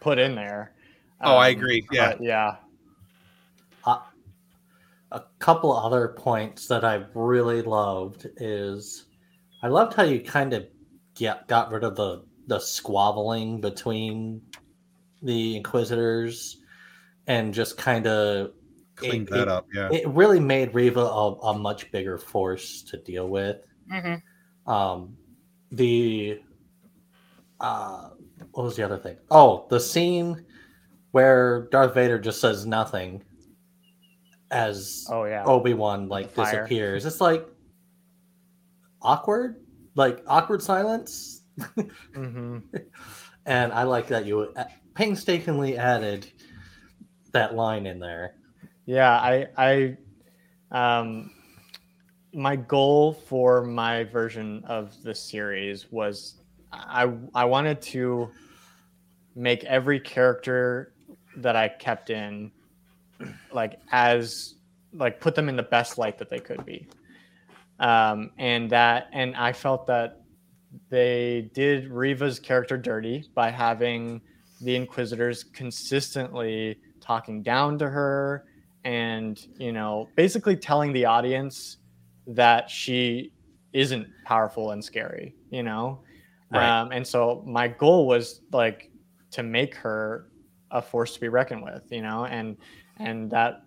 put 0.00 0.18
in 0.18 0.35
there. 0.35 0.74
Oh, 1.22 1.37
I 1.37 1.50
Um, 1.50 1.57
agree. 1.57 1.87
Yeah. 1.92 2.12
but 2.12 2.22
yeah. 2.22 2.57
a 5.12 5.22
couple 5.38 5.72
other 5.72 6.09
points 6.09 6.66
that 6.66 6.85
I 6.85 7.05
really 7.14 7.62
loved 7.62 8.26
is 8.38 9.07
I 9.62 9.68
loved 9.68 9.94
how 9.94 10.02
you 10.02 10.20
kind 10.20 10.52
of 10.52 10.66
get 11.14 11.46
got 11.46 11.70
rid 11.70 11.85
of 11.85 11.94
the 11.96 12.24
the 12.48 12.59
squabbling 12.59 13.61
between 13.61 14.42
the 15.22 15.57
inquisitors 15.57 16.59
and 17.29 17.55
just 17.55 17.79
kind 17.79 18.07
of 18.07 18.52
cleaned 18.96 19.29
it- 19.29 19.31
that 19.31 19.42
it- 19.42 19.48
up 19.48 19.66
yeah 19.72 19.88
it 19.92 20.07
really 20.09 20.40
made 20.40 20.74
Reva 20.74 21.00
a, 21.00 21.33
a 21.35 21.59
much 21.59 21.90
bigger 21.92 22.18
force 22.18 22.83
to 22.83 22.96
deal 22.98 23.29
with. 23.29 23.57
hmm 23.88 24.14
Um, 24.70 25.16
the 25.70 26.40
uh, 27.61 28.11
what 28.52 28.64
was 28.64 28.76
the 28.76 28.83
other 28.83 28.98
thing? 28.98 29.16
Oh, 29.31 29.66
the 29.70 29.79
scene 29.81 30.44
where 31.16 31.66
Darth 31.70 31.94
Vader 31.94 32.18
just 32.18 32.42
says 32.42 32.66
nothing 32.66 33.24
as 34.50 35.07
Oh 35.09 35.24
yeah. 35.24 35.44
Obi 35.46 35.72
Wan 35.72 36.11
like 36.11 36.35
disappears. 36.35 37.07
It's 37.07 37.22
like 37.22 37.48
awkward, 39.00 39.57
like 39.94 40.22
awkward 40.26 40.62
silence. 40.62 41.40
hmm 42.14 42.59
And 43.46 43.72
I 43.72 43.85
like 43.85 44.09
that 44.09 44.26
you 44.26 44.52
painstakingly 44.94 45.79
added 45.79 46.31
that 47.33 47.55
line 47.55 47.87
in 47.87 47.98
there. 47.98 48.35
Yeah, 48.85 49.11
I 49.11 49.46
I 49.57 49.96
um 50.70 51.31
my 52.35 52.57
goal 52.57 53.14
for 53.14 53.64
my 53.64 54.05
version 54.05 54.62
of 54.66 54.92
the 55.02 55.14
series 55.14 55.90
was 55.90 56.42
I 56.70 57.11
I 57.35 57.46
wanted 57.46 57.81
to 57.96 58.29
make 59.35 59.64
every 59.64 59.98
character 59.98 60.92
that 61.37 61.57
I 61.57 61.68
kept 61.68 62.11
in 62.11 62.51
like 63.53 63.79
as 63.90 64.55
like 64.92 65.20
put 65.20 65.35
them 65.35 65.49
in 65.49 65.57
the 65.57 65.62
best 65.62 65.99
light 65.99 66.18
that 66.18 66.31
they 66.31 66.38
could 66.40 66.64
be. 66.64 66.88
Um 67.79 68.31
and 68.38 68.70
that 68.70 69.09
and 69.12 69.37
I 69.37 69.53
felt 69.53 69.87
that 69.87 70.22
they 70.90 71.51
did 71.55 71.90
Reva's 71.90 72.38
character 72.38 72.77
dirty 72.77 73.25
by 73.35 73.51
having 73.51 74.20
the 74.61 74.75
inquisitors 74.75 75.44
consistently 75.44 76.79
talking 77.01 77.42
down 77.42 77.79
to 77.79 77.88
her 77.88 78.44
and 78.85 79.38
you 79.59 79.72
know 79.72 80.09
basically 80.16 80.57
telling 80.57 80.92
the 80.92 81.05
audience 81.05 81.79
that 82.27 82.70
she 82.70 83.33
isn't 83.72 84.07
powerful 84.25 84.70
and 84.70 84.83
scary 84.85 85.35
you 85.51 85.62
know 85.62 86.01
Right. 86.51 86.81
um, 86.81 86.92
and 86.92 87.05
so 87.07 87.42
my 87.44 87.66
goal 87.68 88.07
was 88.07 88.40
like 88.53 88.90
to 89.33 89.42
make 89.42 89.75
her 89.75 90.29
a 90.70 90.83
force 90.83 91.14
to 91.14 91.20
be 91.20 91.29
reckoned 91.29 91.62
with 91.62 91.85
you 91.90 92.02
know? 92.02 92.24
And 92.26 92.57
and 92.98 93.31
that 93.31 93.62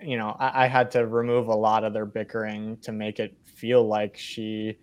you 0.00 0.16
know 0.16 0.36
I, 0.38 0.64
I 0.64 0.66
had 0.66 0.90
to 0.92 1.06
remove 1.06 1.48
a 1.48 1.54
lot 1.54 1.84
of 1.84 1.92
their 1.92 2.06
bickering 2.06 2.78
to 2.82 2.92
make 2.92 3.18
it 3.20 3.36
feel 3.44 3.86
like 3.86 4.16
she 4.16 4.76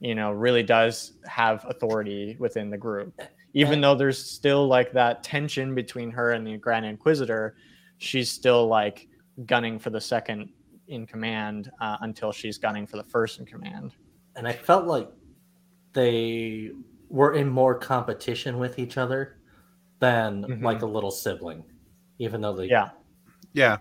you 0.00 0.14
know 0.14 0.32
really 0.32 0.62
does 0.62 1.12
have 1.26 1.64
authority 1.68 2.36
within 2.38 2.70
the 2.70 2.78
group. 2.78 3.20
Even 3.54 3.80
though 3.80 3.94
there's 3.94 4.22
still 4.22 4.66
like 4.66 4.92
that 4.92 5.22
tension 5.22 5.74
between 5.74 6.10
her 6.10 6.32
and 6.32 6.46
the 6.46 6.58
grand 6.58 6.84
inquisitor 6.84 7.56
she's 7.98 8.30
still 8.30 8.66
like 8.66 9.08
gunning 9.44 9.78
for 9.78 9.90
the 9.90 10.00
second 10.00 10.50
in 10.88 11.06
command 11.06 11.70
uh, 11.80 11.96
until 12.00 12.32
she's 12.32 12.58
gunning 12.58 12.86
for 12.86 12.96
the 12.96 13.04
first 13.04 13.38
in 13.38 13.46
command. 13.46 13.92
And 14.36 14.46
I 14.46 14.52
felt 14.52 14.86
like 14.86 15.08
they 15.92 16.70
were 17.08 17.34
in 17.34 17.48
more 17.48 17.74
competition 17.74 18.58
with 18.58 18.78
each 18.78 18.98
other 18.98 19.38
than 20.00 20.44
Mhm. 20.44 20.62
like 20.62 20.82
a 20.82 20.86
little 20.86 21.10
sibling, 21.10 21.64
even 22.18 22.40
though 22.40 22.54
they 22.54 22.66
yeah 22.68 22.90
Yeah. 23.52 23.78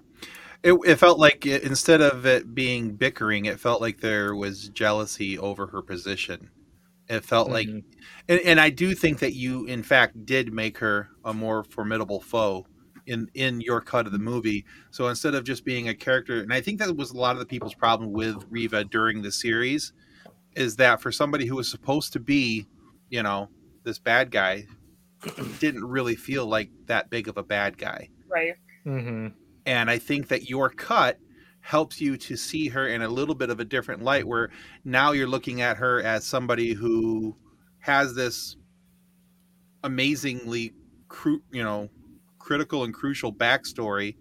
It, 0.64 0.74
it 0.86 0.96
felt 0.96 1.20
like 1.20 1.46
it, 1.46 1.64
instead 1.64 2.02
of 2.02 2.26
it 2.26 2.56
being 2.56 2.96
bickering, 2.96 3.46
it 3.46 3.60
felt 3.60 3.82
like 3.82 4.00
there 4.00 4.36
was 4.36 4.70
jealousy 4.70 5.38
over 5.38 5.68
her 5.68 5.82
position. 5.84 6.50
It 7.08 7.24
felt 7.24 7.52
like, 7.52 7.68
Mhm. 7.68 7.84
and, 8.30 8.40
and 8.42 8.60
I 8.60 8.72
do 8.72 8.96
think 8.96 9.20
that 9.20 9.34
you, 9.34 9.66
in 9.66 9.84
fact, 9.84 10.26
did 10.26 10.52
make 10.54 10.78
her 10.80 11.10
a 11.24 11.34
more 11.34 11.64
formidable 11.66 12.20
foe 12.22 12.66
in 13.06 13.30
in 13.36 13.62
your 13.62 13.80
cut 13.82 14.08
of 14.08 14.12
the 14.12 14.18
movie. 14.18 14.66
So 14.90 15.08
instead 15.10 15.36
of 15.36 15.44
just 15.44 15.66
being 15.66 15.90
a 15.90 15.94
character, 15.94 16.42
and 16.42 16.52
I 16.52 16.62
think 16.62 16.80
that 16.80 16.96
was 16.96 17.12
a 17.12 17.18
lot 17.18 17.34
of 17.36 17.40
the 17.40 17.46
people's 17.46 17.76
problem 17.76 18.12
with 18.12 18.44
Reva 18.50 18.86
during 18.86 19.22
the 19.22 19.32
series, 19.32 19.94
is 20.56 20.76
that 20.78 21.00
for 21.00 21.12
somebody 21.12 21.46
who 21.46 21.58
was 21.58 21.70
supposed 21.70 22.12
to 22.14 22.20
be, 22.20 22.66
you 23.12 23.22
know, 23.22 23.50
this 23.84 24.00
bad 24.00 24.32
guy, 24.32 24.66
didn't 25.60 25.84
really 25.86 26.16
feel 26.16 26.46
like 26.46 26.70
that 26.86 27.10
big 27.10 27.28
of 27.28 27.38
a 27.38 27.44
bad 27.44 27.78
guy 27.78 28.10
Right. 28.28 28.54
Mhm. 28.86 29.34
and 29.66 29.90
i 29.90 29.98
think 29.98 30.28
that 30.30 30.50
your 30.50 30.70
cut 30.70 31.18
helps 31.62 32.00
you 32.00 32.16
to 32.18 32.36
see 32.36 32.68
her 32.70 32.88
in 32.88 33.02
a 33.02 33.08
little 33.10 33.34
bit 33.36 33.50
of 33.50 33.60
a 33.60 33.66
different 33.66 34.04
light 34.04 34.28
where 34.28 34.52
now 34.84 35.12
you're 35.14 35.28
looking 35.28 35.62
at 35.62 35.78
her 35.78 36.00
as 36.02 36.24
somebody 36.26 36.74
who 36.74 37.36
has 37.80 38.14
this 38.16 38.56
amazingly 39.84 40.74
cru- 41.08 41.44
you 41.52 41.64
know 41.64 41.90
critical 42.40 42.84
and 42.84 42.94
crucial 42.94 43.34
backstory 43.34 44.16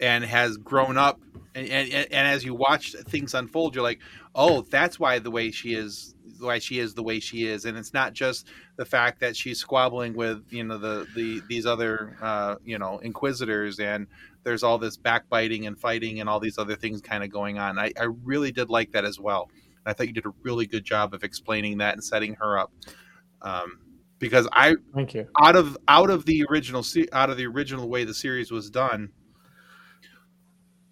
and 0.00 0.24
has 0.24 0.56
grown 0.58 0.98
up 0.98 1.20
and, 1.54 1.66
and, 1.68 1.90
and 1.92 2.28
as 2.28 2.44
you 2.44 2.54
watch 2.54 2.92
things 3.08 3.34
unfold 3.34 3.74
you're 3.74 3.82
like 3.84 4.00
oh 4.34 4.62
that's 4.70 4.98
why 5.00 5.18
the 5.18 5.30
way 5.30 5.50
she 5.50 5.74
is 5.74 6.14
why 6.40 6.58
she 6.58 6.78
is 6.78 6.94
the 6.94 7.02
way 7.02 7.20
she 7.20 7.46
is 7.46 7.64
and 7.64 7.76
it's 7.76 7.92
not 7.92 8.12
just 8.12 8.46
the 8.76 8.84
fact 8.84 9.20
that 9.20 9.36
she's 9.36 9.58
squabbling 9.58 10.14
with 10.14 10.42
you 10.50 10.64
know 10.64 10.78
the 10.78 11.06
the 11.14 11.42
these 11.48 11.66
other 11.66 12.16
uh 12.22 12.56
you 12.64 12.78
know 12.78 12.98
inquisitors 12.98 13.78
and 13.78 14.06
there's 14.42 14.62
all 14.62 14.78
this 14.78 14.96
backbiting 14.96 15.66
and 15.66 15.78
fighting 15.78 16.20
and 16.20 16.28
all 16.28 16.38
these 16.38 16.58
other 16.58 16.76
things 16.76 17.00
kind 17.00 17.24
of 17.24 17.30
going 17.30 17.58
on 17.58 17.78
i 17.78 17.92
i 18.00 18.04
really 18.24 18.52
did 18.52 18.70
like 18.70 18.92
that 18.92 19.04
as 19.04 19.18
well 19.18 19.48
I 19.86 19.92
thought 19.92 20.08
you 20.08 20.12
did 20.12 20.26
a 20.26 20.32
really 20.42 20.66
good 20.66 20.84
job 20.84 21.14
of 21.14 21.22
explaining 21.22 21.78
that 21.78 21.94
and 21.94 22.02
setting 22.02 22.34
her 22.34 22.58
up. 22.58 22.72
Um, 23.40 23.78
because 24.18 24.48
I 24.52 24.76
Thank 24.94 25.14
you. 25.14 25.28
out 25.40 25.56
of 25.56 25.78
out 25.88 26.10
of 26.10 26.24
the 26.24 26.44
original 26.50 26.82
out 27.12 27.30
of 27.30 27.36
the 27.36 27.46
original 27.46 27.88
way 27.88 28.04
the 28.04 28.14
series 28.14 28.50
was 28.50 28.70
done 28.70 29.10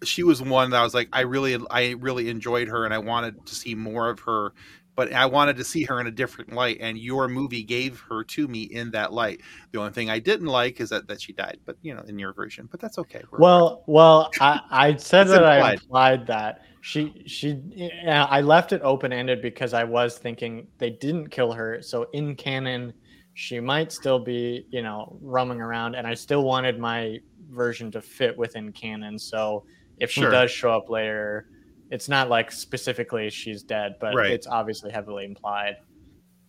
she 0.03 0.21
was 0.21 0.43
one 0.43 0.69
that 0.69 0.77
I 0.79 0.83
was 0.83 0.93
like 0.93 1.09
I 1.11 1.21
really 1.21 1.57
I 1.71 1.95
really 1.99 2.29
enjoyed 2.29 2.67
her 2.67 2.85
and 2.85 2.93
I 2.93 2.99
wanted 2.99 3.43
to 3.47 3.55
see 3.55 3.73
more 3.73 4.09
of 4.11 4.19
her 4.21 4.53
but 4.95 5.11
I 5.13 5.25
wanted 5.25 5.57
to 5.57 5.63
see 5.63 5.83
her 5.83 5.99
in 5.99 6.07
a 6.07 6.11
different 6.11 6.53
light 6.53 6.77
and 6.81 6.97
your 6.97 7.27
movie 7.27 7.63
gave 7.63 7.99
her 8.09 8.23
to 8.23 8.47
me 8.47 8.63
in 8.63 8.91
that 8.91 9.13
light 9.13 9.41
the 9.71 9.79
only 9.79 9.91
thing 9.91 10.09
I 10.09 10.19
didn't 10.19 10.47
like 10.47 10.79
is 10.79 10.89
that 10.89 11.07
that 11.07 11.21
she 11.21 11.33
died 11.33 11.59
but 11.65 11.77
you 11.81 11.93
know 11.93 12.01
in 12.07 12.17
your 12.19 12.33
version 12.33 12.67
but 12.71 12.79
that's 12.79 12.97
okay 12.99 13.21
We're- 13.31 13.41
Well, 13.43 13.83
well, 13.87 14.31
I, 14.39 14.61
I 14.71 14.95
said 14.97 15.25
that 15.25 15.43
I 15.43 15.57
implied. 15.57 15.79
implied 15.83 16.27
that 16.27 16.61
she 16.81 17.23
she 17.25 17.59
I 18.07 18.41
left 18.41 18.71
it 18.73 18.81
open 18.83 19.11
ended 19.11 19.41
because 19.41 19.73
I 19.73 19.83
was 19.83 20.17
thinking 20.17 20.67
they 20.77 20.91
didn't 20.91 21.29
kill 21.29 21.51
her, 21.51 21.81
so 21.81 22.07
in 22.13 22.35
canon 22.35 22.93
she 23.33 23.59
might 23.59 23.91
still 23.91 24.19
be 24.19 24.65
you 24.71 24.81
know 24.81 25.17
roaming 25.21 25.59
around, 25.61 25.95
and 25.95 26.05
I 26.07 26.13
still 26.13 26.43
wanted 26.43 26.79
my 26.79 27.19
version 27.49 27.91
to 27.91 28.01
fit 28.01 28.37
within 28.37 28.71
canon. 28.71 29.17
So 29.19 29.65
if 29.97 30.11
she 30.11 30.21
Sure. 30.21 30.31
does 30.31 30.51
show 30.51 30.71
up 30.71 30.89
later, 30.89 31.47
it's 31.91 32.09
not 32.09 32.29
like 32.29 32.51
specifically 32.51 33.29
she's 33.29 33.63
dead, 33.63 33.95
but 33.99 34.13
Right. 34.15 34.31
it's 34.31 34.47
obviously 34.47 34.91
heavily 34.91 35.25
implied. 35.25 35.77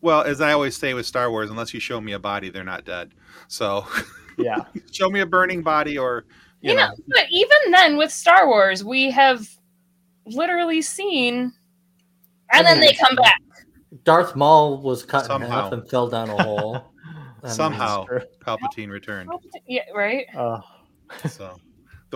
well 0.01 0.23
as 0.23 0.41
I 0.41 0.53
always 0.53 0.77
say 0.77 0.95
with 0.95 1.07
Star 1.07 1.31
Wars 1.31 1.51
unless 1.51 1.73
you 1.75 1.81
show 1.81 2.01
me 2.01 2.13
a 2.13 2.19
body 2.19 2.51
they're 2.51 2.65
not 2.65 2.85
dead 2.85 3.13
so 3.49 3.87
Yeah, 4.39 4.65
show 4.93 5.09
me 5.09 5.21
a 5.21 5.27
burning 5.27 5.63
body 5.63 5.97
or 5.97 6.27
you, 6.61 6.71
You 6.73 6.77
know, 6.77 6.89
know, 6.89 6.95
but 7.09 7.25
even 7.31 7.59
then 7.71 7.97
with 7.97 8.13
Star 8.13 8.47
Wars, 8.47 8.85
we 8.85 9.11
have 9.11 9.49
literally 10.27 10.83
seen, 10.83 11.53
and 12.53 12.67
then 12.67 12.79
they 12.81 12.93
come 12.93 13.15
back. 13.17 13.41
Darth 14.05 14.37
Maul 14.37 14.83
was 14.83 15.05
cut 15.05 15.31
in 15.31 15.41
half 15.41 15.73
and 15.73 15.89
fell 15.89 16.09
down 16.09 16.29
a 16.29 16.37
hole. 16.37 16.93
Somehow. 17.47 18.05
Palpatine 18.45 18.91
returned 18.91 19.31
Yeah, 19.67 19.83
right. 19.95 20.27
Oh, 20.37 20.61
so 21.29 21.57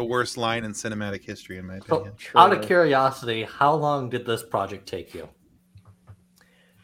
the 0.00 0.04
worst 0.04 0.38
line 0.38 0.64
in 0.64 0.72
cinematic 0.72 1.22
history 1.22 1.58
in 1.58 1.66
my 1.66 1.78
So, 1.80 1.96
opinion 1.96 2.14
out 2.36 2.52
of 2.54 2.62
curiosity, 2.62 3.42
how 3.42 3.74
long 3.74 4.08
did 4.08 4.24
this 4.24 4.42
project 4.42 4.88
take 4.88 5.12
you? 5.12 5.28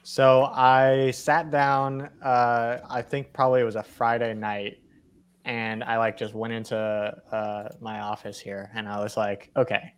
So 0.02 0.44
I 0.44 1.10
sat 1.12 1.50
down. 1.50 2.10
Uh, 2.22 2.78
I 2.88 3.00
think 3.02 3.32
probably 3.32 3.62
it 3.62 3.64
was 3.64 3.76
a 3.76 3.82
Friday 3.82 4.34
night, 4.34 4.82
and 5.46 5.82
I 5.82 5.96
like 5.96 6.18
just 6.18 6.34
went 6.34 6.52
into 6.52 6.76
uh, 6.76 7.68
my 7.80 8.00
office 8.00 8.38
here, 8.38 8.70
and 8.74 8.86
I 8.86 9.00
was 9.00 9.16
like, 9.16 9.50
okay, 9.56 9.94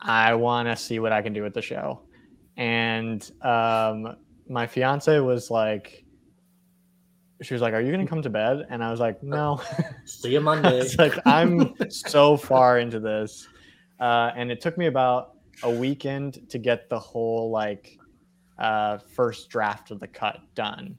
I 0.00 0.34
want 0.34 0.68
to 0.68 0.76
see 0.76 1.00
what 1.00 1.12
I 1.12 1.20
can 1.20 1.32
do 1.32 1.42
with 1.42 1.54
the 1.54 1.62
show. 1.62 2.02
And 2.56 3.28
um, 3.42 4.16
my 4.48 4.66
fiance 4.68 5.18
was 5.18 5.50
like, 5.50 6.03
she 7.44 7.54
was 7.54 7.62
like, 7.62 7.74
"Are 7.74 7.80
you 7.80 7.90
gonna 7.92 8.06
come 8.06 8.22
to 8.22 8.30
bed?" 8.30 8.66
And 8.70 8.82
I 8.82 8.90
was 8.90 9.00
like, 9.00 9.22
"No." 9.22 9.60
See 10.04 10.32
you 10.32 10.40
Monday. 10.50 10.86
like 10.98 11.14
I'm 11.26 11.74
so 11.88 12.36
far 12.36 12.78
into 12.78 13.00
this, 13.00 13.46
uh, 14.00 14.30
and 14.36 14.50
it 14.50 14.60
took 14.60 14.76
me 14.78 14.86
about 14.86 15.32
a 15.62 15.70
weekend 15.70 16.48
to 16.50 16.58
get 16.58 16.88
the 16.88 16.98
whole 16.98 17.50
like 17.50 17.98
uh, 18.58 18.98
first 19.14 19.48
draft 19.50 19.90
of 19.90 20.00
the 20.00 20.06
cut 20.08 20.38
done. 20.54 20.96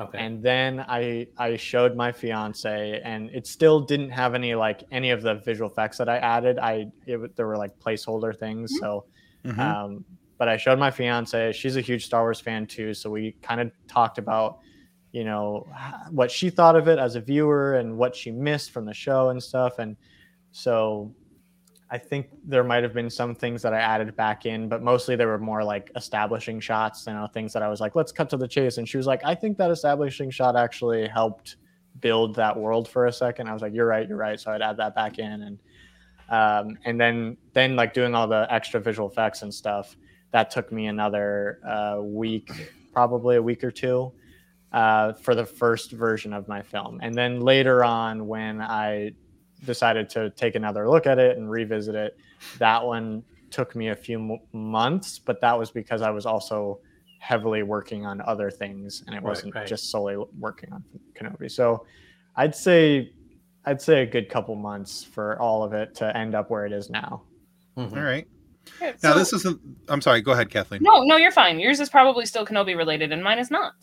okay. 0.00 0.18
And 0.18 0.42
then 0.42 0.80
I 0.80 1.26
I 1.38 1.56
showed 1.56 1.94
my 1.96 2.12
fiance, 2.12 3.00
and 3.04 3.30
it 3.30 3.46
still 3.46 3.80
didn't 3.80 4.10
have 4.10 4.34
any 4.34 4.54
like 4.54 4.82
any 4.90 5.10
of 5.10 5.22
the 5.22 5.34
visual 5.36 5.70
effects 5.70 5.98
that 5.98 6.08
I 6.08 6.16
added. 6.18 6.58
I 6.58 6.86
it, 7.06 7.36
there 7.36 7.46
were 7.46 7.56
like 7.58 7.78
placeholder 7.78 8.36
things, 8.36 8.72
so 8.80 9.04
Mhm. 9.44 9.58
um, 9.58 10.04
but 10.38 10.48
I 10.48 10.56
showed 10.56 10.78
my 10.78 10.90
fiance. 10.90 11.52
She's 11.52 11.76
a 11.76 11.80
huge 11.82 12.04
Star 12.06 12.22
Wars 12.22 12.40
fan 12.40 12.66
too, 12.66 12.94
so 12.94 13.10
we 13.10 13.32
kind 13.42 13.60
of 13.60 13.70
talked 13.88 14.18
about, 14.18 14.58
you 15.12 15.24
know, 15.24 15.66
what 16.10 16.30
she 16.30 16.50
thought 16.50 16.76
of 16.76 16.88
it 16.88 16.98
as 16.98 17.16
a 17.16 17.20
viewer 17.20 17.74
and 17.74 17.96
what 17.96 18.14
she 18.14 18.30
missed 18.30 18.70
from 18.70 18.84
the 18.84 18.94
show 18.94 19.30
and 19.30 19.42
stuff. 19.42 19.78
And 19.78 19.96
so, 20.52 21.14
I 21.92 21.98
think 21.98 22.28
there 22.44 22.62
might 22.62 22.84
have 22.84 22.94
been 22.94 23.10
some 23.10 23.34
things 23.34 23.62
that 23.62 23.74
I 23.74 23.80
added 23.80 24.14
back 24.14 24.46
in, 24.46 24.68
but 24.68 24.80
mostly 24.80 25.16
they 25.16 25.26
were 25.26 25.40
more 25.40 25.64
like 25.64 25.90
establishing 25.96 26.60
shots. 26.60 27.04
You 27.06 27.14
know, 27.14 27.26
things 27.26 27.52
that 27.52 27.62
I 27.64 27.68
was 27.68 27.80
like, 27.80 27.96
let's 27.96 28.12
cut 28.12 28.30
to 28.30 28.36
the 28.36 28.46
chase. 28.46 28.78
And 28.78 28.88
she 28.88 28.96
was 28.96 29.08
like, 29.08 29.20
I 29.24 29.34
think 29.34 29.58
that 29.58 29.72
establishing 29.72 30.30
shot 30.30 30.54
actually 30.54 31.08
helped 31.08 31.56
build 31.98 32.36
that 32.36 32.56
world 32.56 32.88
for 32.88 33.06
a 33.06 33.12
second. 33.12 33.48
I 33.48 33.52
was 33.52 33.60
like, 33.60 33.74
you're 33.74 33.86
right, 33.86 34.08
you're 34.08 34.16
right. 34.16 34.38
So 34.38 34.52
I'd 34.52 34.62
add 34.62 34.76
that 34.76 34.94
back 34.94 35.18
in 35.18 35.42
and 35.42 35.58
um, 36.28 36.78
and 36.84 37.00
then 37.00 37.36
then 37.54 37.74
like 37.74 37.92
doing 37.92 38.14
all 38.14 38.28
the 38.28 38.46
extra 38.50 38.78
visual 38.78 39.10
effects 39.10 39.42
and 39.42 39.52
stuff 39.52 39.96
that 40.30 40.48
took 40.48 40.70
me 40.70 40.86
another 40.86 41.58
uh, 41.68 42.00
week 42.00 42.72
probably 42.92 43.34
a 43.34 43.42
week 43.42 43.64
or 43.64 43.72
two 43.72 44.12
uh, 44.72 45.12
for 45.14 45.34
the 45.34 45.44
first 45.44 45.90
version 45.92 46.32
of 46.32 46.46
my 46.48 46.62
film 46.62 46.98
and 47.02 47.14
then 47.14 47.40
later 47.40 47.82
on 47.84 48.26
when 48.26 48.60
i 48.62 49.10
decided 49.64 50.08
to 50.08 50.30
take 50.30 50.54
another 50.54 50.88
look 50.88 51.06
at 51.06 51.18
it 51.18 51.36
and 51.36 51.50
revisit 51.50 51.94
it 51.94 52.16
that 52.58 52.84
one 52.84 53.22
took 53.50 53.74
me 53.74 53.88
a 53.88 53.96
few 53.96 54.18
mo- 54.18 54.38
months 54.52 55.18
but 55.18 55.40
that 55.40 55.58
was 55.58 55.70
because 55.70 56.02
i 56.02 56.10
was 56.10 56.24
also 56.24 56.78
heavily 57.18 57.62
working 57.62 58.06
on 58.06 58.20
other 58.22 58.50
things 58.50 59.02
and 59.06 59.14
it 59.14 59.18
Right, 59.18 59.24
wasn't 59.24 59.54
right. 59.54 59.66
just 59.66 59.90
solely 59.90 60.16
working 60.38 60.72
on 60.72 60.82
kenobi 61.14 61.50
so 61.50 61.84
i'd 62.36 62.54
say 62.54 63.12
I'd 63.66 63.82
say 63.82 64.00
a 64.02 64.06
good 64.06 64.30
couple 64.30 64.54
months 64.54 65.04
for 65.04 65.38
all 65.38 65.62
of 65.62 65.74
it 65.74 65.94
to 65.96 66.16
end 66.16 66.34
up 66.34 66.48
where 66.48 66.64
it 66.64 66.72
is 66.72 66.88
now. 66.88 67.24
Mhm. 67.76 67.94
all 67.94 68.02
right 68.02 68.26
Yeah, 68.80 68.92
now 69.02 69.12
so- 69.12 69.18
this 69.18 69.32
isn't 69.34 69.60
i'm 69.90 70.00
sorry 70.00 70.22
go 70.22 70.32
ahead 70.32 70.48
kathleen 70.48 70.80
no, 70.82 71.02
no, 71.02 71.16
you're 71.18 71.30
fine. 71.30 71.60
Yours 71.60 71.78
is 71.78 71.90
probably 71.90 72.24
still 72.24 72.46
Kenobi 72.46 72.74
related, 72.74 73.12
and 73.12 73.22
mine 73.22 73.38
is 73.38 73.50
not. 73.50 73.74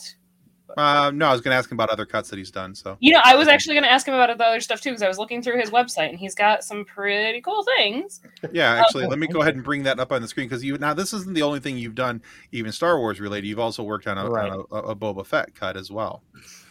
Uh, 0.75 1.11
no, 1.13 1.27
I 1.27 1.31
was 1.31 1.41
going 1.41 1.53
to 1.53 1.57
ask 1.57 1.71
him 1.71 1.77
about 1.77 1.89
other 1.89 2.05
cuts 2.05 2.29
that 2.29 2.37
he's 2.37 2.51
done. 2.51 2.75
So 2.75 2.97
You 2.99 3.13
know, 3.13 3.21
I 3.23 3.35
was 3.35 3.47
actually 3.47 3.75
going 3.75 3.85
to 3.85 3.91
ask 3.91 4.07
him 4.07 4.13
about 4.13 4.37
the 4.37 4.43
other 4.43 4.59
stuff 4.59 4.81
too, 4.81 4.89
because 4.89 5.01
I 5.01 5.07
was 5.07 5.17
looking 5.17 5.41
through 5.41 5.59
his 5.59 5.69
website, 5.69 6.09
and 6.09 6.19
he's 6.19 6.35
got 6.35 6.63
some 6.63 6.83
pretty 6.83 7.41
cool 7.41 7.63
things. 7.77 8.19
yeah, 8.51 8.73
actually, 8.75 9.05
Oh, 9.05 9.07
let 9.07 9.17
me 9.19 9.27
go 9.27 9.41
ahead 9.41 9.55
and 9.55 9.63
bring 9.63 9.83
that 9.83 9.99
up 9.99 10.11
on 10.11 10.21
the 10.21 10.27
screen 10.27 10.47
because 10.47 10.63
you 10.63 10.77
now 10.77 10.93
this 10.93 11.13
isn't 11.13 11.33
the 11.33 11.41
only 11.41 11.59
thing 11.59 11.77
you've 11.77 11.95
done, 11.95 12.21
even 12.51 12.71
Star 12.71 12.99
Wars 12.99 13.19
related. 13.21 13.47
You've 13.47 13.59
also 13.59 13.81
worked 13.83 14.07
on 14.07 14.17
a, 14.17 14.29
Right. 14.29 14.51
on 14.51 14.65
a, 14.71 14.75
a 14.75 14.95
Boba 14.95 15.25
Fett 15.25 15.55
cut 15.55 15.77
as 15.77 15.89
well. 15.89 16.21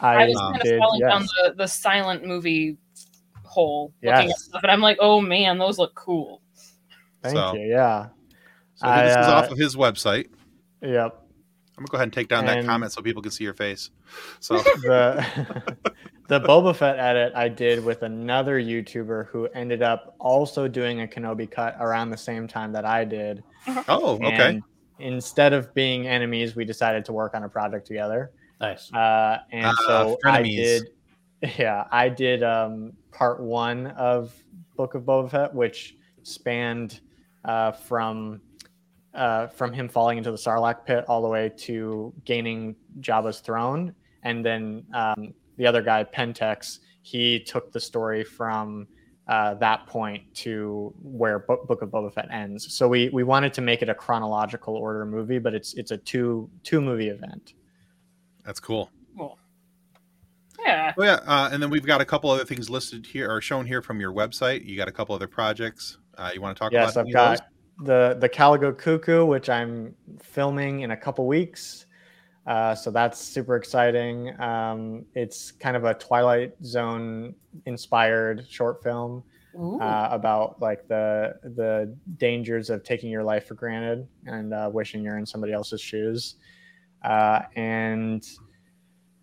I, 0.01 0.25
I, 0.25 0.27
was 0.27 0.37
um, 0.37 0.53
kind 0.53 0.57
of 0.57 0.63
did, 0.63 0.79
falling 0.79 1.01
down 1.01 1.23
the, 1.23 1.55
the 1.57 1.67
silent 1.67 2.25
movie 2.27 2.77
hole 3.45 3.95
looking 4.03 4.31
at 4.31 4.39
stuff, 4.39 4.63
and 4.63 4.71
I'm 4.71 4.81
like, 4.83 4.99
oh 5.01 5.21
man, 5.21 5.59
those 5.59 5.79
look 5.79 5.95
cool. 5.95 6.43
Thank 7.23 7.37
So- 7.37 7.55
you. 7.55 7.69
Yeah. 7.69 8.09
So 8.75 8.87
I, 8.89 9.05
this 9.05 9.13
is 9.13 9.27
uh, 9.27 9.33
off 9.37 9.51
of 9.51 9.57
his 9.57 9.75
website. 9.75 10.27
Yep. 10.83 11.23
I'm 11.79 11.85
gonna 11.85 11.91
go 11.91 11.97
ahead 11.97 12.05
and 12.05 12.13
take 12.13 12.29
down 12.29 12.47
that 12.47 12.65
comment 12.65 12.93
so 12.93 13.03
people 13.03 13.21
can 13.21 13.31
see 13.31 13.45
your 13.45 13.55
face. 13.55 13.91
So 14.41 14.57
The 14.83 15.77
the 16.29 16.41
Boba 16.41 16.75
Fett 16.75 16.99
edit 16.99 17.33
I 17.35 17.49
did 17.49 17.85
with 17.85 18.03
another 18.03 18.59
YouTuber 18.61 19.27
who 19.29 19.47
ended 19.49 19.83
up 19.83 20.15
also 20.19 20.69
doing 20.69 21.03
a 21.03 21.07
Kenobi 21.07 21.51
cut 21.51 21.77
around 21.79 22.11
the 22.11 22.17
same 22.17 22.49
time 22.49 22.73
that 22.73 22.85
I 22.87 23.05
did. 23.05 23.45
oh, 23.89 24.15
okay, 24.25 24.49
And 24.55 24.63
instead 24.99 25.53
of 25.53 25.73
being 25.75 26.07
enemies, 26.07 26.57
we 26.57 26.65
decided 26.65 27.05
to 27.07 27.13
work 27.13 27.35
on 27.35 27.45
a 27.45 27.49
project 27.49 27.87
together. 27.87 28.33
Nice. 28.61 28.91
Uh, 28.93 29.39
and 29.53 29.67
Ah, 29.67 29.75
so 29.87 30.19
I 30.25 30.43
did, 30.43 30.89
yeah, 31.59 31.85
I 31.93 32.09
did 32.09 32.43
um, 32.43 32.93
part 33.13 33.41
one 33.41 33.89
of 33.89 34.35
Book 34.77 34.95
of 34.95 35.03
Boba 35.03 35.31
Fett, 35.31 35.55
which 35.55 35.97
spanned 36.23 37.01
uh, 37.45 37.73
from 37.73 38.41
uh, 39.17 39.49
from 39.49 39.73
him 39.73 39.89
falling 39.89 40.19
into 40.19 40.31
the 40.31 40.37
Sarlacc 40.37 40.85
pit 40.85 41.05
all 41.09 41.23
the 41.23 41.29
way 41.29 41.51
to 41.57 42.13
gaining 42.25 42.77
Jabba's 43.01 43.41
throne, 43.41 43.95
and 44.23 44.45
then 44.45 44.85
um, 44.95 45.35
the 45.57 45.67
other 45.67 45.83
guy, 45.83 46.05
Pentex, 46.05 46.81
he 47.03 47.41
took 47.41 47.73
the 47.73 47.81
story 47.81 48.23
from 48.23 48.87
uh, 49.29 49.55
that 49.55 49.87
point 49.87 50.23
to 50.35 50.95
where 51.03 51.41
Bo- 51.41 51.65
Book 51.65 51.83
of 51.83 51.89
Boba 51.91 52.13
Fett 52.13 52.31
ends. 52.31 52.73
So 52.73 52.89
we 52.89 53.09
we 53.09 53.25
wanted 53.25 53.53
to 53.55 53.61
make 53.61 53.83
it 53.83 53.89
a 53.89 53.95
chronological 53.95 54.77
order 54.77 55.05
movie, 55.05 55.39
but 55.39 55.55
it's 55.55 55.75
it's 55.75 55.91
a 55.91 55.97
two 55.97 56.49
two 56.63 56.81
movie 56.81 57.09
event. 57.09 57.55
that's 58.45 58.61
cool. 58.61 58.91
Cool. 59.17 59.39
Yeah. 60.65 60.93
Oh 60.99 61.05
yeah, 61.05 61.21
uh, 61.27 61.49
and 61.53 61.63
then 61.63 61.71
we've 61.71 61.87
got 61.87 62.01
a 62.01 62.05
couple 62.05 62.31
other 62.31 62.45
things 62.45 62.71
listed 62.71 63.07
here 63.07 63.31
or 63.31 63.41
shown 63.41 63.67
here 63.67 63.83
from 63.83 64.01
your 64.01 64.13
website. 64.13 64.65
You 64.65 64.77
got 64.77 64.89
a 64.89 64.93
couple 64.93 65.15
other 65.15 65.29
projects. 65.29 65.99
Uh, 66.17 66.31
you 66.35 66.41
want 66.41 66.57
to 66.57 66.61
talk 66.61 66.73
yes, 66.73 66.93
about? 66.93 67.01
I've 67.01 67.07
any 67.07 67.13
those? 67.13 67.39
got 67.41 67.49
the 67.83 68.17
the 68.21 68.29
Caligo 68.29 68.77
Cuckoo, 68.77 69.25
which 69.25 69.49
I'm 69.49 69.95
filming 70.23 70.81
in 70.81 70.93
a 70.93 70.97
couple 70.97 71.27
weeks. 71.27 71.87
Uh, 72.47 72.75
so 72.75 72.91
that's 72.91 73.19
super 73.19 73.57
exciting. 73.57 74.41
Um, 74.41 75.05
it's 75.15 75.51
kind 75.51 75.77
of 75.77 75.85
a 75.85 75.95
Twilight 75.95 76.55
Zone 76.65 77.35
inspired 77.67 78.47
short 78.49 78.83
film 78.83 79.25
uh, 79.81 80.09
about 80.11 80.61
like 80.61 80.87
the 80.87 81.35
the 81.43 81.95
dangers 82.19 82.71
of 82.71 82.85
taking 82.85 83.11
your 83.11 83.25
life 83.25 83.47
for 83.47 83.55
granted 83.55 84.07
and 84.27 84.55
uh, 84.55 84.71
wishing 84.73 85.03
you're 85.03 85.19
in 85.19 85.27
somebody 85.27 85.53
else's 85.53 85.81
shoes. 85.81 86.37
Uh, 87.03 87.43
and 87.57 88.27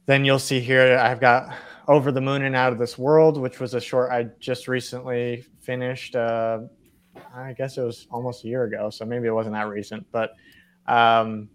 then 0.06 0.26
you'll 0.26 0.40
see 0.40 0.60
here 0.60 0.98
I've 0.98 1.20
got 1.20 1.56
Over 1.88 2.12
the 2.12 2.22
Moon 2.22 2.44
and 2.44 2.56
Out 2.56 2.74
of 2.74 2.80
This 2.80 2.98
World, 2.98 3.38
which 3.38 3.60
was 3.60 3.74
a 3.74 3.82
short 3.82 4.12
I 4.12 4.28
just 4.40 4.68
recently 4.68 5.46
finished. 5.62 6.16
I 7.34 7.54
guess 7.54 7.78
it 7.78 7.82
was 7.82 8.08
almost 8.12 8.44
a 8.44 8.48
year 8.48 8.64
ago, 8.66 8.90
so 8.90 9.06
maybe 9.06 9.28
it 9.28 9.32
wasn't 9.32 9.56
that 9.56 9.68
recent. 9.68 10.06
But 10.12 10.32
Um, 10.88 11.50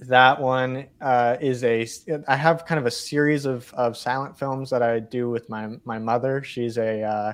that 0.00 0.40
one 0.40 0.86
uh, 1.00 1.36
is 1.40 1.64
a. 1.64 1.86
I 2.28 2.36
have 2.36 2.64
kind 2.66 2.78
of 2.78 2.86
a 2.86 2.90
series 2.90 3.46
of, 3.46 3.72
of 3.74 3.96
silent 3.96 4.38
films 4.38 4.70
that 4.70 4.82
I 4.82 5.00
do 5.00 5.28
with 5.28 5.48
my 5.48 5.76
my 5.84 5.98
mother. 5.98 6.42
She's 6.42 6.78
a 6.78 7.02
uh, 7.02 7.32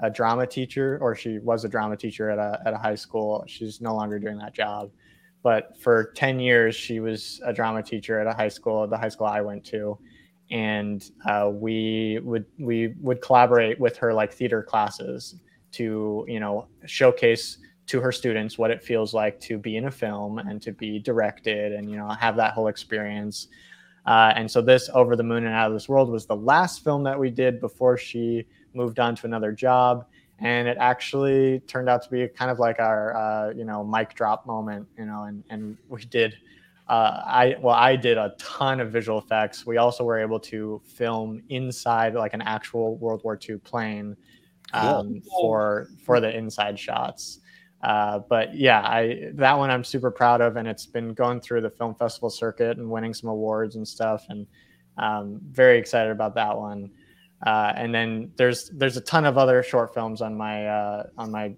a 0.00 0.10
drama 0.10 0.46
teacher, 0.46 0.98
or 1.00 1.16
she 1.16 1.38
was 1.40 1.64
a 1.64 1.68
drama 1.68 1.96
teacher 1.96 2.30
at 2.30 2.38
a 2.38 2.60
at 2.66 2.72
a 2.72 2.78
high 2.78 2.94
school. 2.94 3.44
She's 3.48 3.80
no 3.80 3.94
longer 3.94 4.18
doing 4.20 4.38
that 4.38 4.54
job, 4.54 4.90
but 5.42 5.76
for 5.80 6.12
ten 6.14 6.38
years 6.38 6.76
she 6.76 7.00
was 7.00 7.40
a 7.44 7.52
drama 7.52 7.82
teacher 7.82 8.20
at 8.20 8.28
a 8.28 8.32
high 8.32 8.48
school, 8.48 8.86
the 8.86 8.96
high 8.98 9.08
school 9.08 9.26
I 9.26 9.40
went 9.40 9.64
to, 9.66 9.98
and 10.52 11.04
uh, 11.26 11.50
we 11.52 12.20
would 12.22 12.46
we 12.60 12.94
would 13.00 13.20
collaborate 13.22 13.80
with 13.80 13.96
her 13.96 14.14
like 14.14 14.32
theater 14.32 14.62
classes 14.62 15.36
to 15.74 16.24
you 16.28 16.40
know 16.40 16.66
showcase 16.86 17.58
to 17.86 18.00
her 18.00 18.12
students 18.12 18.56
what 18.56 18.70
it 18.70 18.82
feels 18.82 19.12
like 19.12 19.38
to 19.40 19.58
be 19.58 19.76
in 19.76 19.86
a 19.86 19.90
film 19.90 20.38
and 20.38 20.62
to 20.62 20.72
be 20.72 20.98
directed 20.98 21.72
and 21.72 21.90
you 21.90 21.96
know 21.96 22.08
have 22.08 22.36
that 22.36 22.52
whole 22.54 22.68
experience. 22.68 23.48
Uh, 24.06 24.32
and 24.36 24.50
so 24.50 24.60
this 24.60 24.90
over 24.92 25.16
the 25.16 25.22
moon 25.22 25.46
and 25.46 25.54
out 25.54 25.68
of 25.68 25.72
this 25.72 25.88
world 25.88 26.10
was 26.10 26.26
the 26.26 26.36
last 26.36 26.84
film 26.84 27.02
that 27.02 27.18
we 27.18 27.30
did 27.30 27.60
before 27.60 27.96
she 27.96 28.46
moved 28.74 28.98
on 28.98 29.16
to 29.16 29.26
another 29.26 29.50
job. 29.50 30.06
And 30.40 30.68
it 30.68 30.76
actually 30.78 31.60
turned 31.60 31.88
out 31.88 32.02
to 32.02 32.10
be 32.10 32.26
kind 32.28 32.50
of 32.50 32.58
like 32.58 32.80
our 32.80 33.16
uh, 33.16 33.50
you 33.50 33.64
know 33.64 33.84
mic 33.84 34.14
drop 34.14 34.46
moment 34.46 34.86
you 34.98 35.06
know 35.06 35.24
and 35.24 35.44
and 35.50 35.76
we 35.88 36.04
did 36.04 36.34
uh, 36.88 37.22
I 37.24 37.56
well, 37.60 37.74
I 37.74 37.96
did 37.96 38.18
a 38.18 38.34
ton 38.38 38.78
of 38.80 38.92
visual 38.92 39.18
effects. 39.18 39.64
We 39.64 39.78
also 39.78 40.04
were 40.04 40.18
able 40.18 40.38
to 40.40 40.82
film 40.84 41.42
inside 41.48 42.14
like 42.14 42.34
an 42.34 42.42
actual 42.42 42.96
World 42.96 43.22
War 43.24 43.38
II 43.48 43.56
plane 43.58 44.16
um, 44.72 45.20
for 45.28 45.88
for 46.04 46.20
the 46.20 46.36
inside 46.36 46.78
shots. 46.78 47.40
Uh, 47.82 48.20
but 48.30 48.54
yeah, 48.54 48.80
I 48.80 49.30
that 49.34 49.56
one 49.58 49.70
I'm 49.70 49.84
super 49.84 50.10
proud 50.10 50.40
of, 50.40 50.56
and 50.56 50.66
it's 50.66 50.86
been 50.86 51.12
going 51.12 51.40
through 51.40 51.60
the 51.60 51.70
film 51.70 51.94
festival 51.94 52.30
circuit 52.30 52.78
and 52.78 52.88
winning 52.88 53.12
some 53.12 53.28
awards 53.28 53.76
and 53.76 53.86
stuff, 53.86 54.24
and 54.30 54.46
um, 54.96 55.40
very 55.50 55.78
excited 55.78 56.10
about 56.10 56.34
that 56.36 56.56
one. 56.56 56.90
Uh, 57.44 57.72
and 57.76 57.94
then 57.94 58.32
there's 58.36 58.70
there's 58.70 58.96
a 58.96 59.02
ton 59.02 59.26
of 59.26 59.36
other 59.36 59.62
short 59.62 59.92
films 59.92 60.22
on 60.22 60.34
my 60.34 60.66
uh, 60.66 61.04
on 61.18 61.30
my 61.30 61.54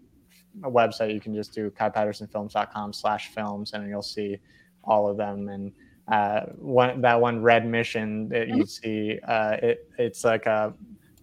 website. 0.62 1.14
You 1.14 1.20
can 1.20 1.34
just 1.34 1.54
do 1.54 1.70
kaipattersonfilms.com 1.70 2.92
slash 2.92 3.28
films, 3.28 3.72
and 3.72 3.88
you'll 3.88 4.02
see 4.02 4.38
all 4.82 5.08
of 5.08 5.16
them. 5.16 5.48
And 5.48 5.72
uh, 6.08 6.40
one 6.56 7.00
that 7.02 7.20
one 7.20 7.40
red 7.40 7.66
mission 7.66 8.28
that 8.30 8.48
you 8.48 8.66
see, 8.66 9.20
uh, 9.26 9.58
it 9.62 9.90
it's 9.96 10.24
like 10.24 10.46
a 10.46 10.74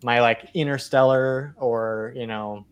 my 0.04 0.22
like 0.22 0.50
Interstellar 0.54 1.56
or 1.58 2.14
you 2.16 2.28
know 2.28 2.66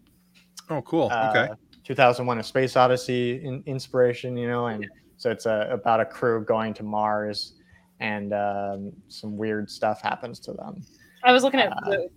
Oh, 0.72 0.82
cool. 0.84 1.10
uh, 1.12 1.34
okay. 1.36 1.54
2001: 1.84 2.40
A 2.40 2.44
Space 2.44 2.78
Odyssey 2.78 3.44
in, 3.44 3.62
inspiration, 3.66 4.38
you 4.38 4.48
know, 4.48 4.68
and 4.68 4.90
so 5.18 5.30
it's 5.30 5.46
a, 5.46 5.68
about 5.70 6.00
a 6.00 6.06
crew 6.06 6.46
going 6.46 6.74
to 6.76 6.84
Mars, 6.84 7.54
and 8.00 8.34
um, 8.34 8.94
some 9.10 9.36
weird 9.36 9.70
stuff 9.70 10.02
happens 10.02 10.40
to 10.42 10.54
them. 10.54 10.82
I 11.24 11.34
was 11.34 11.44
looking 11.44 11.60
at 11.60 11.72
Uh, 11.72 11.90
the, 11.90 12.10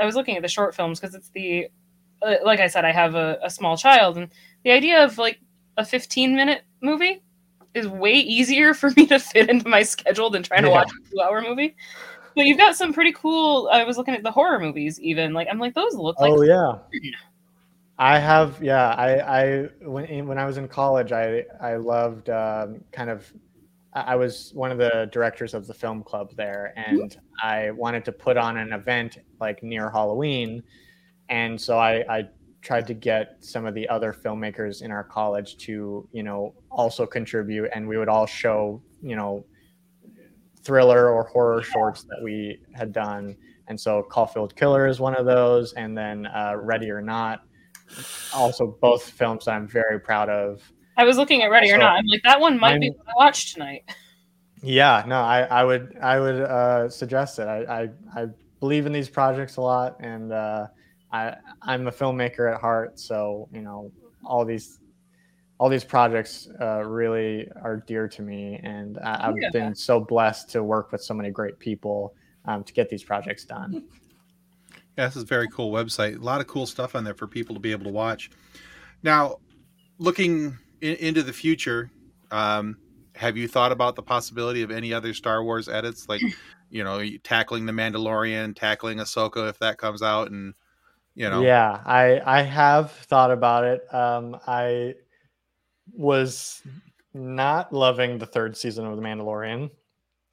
I 0.00 0.06
was 0.06 0.16
looking 0.16 0.36
at 0.36 0.42
the 0.42 0.48
short 0.48 0.74
films 0.74 0.98
because 0.98 1.14
it's 1.14 1.30
the 1.30 1.68
uh, 2.22 2.34
like 2.44 2.60
I 2.60 2.66
said 2.66 2.84
I 2.84 2.92
have 2.92 3.14
a, 3.14 3.38
a 3.42 3.50
small 3.50 3.76
child 3.76 4.18
and 4.18 4.28
the 4.64 4.72
idea 4.72 5.04
of 5.04 5.16
like 5.16 5.38
a 5.76 5.84
15 5.84 6.34
minute 6.34 6.62
movie 6.82 7.22
is 7.74 7.86
way 7.88 8.12
easier 8.12 8.74
for 8.80 8.90
me 8.96 9.06
to 9.06 9.18
fit 9.18 9.48
into 9.48 9.68
my 9.68 9.82
schedule 9.82 10.30
than 10.30 10.42
trying 10.42 10.64
to 10.64 10.70
watch 10.70 10.90
a 10.90 11.10
two 11.10 11.20
hour 11.20 11.40
movie. 11.40 11.76
But 12.40 12.46
you've 12.46 12.56
got 12.56 12.74
some 12.74 12.94
pretty 12.94 13.12
cool. 13.12 13.68
I 13.70 13.84
was 13.84 13.98
looking 13.98 14.14
at 14.14 14.22
the 14.22 14.30
horror 14.30 14.58
movies 14.58 14.98
even 14.98 15.34
like 15.34 15.46
I'm 15.50 15.58
like 15.58 15.74
those 15.74 15.94
look 15.94 16.18
like 16.18 16.32
oh 16.32 16.40
yeah, 16.40 16.78
I 17.98 18.18
have 18.18 18.62
yeah. 18.62 18.94
I 18.94 19.40
I 19.40 19.68
when 19.82 20.26
when 20.26 20.38
I 20.38 20.46
was 20.46 20.56
in 20.56 20.66
college, 20.66 21.12
I 21.12 21.44
I 21.60 21.76
loved 21.76 22.30
um, 22.30 22.82
kind 22.92 23.10
of. 23.10 23.30
I 23.92 24.12
I 24.12 24.16
was 24.16 24.52
one 24.54 24.72
of 24.72 24.78
the 24.78 25.10
directors 25.12 25.52
of 25.52 25.66
the 25.66 25.74
film 25.74 26.02
club 26.02 26.34
there, 26.34 26.72
and 26.76 27.14
I 27.42 27.72
wanted 27.72 28.06
to 28.06 28.12
put 28.12 28.38
on 28.38 28.56
an 28.56 28.72
event 28.72 29.18
like 29.38 29.62
near 29.62 29.90
Halloween, 29.90 30.62
and 31.28 31.60
so 31.60 31.78
I, 31.78 32.06
I 32.08 32.28
tried 32.62 32.86
to 32.86 32.94
get 32.94 33.36
some 33.40 33.66
of 33.66 33.74
the 33.74 33.86
other 33.90 34.14
filmmakers 34.14 34.80
in 34.80 34.90
our 34.90 35.04
college 35.04 35.58
to 35.66 36.08
you 36.10 36.22
know 36.22 36.54
also 36.70 37.04
contribute, 37.04 37.68
and 37.74 37.86
we 37.86 37.98
would 37.98 38.08
all 38.08 38.24
show 38.24 38.80
you 39.02 39.14
know 39.14 39.44
thriller 40.62 41.10
or 41.10 41.24
horror 41.24 41.62
shorts 41.62 42.04
that 42.04 42.20
we 42.22 42.60
had 42.74 42.92
done, 42.92 43.36
and 43.68 43.78
so 43.78 44.02
Caulfield 44.10 44.54
Killer 44.56 44.86
is 44.86 45.00
one 45.00 45.14
of 45.14 45.26
those, 45.26 45.72
and 45.74 45.96
then 45.96 46.26
uh, 46.26 46.54
Ready 46.56 46.90
or 46.90 47.00
Not, 47.00 47.40
also 48.34 48.76
both 48.80 49.02
films 49.02 49.48
I'm 49.48 49.66
very 49.66 50.00
proud 50.00 50.28
of. 50.28 50.62
I 50.96 51.04
was 51.04 51.16
looking 51.16 51.42
at 51.42 51.50
Ready 51.50 51.72
or 51.72 51.78
Not. 51.78 51.96
I'm 51.96 52.06
like 52.06 52.22
that 52.24 52.40
one 52.40 52.58
might 52.58 52.80
be 52.80 52.90
what 52.90 53.08
I 53.08 53.12
watch 53.16 53.54
tonight. 53.54 53.84
Yeah, 54.62 55.04
no, 55.06 55.20
I, 55.20 55.42
I 55.42 55.64
would 55.64 55.96
I 56.02 56.20
would 56.20 56.40
uh, 56.40 56.88
suggest 56.90 57.38
it. 57.38 57.48
I, 57.48 57.62
I 57.62 57.88
I 58.14 58.26
believe 58.60 58.86
in 58.86 58.92
these 58.92 59.08
projects 59.08 59.56
a 59.56 59.62
lot, 59.62 59.96
and 60.00 60.32
uh, 60.32 60.66
I 61.12 61.36
I'm 61.62 61.86
a 61.88 61.92
filmmaker 61.92 62.52
at 62.52 62.60
heart, 62.60 62.98
so 62.98 63.48
you 63.52 63.62
know 63.62 63.90
all 64.24 64.44
these 64.44 64.78
all 65.60 65.68
these 65.68 65.84
projects 65.84 66.48
uh, 66.60 66.82
really 66.84 67.48
are 67.62 67.84
dear 67.86 68.08
to 68.08 68.22
me, 68.22 68.58
and 68.64 68.98
I, 68.98 69.28
I've 69.28 69.34
Yeah. 69.42 69.50
been 69.52 69.76
so 69.76 70.00
blessed 70.00 70.50
to 70.52 70.64
work 70.64 70.92
with 70.92 71.02
so 71.02 71.14
many 71.14 71.30
great 71.30 71.60
people 71.60 72.14
um, 72.46 72.64
to 72.64 72.72
get 72.74 72.90
these 72.90 73.04
projects 73.04 73.44
done. 73.46 73.84
Yeah, 74.98 75.06
this 75.06 75.16
is 75.16 75.22
a 75.22 75.26
very 75.26 75.48
cool 75.48 75.72
website. 75.72 76.16
A 76.20 76.24
lot 76.24 76.40
of 76.40 76.46
cool 76.46 76.66
stuff 76.66 76.94
on 76.94 77.04
there 77.04 77.14
for 77.14 77.26
people 77.26 77.54
to 77.54 77.60
be 77.60 77.72
able 77.72 77.84
to 77.84 77.90
watch. 77.90 78.30
Now, 79.02 79.38
looking 79.98 80.58
in, 80.82 80.96
into 80.96 81.22
the 81.24 81.34
future, 81.34 81.90
um, 82.32 82.78
have 83.16 83.36
you 83.36 83.48
thought 83.48 83.72
about 83.72 83.96
the 83.96 84.02
possibility 84.02 84.62
of 84.62 84.72
any 84.72 84.94
other 84.94 85.14
Star 85.14 85.44
Wars 85.44 85.68
edits, 85.68 86.08
like 86.08 86.22
you 86.70 86.84
know, 86.84 87.04
tackling 87.24 87.66
the 87.66 87.72
Mandalorian, 87.72 88.56
tackling 88.56 88.98
Ahsoka 88.98 89.50
if 89.50 89.58
that 89.60 89.78
comes 89.78 90.02
out, 90.02 90.32
and 90.32 90.54
you 91.14 91.30
know, 91.30 91.42
Yeah, 91.42 91.80
I 91.84 92.20
I 92.24 92.42
have 92.42 92.92
thought 92.92 93.30
about 93.30 93.64
it. 93.64 93.94
Um, 93.94 94.36
I 94.46 94.94
was 95.94 96.62
not 97.14 97.72
loving 97.72 98.18
the 98.18 98.26
third 98.26 98.56
season 98.56 98.86
of 98.86 98.96
The 98.96 99.02
Mandalorian. 99.02 99.70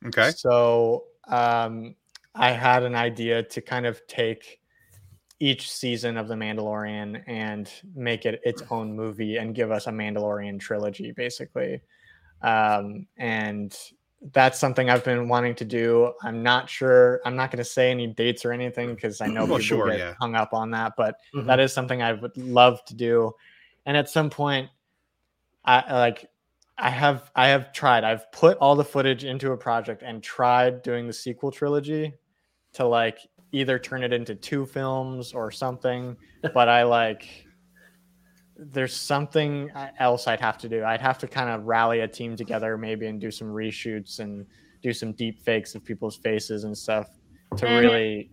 okay, 0.06 0.30
So 0.30 1.06
um, 1.28 1.96
I 2.36 2.52
had 2.52 2.84
an 2.84 2.96
idea 2.96 3.44
to 3.44 3.62
kind 3.62 3.86
of 3.86 4.06
take 4.08 4.60
each 5.40 5.72
season 5.72 6.18
of 6.18 6.28
The 6.28 6.36
Mandalorian 6.36 7.24
and 7.28 7.72
make 7.96 8.26
it 8.26 8.42
its 8.44 8.64
own 8.72 8.96
movie 8.96 9.38
and 9.38 9.54
give 9.54 9.72
us 9.72 9.88
a 9.88 9.92
Mandalorian 9.92 10.60
trilogy, 10.60 11.12
basically. 11.12 11.82
Um, 12.42 13.08
and 13.18 13.76
that's 14.34 14.60
something 14.60 14.90
I've 14.90 15.04
been 15.04 15.28
wanting 15.28 15.54
to 15.56 15.66
do. 15.66 16.14
I'm 16.24 16.42
not 16.42 16.70
sure. 16.70 17.22
I'm 17.24 17.36
not 17.36 17.52
going 17.52 17.60
to 17.60 17.64
say 17.66 17.92
any 17.92 18.08
dates 18.08 18.46
or 18.46 18.52
anything 18.52 18.96
because 18.96 19.22
I 19.22 19.28
know 19.28 19.46
Well, 19.46 19.60
people 19.60 19.78
sure, 19.78 19.90
get 19.92 20.00
yeah. 20.00 20.14
hung 20.20 20.36
up 20.36 20.54
on 20.54 20.72
that. 20.72 20.94
But 20.98 21.20
Mhm. 21.36 21.46
that 21.46 21.60
is 21.60 21.72
something 21.72 22.02
I 22.02 22.14
would 22.14 22.36
love 22.36 22.84
to 22.86 22.96
do. 22.96 23.34
And 23.86 23.96
at 23.96 24.10
some 24.10 24.30
point, 24.30 24.70
I 25.68 25.80
I 25.88 26.00
like 26.00 26.26
I 26.78 26.90
have 26.90 27.30
I 27.36 27.48
have 27.50 27.74
tried. 27.74 28.04
I've 28.04 28.32
put 28.32 28.58
all 28.58 28.76
the 28.76 28.84
footage 28.84 29.24
into 29.24 29.52
a 29.52 29.58
project 29.58 30.02
and 30.04 30.24
tried 30.24 30.82
doing 30.82 31.06
the 31.08 31.14
sequel 31.14 31.52
trilogy 31.52 32.14
to 32.74 32.86
like 32.86 33.20
either 33.52 33.78
turn 33.80 34.04
it 34.04 34.14
into 34.14 34.36
two 34.36 34.66
films 34.66 35.34
or 35.34 35.52
something. 35.52 36.16
but 36.54 36.70
I 36.70 36.84
like 36.84 37.46
there's 38.60 38.96
something 38.96 39.70
else 40.00 40.26
I'd 40.28 40.42
have 40.42 40.58
to 40.60 40.70
do. 40.70 40.84
I'd 40.84 41.02
have 41.02 41.20
to 41.20 41.28
kind 41.28 41.50
of 41.50 41.66
rally 41.66 42.00
a 42.00 42.08
team 42.08 42.36
together 42.36 42.76
maybe 42.78 43.06
and 43.06 43.22
do 43.22 43.30
some 43.30 43.48
reshoots 43.50 44.20
and 44.20 44.48
do 44.82 44.94
some 44.94 45.12
deep 45.14 45.40
fakes 45.44 45.76
of 45.76 45.84
people's 45.84 46.18
faces 46.18 46.64
and 46.64 46.76
stuff 46.76 47.08
to 47.58 47.66
Mhm. 47.66 47.80
really 47.80 48.32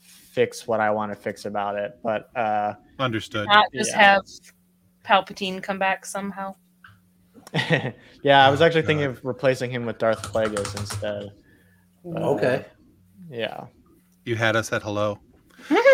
fix 0.00 0.66
what 0.66 0.80
I 0.80 0.90
want 0.90 1.10
to 1.12 1.16
fix 1.16 1.44
about 1.44 1.76
it. 1.76 1.98
But 2.02 2.28
uh 2.36 2.74
understood. 2.98 3.48
Not 3.48 3.72
just 3.72 3.90
Yeah. 3.90 3.98
have 4.14 4.22
Palpatine 5.04 5.62
come 5.62 5.78
back 5.78 6.06
somehow. 6.06 6.54
yeah, 8.22 8.46
I 8.46 8.50
was 8.50 8.60
Oh, 8.60 8.64
actually 8.64 8.82
thinking 8.82 9.06
of 9.06 9.24
replacing 9.24 9.70
him 9.70 9.86
with 9.86 9.98
Darth 9.98 10.22
Plagueis 10.32 10.78
instead. 10.78 11.30
But, 12.04 12.22
uh, 12.22 12.30
Okay. 12.30 12.64
Yeah. 13.30 13.66
You 14.24 14.36
had 14.36 14.56
us 14.56 14.72
at 14.72 14.82
hello. 14.82 15.18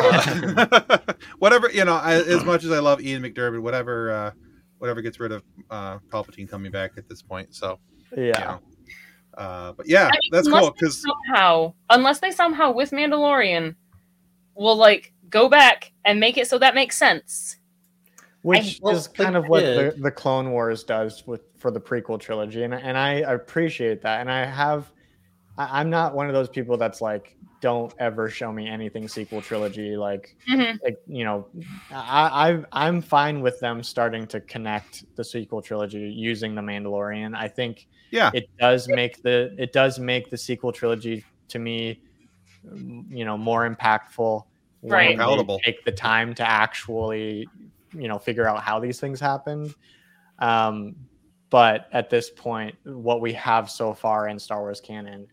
Uh, 0.03 0.99
whatever 1.39 1.71
you 1.71 1.85
know, 1.85 1.95
I, 1.95 2.15
as 2.15 2.43
much 2.43 2.65
as 2.65 2.71
I 2.71 2.79
love 2.79 3.03
Ian 3.03 3.23
McDiarmid, 3.23 3.61
whatever, 3.61 4.11
uh, 4.11 4.31
whatever 4.79 5.03
gets 5.03 5.21
rid 5.21 5.31
of 5.31 5.43
uh, 5.69 5.99
Palpatine 6.09 6.49
coming 6.49 6.73
back 6.73 6.93
at 6.97 7.07
this 7.07 7.21
point. 7.21 7.55
So 7.55 7.79
Yeah. 8.17 8.25
you 8.25 8.33
know. 8.33 8.61
Uh, 9.37 9.73
but 9.73 9.87
yeah, 9.87 10.07
I 10.07 10.11
mean, 10.13 10.31
that's 10.33 10.49
cool 10.49 10.71
because 10.71 11.03
somehow, 11.03 11.75
unless 11.91 12.19
they 12.21 12.31
somehow 12.31 12.73
with 12.73 12.91
Mandalorian, 12.93 13.77
will 14.55 14.77
like 14.77 15.13
go 15.29 15.49
back 15.51 15.93
and 16.05 16.19
make 16.19 16.39
it 16.39 16.49
so 16.49 16.59
that 16.59 16.75
makes 16.75 16.97
sense. 16.97 17.59
Which 18.43 18.79
well, 18.83 18.97
is 18.97 19.07
kind 19.07 19.37
of 19.37 19.47
what 19.49 19.65
the, 19.65 19.95
the 19.99 20.11
Clone 20.11 20.51
Wars 20.51 20.83
does 20.85 21.23
with 21.27 21.43
for 21.59 21.71
the 21.71 21.81
prequel 21.81 22.19
trilogy, 22.19 22.63
and 22.63 22.73
and 22.75 22.97
I 22.97 23.13
appreciate 23.15 24.01
that, 24.03 24.21
and 24.21 24.31
I 24.31 24.47
have 24.47 24.93
I, 25.59 25.81
I'm 25.81 25.91
not 25.91 26.15
one 26.15 26.27
of 26.29 26.33
those 26.35 26.49
people 26.49 26.79
that's 26.79 27.03
like, 27.03 27.37
don't 27.61 27.93
ever 27.99 28.31
show 28.31 28.51
me 28.53 28.67
anything 28.67 29.09
sequel 29.09 29.43
trilogy. 29.43 29.97
Like, 29.97 30.37
Mhm. 30.51 30.79
like 30.83 30.97
you 31.07 31.25
know, 31.25 31.49
I, 31.91 32.51
I 32.53 32.65
I'm 32.89 33.03
fine 33.03 33.43
with 33.43 33.61
them 33.61 33.83
starting 33.83 34.27
to 34.29 34.41
connect 34.41 35.05
the 35.17 35.25
sequel 35.25 35.61
trilogy 35.61 35.99
using 36.11 36.55
the 36.55 36.63
Mandalorian. 36.63 37.37
I 37.37 37.49
think 37.49 37.89
Yeah. 38.11 38.31
it 38.33 38.49
does 38.59 38.89
make 38.89 39.23
the 39.23 39.55
it 39.59 39.73
does 39.75 39.99
make 39.99 40.31
the 40.31 40.39
sequel 40.39 40.73
trilogy 40.73 41.27
to 41.49 41.59
me, 41.59 42.01
you 42.65 43.25
know, 43.27 43.37
more 43.37 43.69
impactful. 43.69 44.45
when 44.83 44.93
Right. 44.93 45.09
they 45.19 45.23
Palatable. 45.23 45.61
Take 45.63 45.85
the 45.85 45.93
time 45.93 46.35
to 46.37 46.43
actually, 46.49 47.51
you 47.93 48.09
know, 48.09 48.19
figure 48.19 48.49
out 48.49 48.63
how 48.63 48.81
these 48.81 49.01
things 49.01 49.21
happened. 49.21 49.75
Um, 50.39 50.97
but 51.51 51.89
at 51.93 52.11
this 52.11 52.31
point, 52.31 52.77
what 52.85 53.21
we 53.21 53.33
have 53.35 53.71
so 53.71 53.93
far 53.93 54.29
in 54.29 54.39
Star 54.39 54.61
Wars 54.61 54.81
canon, 54.81 55.27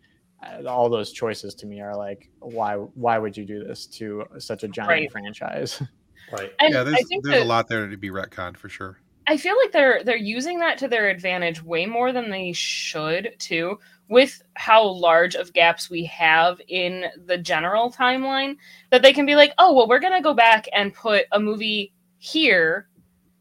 uh, 0.43 0.67
all 0.67 0.89
those 0.89 1.11
choices 1.11 1.53
to 1.55 1.67
me 1.67 1.79
are 1.81 1.95
like, 1.95 2.29
why? 2.39 2.75
Why 2.75 3.17
would 3.17 3.37
you 3.37 3.45
do 3.45 3.63
this 3.63 3.85
to 3.97 4.25
such 4.39 4.63
a 4.63 4.67
giant 4.67 4.89
Right. 4.89 5.11
franchise? 5.11 5.81
Right. 6.29 6.51
And 6.59 6.73
yeah, 6.73 6.83
there's 6.83 7.05
there's 7.23 7.37
that, 7.37 7.43
a 7.43 7.45
lot 7.45 7.69
there 7.69 7.87
to 7.87 7.95
be 7.95 8.09
retconned 8.09 8.57
for 8.57 8.67
sure. 8.67 8.99
I 9.27 9.37
feel 9.37 9.55
like 9.57 9.71
they're 9.71 10.03
they're 10.03 10.17
using 10.17 10.59
that 10.59 10.77
to 10.79 10.87
their 10.87 11.09
advantage 11.09 11.63
way 11.63 11.85
more 11.85 12.11
than 12.11 12.29
they 12.29 12.53
should 12.53 13.35
too 13.39 13.79
with 14.09 14.41
how 14.55 14.83
large 14.85 15.35
of 15.35 15.53
gaps 15.53 15.89
we 15.89 16.05
have 16.05 16.59
in 16.67 17.05
the 17.25 17.37
general 17.37 17.91
timeline 17.91 18.55
that 18.89 19.01
they 19.01 19.13
can 19.13 19.25
be 19.25 19.35
like, 19.35 19.53
"Oh, 19.57 19.73
well, 19.73 19.87
we're 19.87 19.99
going 19.99 20.13
to 20.13 20.21
go 20.21 20.33
back 20.33 20.67
and 20.73 20.93
put 20.93 21.25
a 21.31 21.39
movie 21.39 21.93
here 22.31 22.87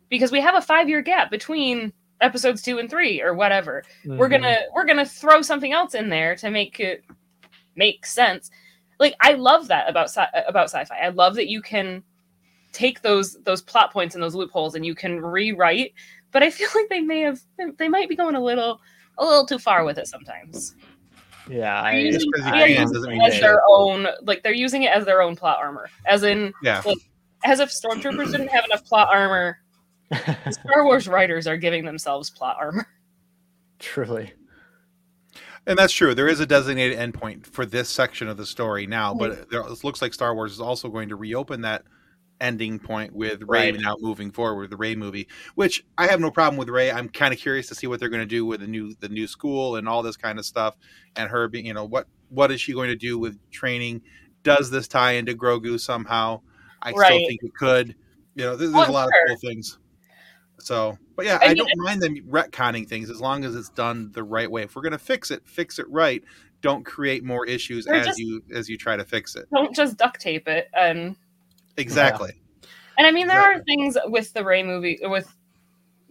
because 0.09 0.31
we 0.31 0.41
have 0.41 0.55
a 0.55 0.67
5-year 0.67 1.03
gap 1.03 1.31
between 1.31 1.93
episodes 2.21 2.63
2 2.63 2.79
and 2.79 2.89
3 2.89 3.23
or 3.23 3.35
whatever. 3.35 3.83
We're 4.05 4.29
going 4.29 4.43
to 4.43 4.59
we're 4.75 4.87
to 4.87 5.05
throw 5.05 5.43
something 5.43 5.73
else 5.73 5.95
in 5.95 6.09
there 6.09 6.37
to 6.37 6.51
make 6.51 6.81
it 6.81 7.05
make 7.75 8.07
sense." 8.07 8.51
Like 8.99 9.15
I 9.21 9.33
love 9.35 9.69
that 9.69 9.89
about 9.91 10.07
sci- 10.07 10.43
about 10.49 10.71
sci-fi. 10.71 10.97
I 10.97 11.09
love 11.11 11.35
that 11.35 11.49
you 11.49 11.61
can 11.61 12.03
take 12.77 13.01
those 13.01 13.39
those 13.45 13.63
plot 13.63 13.91
points 13.91 14.15
and 14.15 14.23
those 14.23 14.35
loopholes 14.35 14.75
and 14.75 14.85
you 14.85 14.95
can 14.95 15.19
rewrite 15.19 15.95
but 16.31 16.43
i 16.43 16.51
feel 16.51 16.69
like 16.75 16.89
they 16.91 17.01
may 17.01 17.21
have 17.21 17.41
they 17.79 17.89
might 17.89 18.09
be 18.09 18.15
going 18.15 18.35
a 18.35 18.43
little 18.43 18.81
a 19.17 19.25
little 19.25 19.47
too 19.47 19.59
far 19.59 19.83
with 19.85 19.97
it 19.97 20.07
sometimes 20.07 20.75
Yeah, 21.49 21.81
I, 21.81 21.97
using 21.97 22.31
I 22.43 22.75
doesn't 22.75 23.23
as 23.23 23.41
their 23.41 23.63
own 23.67 24.09
like 24.23 24.43
they're 24.43 24.53
using 24.53 24.83
it 24.83 24.93
as 24.95 25.07
their 25.07 25.23
own 25.23 25.37
plot 25.37 25.59
armor 25.59 25.89
as 26.05 26.23
in 26.23 26.53
Yeah. 26.63 26.83
As 27.47 27.61
if 27.61 27.71
stormtroopers 27.71 28.33
didn't 28.33 28.49
have 28.49 28.65
enough 28.65 28.85
plot 28.85 29.09
armor 29.11 29.59
star 30.51 30.85
wars 30.85 31.09
writers 31.09 31.47
are 31.47 31.57
giving 31.57 31.85
themselves 31.85 32.29
plot 32.29 32.57
armor 32.61 32.87
truly. 33.79 34.33
And 35.67 35.79
that's 35.79 35.93
true. 35.93 36.15
There 36.15 36.29
is 36.29 36.41
a 36.41 36.47
designated 36.47 36.99
endpoint 36.99 37.47
for 37.47 37.67
this 37.67 37.89
section 37.89 38.29
of 38.29 38.37
the 38.37 38.47
story 38.47 38.87
now, 38.87 39.15
but 39.15 39.35
hmm. 39.37 39.43
there, 39.51 39.61
it 39.63 39.85
looks 39.85 40.01
like 40.01 40.15
Star 40.15 40.35
Wars 40.35 40.53
is 40.53 40.61
also 40.61 40.89
going 40.89 41.09
to 41.09 41.17
reopen 41.17 41.63
that 41.63 41.83
ending 42.41 42.79
point 42.79 43.15
with 43.15 43.43
Rey 43.43 43.73
Right. 43.73 43.81
now 43.81 43.97
moving 43.99 44.31
forward 44.31 44.61
with 44.61 44.71
the 44.71 44.77
Rey 44.77 44.95
movie, 44.95 45.27
which 45.55 45.85
I 45.99 46.07
have 46.07 46.21
no 46.21 46.31
problem 46.31 46.57
with 46.57 46.69
Rey. 46.69 46.93
I'm 46.93 47.09
kind 47.09 47.35
of 47.35 47.41
curious 47.41 47.67
to 47.69 47.75
see 47.75 47.87
what 47.87 47.99
they're 47.99 48.11
going 48.11 48.23
to 48.23 48.27
do 48.27 48.47
with 48.47 48.61
the 48.61 48.67
new 48.67 48.95
the 49.01 49.09
new 49.09 49.27
school 49.27 49.77
and 49.77 49.89
all 49.89 50.03
this 50.03 50.17
kind 50.17 50.39
of 50.39 50.45
stuff, 50.45 50.77
and 51.17 51.31
her 51.31 51.49
being, 51.49 51.67
you 51.67 51.75
know, 51.75 51.85
what 51.85 52.07
what 52.29 52.53
is 52.53 52.61
she 52.61 52.73
going 52.73 52.89
to 52.89 52.97
do 52.97 53.19
with 53.19 53.39
training? 53.51 54.03
Does 54.45 54.71
this 54.71 54.87
tie 54.87 55.13
into 55.13 55.35
Grogu 55.35 55.81
somehow? 55.81 56.43
I 56.87 56.93
still 57.07 57.27
think 57.29 57.43
it 57.43 57.55
could. 57.55 57.95
You 58.35 58.45
know, 58.45 58.57
there's, 58.57 58.73
Oh, 58.75 58.79
a 58.79 58.91
lot 58.91 59.09
sure. 59.13 59.23
of 59.25 59.29
cool 59.41 59.51
things. 59.51 59.79
So, 60.59 60.97
but 61.17 61.27
yeah, 61.27 61.39
I 61.41 61.47
I, 61.47 61.49
mean, 61.49 61.57
don't 61.59 61.71
mind 61.77 62.03
them 62.03 62.17
retconning 62.29 62.89
things 62.89 63.11
as 63.11 63.21
long 63.21 63.45
as 63.45 63.55
it's 63.55 63.69
done 63.71 64.11
the 64.13 64.23
right 64.25 64.51
way. 64.51 64.63
If 64.63 64.75
we're 64.77 64.83
gonna 64.83 64.99
fix 64.99 65.31
it, 65.31 65.47
fix 65.47 65.79
it 65.79 65.89
right. 65.91 66.23
Don't 66.63 66.85
create 66.85 67.23
more 67.25 67.47
issues 67.47 67.87
as 67.87 68.07
just- 68.07 68.19
you 68.19 68.43
as 68.53 68.69
you 68.69 68.77
try 68.79 68.97
to 68.97 69.05
fix 69.05 69.37
it. 69.37 69.47
don't 69.53 69.75
just 69.75 69.97
duct 69.99 70.21
tape 70.21 70.49
it 70.49 70.69
and 70.75 71.15
Exactly. 71.77 72.33
And 72.99 73.07
I 73.07 73.11
mean, 73.11 73.27
there 73.27 73.41
are 73.41 73.63
things 73.65 73.99
with 74.07 74.33
the 74.33 74.43
Rey 74.43 74.63
movie, 74.63 74.99
with 75.03 75.31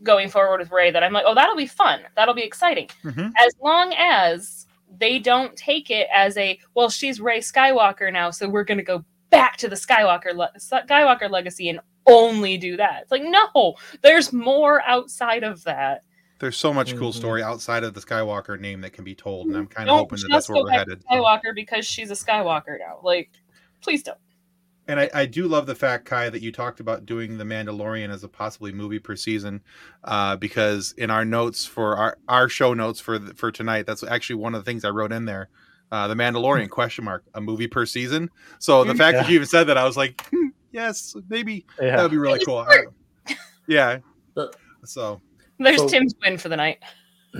going 0.03 0.29
forward 0.29 0.59
with 0.59 0.71
Rey, 0.71 0.91
that 0.91 1.03
I'm 1.03 1.11
like, 1.13 1.23
oh, 1.25 1.33
that'll 1.33 1.55
be 1.55 1.65
fun. 1.65 2.01
That'll 2.15 2.35
be 2.35 2.43
exciting. 2.43 2.89
Mhm. 3.03 3.31
As 3.39 3.53
long 3.59 3.91
as 3.97 4.67
they 4.99 5.17
don't 5.17 5.55
take 5.55 5.89
it 5.89 6.07
as 6.13 6.37
a, 6.37 6.59
well, 6.75 6.89
she's 6.91 7.19
Rey 7.19 7.39
Skywalker 7.39 8.13
now, 8.13 8.29
so 8.29 8.47
we're 8.47 8.63
going 8.63 8.77
to 8.77 8.83
go 8.83 9.03
back 9.29 9.57
to 9.57 9.67
the 9.67 9.75
Skywalker 9.75 10.33
le- 10.35 10.51
Skywalker 10.59 11.29
legacy 11.29 11.69
and 11.69 11.79
only 12.07 12.57
do 12.57 12.77
that. 12.77 13.01
It's 13.03 13.11
like, 13.11 13.23
no, 13.23 13.75
there's 14.01 14.31
more 14.31 14.81
outside 14.83 15.43
of 15.43 15.63
that. 15.63 16.03
There's 16.39 16.57
so 16.57 16.73
much 16.73 16.95
cool 16.97 17.11
Mhm. 17.11 17.15
story 17.15 17.41
outside 17.43 17.83
of 17.83 17.93
the 17.93 18.01
Skywalker 18.01 18.59
name 18.59 18.81
that 18.81 18.91
can 18.93 19.03
be 19.03 19.15
told, 19.15 19.47
and 19.47 19.55
I'm 19.55 19.67
kind 19.67 19.89
of 19.89 19.93
Don't 19.93 19.99
hoping 19.99 20.19
that 20.19 20.27
that's 20.31 20.49
where 20.49 20.57
go 20.57 20.63
we're 20.63 20.69
back 20.69 20.79
headed. 20.79 21.01
to 21.01 21.07
Skywalker 21.07 21.55
because 21.55 21.85
she's 21.85 22.11
a 22.11 22.13
Skywalker 22.13 22.77
now. 22.79 22.99
Like, 23.03 23.31
please 23.81 24.03
don't. 24.03 24.17
And 24.87 24.99
I, 24.99 25.09
I 25.15 25.25
do 25.25 25.47
love 25.47 25.65
the 25.65 25.73
fact, 25.73 26.05
Kai, 26.05 26.29
that 26.29 26.43
you 26.43 26.51
talked 26.51 26.79
about 26.79 27.07
doing 27.07 27.39
The 27.39 27.43
Mandalorian 27.43 28.11
as 28.13 28.23
a 28.23 28.27
possibly 28.27 28.71
movie 28.71 28.99
per 28.99 29.15
season, 29.15 29.63
uh, 30.03 30.35
because 30.35 30.93
in 30.97 31.09
our 31.09 31.25
notes 31.25 31.65
for 31.65 31.97
our, 31.97 32.17
our 32.27 32.47
show 32.49 32.75
notes 32.75 32.99
for 32.99 33.17
for 33.33 33.51
tonight, 33.51 33.87
that's 33.87 34.03
actually 34.03 34.35
one 34.35 34.53
of 34.53 34.63
the 34.63 34.69
things 34.69 34.85
I 34.85 34.89
wrote 34.89 35.11
in 35.11 35.25
there. 35.25 35.49
Uh, 35.91 36.07
the 36.07 36.15
Mandalorian 36.15 36.69
question 36.69 37.05
mark 37.05 37.23
a 37.35 37.41
movie 37.41 37.67
per 37.67 37.85
season. 37.85 38.29
So 38.59 38.83
the 38.83 38.93
Mhm. 38.93 38.97
fact 38.97 39.17
that 39.17 39.29
you 39.29 39.35
even 39.35 39.47
said 39.47 39.65
that, 39.65 39.77
I 39.77 39.83
was 39.85 39.95
like, 39.95 40.25
hmm, 40.29 40.47
yes, 40.71 41.15
maybe 41.29 41.65
that 41.79 42.01
would 42.01 42.11
be 42.11 42.17
really 42.17 42.43
cool. 42.43 42.57
I- 42.57 43.33
yeah. 43.67 43.99
So 44.83 45.21
There's 45.59 45.77
So- 45.77 45.87
Tim's 45.87 46.13
win 46.23 46.37
for 46.37 46.49
the 46.49 46.57
night. 46.57 46.79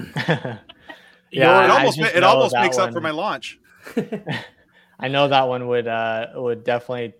yeah, 1.31 1.63
it 1.65 1.69
almost 1.69 1.97
just 1.97 2.15
it 2.15 2.23
almost 2.23 2.53
that 2.53 2.61
makes 2.63 2.77
up 2.77 2.91
for 2.93 3.01
my 3.01 3.11
launch. 3.11 3.59
I 4.99 5.07
know 5.09 5.27
that 5.27 5.47
one 5.47 5.67
would 5.67 5.87
uh 5.87 6.27
would 6.35 6.63
definitely 6.63 7.13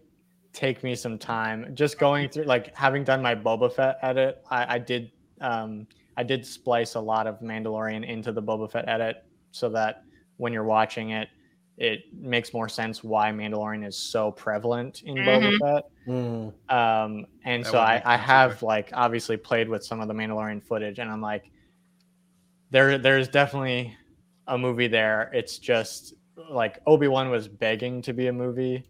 take 0.54 0.84
me 0.84 0.96
some 0.96 1.18
time. 1.18 1.76
Just 1.76 2.00
going 2.00 2.30
through 2.30 2.46
like 2.46 2.74
having 2.76 3.04
done 3.04 3.22
my 3.22 3.36
Boba 3.36 3.72
Fett 3.74 3.98
edit, 4.02 4.42
I, 4.50 4.76
I 4.76 4.80
did 4.80 5.12
um 5.42 5.88
I 6.18 6.24
did 6.24 6.46
splice 6.46 6.96
a 6.96 7.00
lot 7.02 7.28
of 7.28 7.40
Mandalorian 7.42 8.08
into 8.08 8.32
the 8.32 8.42
Boba 8.42 8.72
Fett 8.72 8.88
edit 8.88 9.26
so 9.52 9.68
that 9.70 10.05
when 10.38 10.54
you're 10.54 10.64
watching 10.64 11.12
it, 11.12 11.30
it 11.78 12.04
makes 12.14 12.54
more 12.54 12.70
sense 12.70 13.04
why 13.04 13.32
Mandalorian 13.32 13.86
is 13.86 13.98
so 13.98 14.32
prevalent 14.32 15.02
in 15.04 15.16
Boba 15.16 15.52
Mhm. 15.52 15.60
Fett. 15.60 15.84
Mm, 16.08 16.54
Um, 16.74 17.26
and 17.44 17.66
That 17.66 17.72
so 17.72 17.80
I, 17.80 18.02
I 18.06 18.16
have 18.16 18.52
okay. 18.58 18.66
like 18.66 18.90
obviously 18.94 19.36
played 19.38 19.68
with 19.68 19.84
some 19.84 20.00
of 20.00 20.08
the 20.08 20.14
Mandalorian 20.14 20.64
footage, 20.64 21.00
and 21.00 21.10
I'm 21.12 21.22
like, 21.22 21.52
there 22.72 22.98
there's 22.98 23.28
definitely 23.28 23.96
a 24.48 24.58
movie 24.58 24.88
there. 24.88 25.30
It's 25.34 25.58
just 25.58 26.14
like 26.50 26.80
Obi 26.88 27.08
Wan 27.08 27.30
was 27.30 27.48
begging 27.48 28.02
to 28.04 28.14
be 28.14 28.28
a 28.28 28.34
movie. 28.34 28.84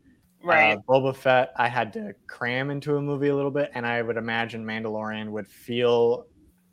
Right. 0.44 0.78
Uh, 0.78 0.82
Boba 0.88 1.16
Fett, 1.16 1.54
I 1.56 1.68
had 1.68 1.92
to 1.94 2.14
cram 2.28 2.70
into 2.70 2.98
a 2.98 3.02
movie 3.02 3.30
a 3.30 3.36
little 3.36 3.52
bit, 3.52 3.72
and 3.74 3.86
I 3.86 4.02
would 4.04 4.18
imagine 4.18 4.64
Mandalorian 4.64 5.30
would 5.32 5.48
feel 5.48 6.28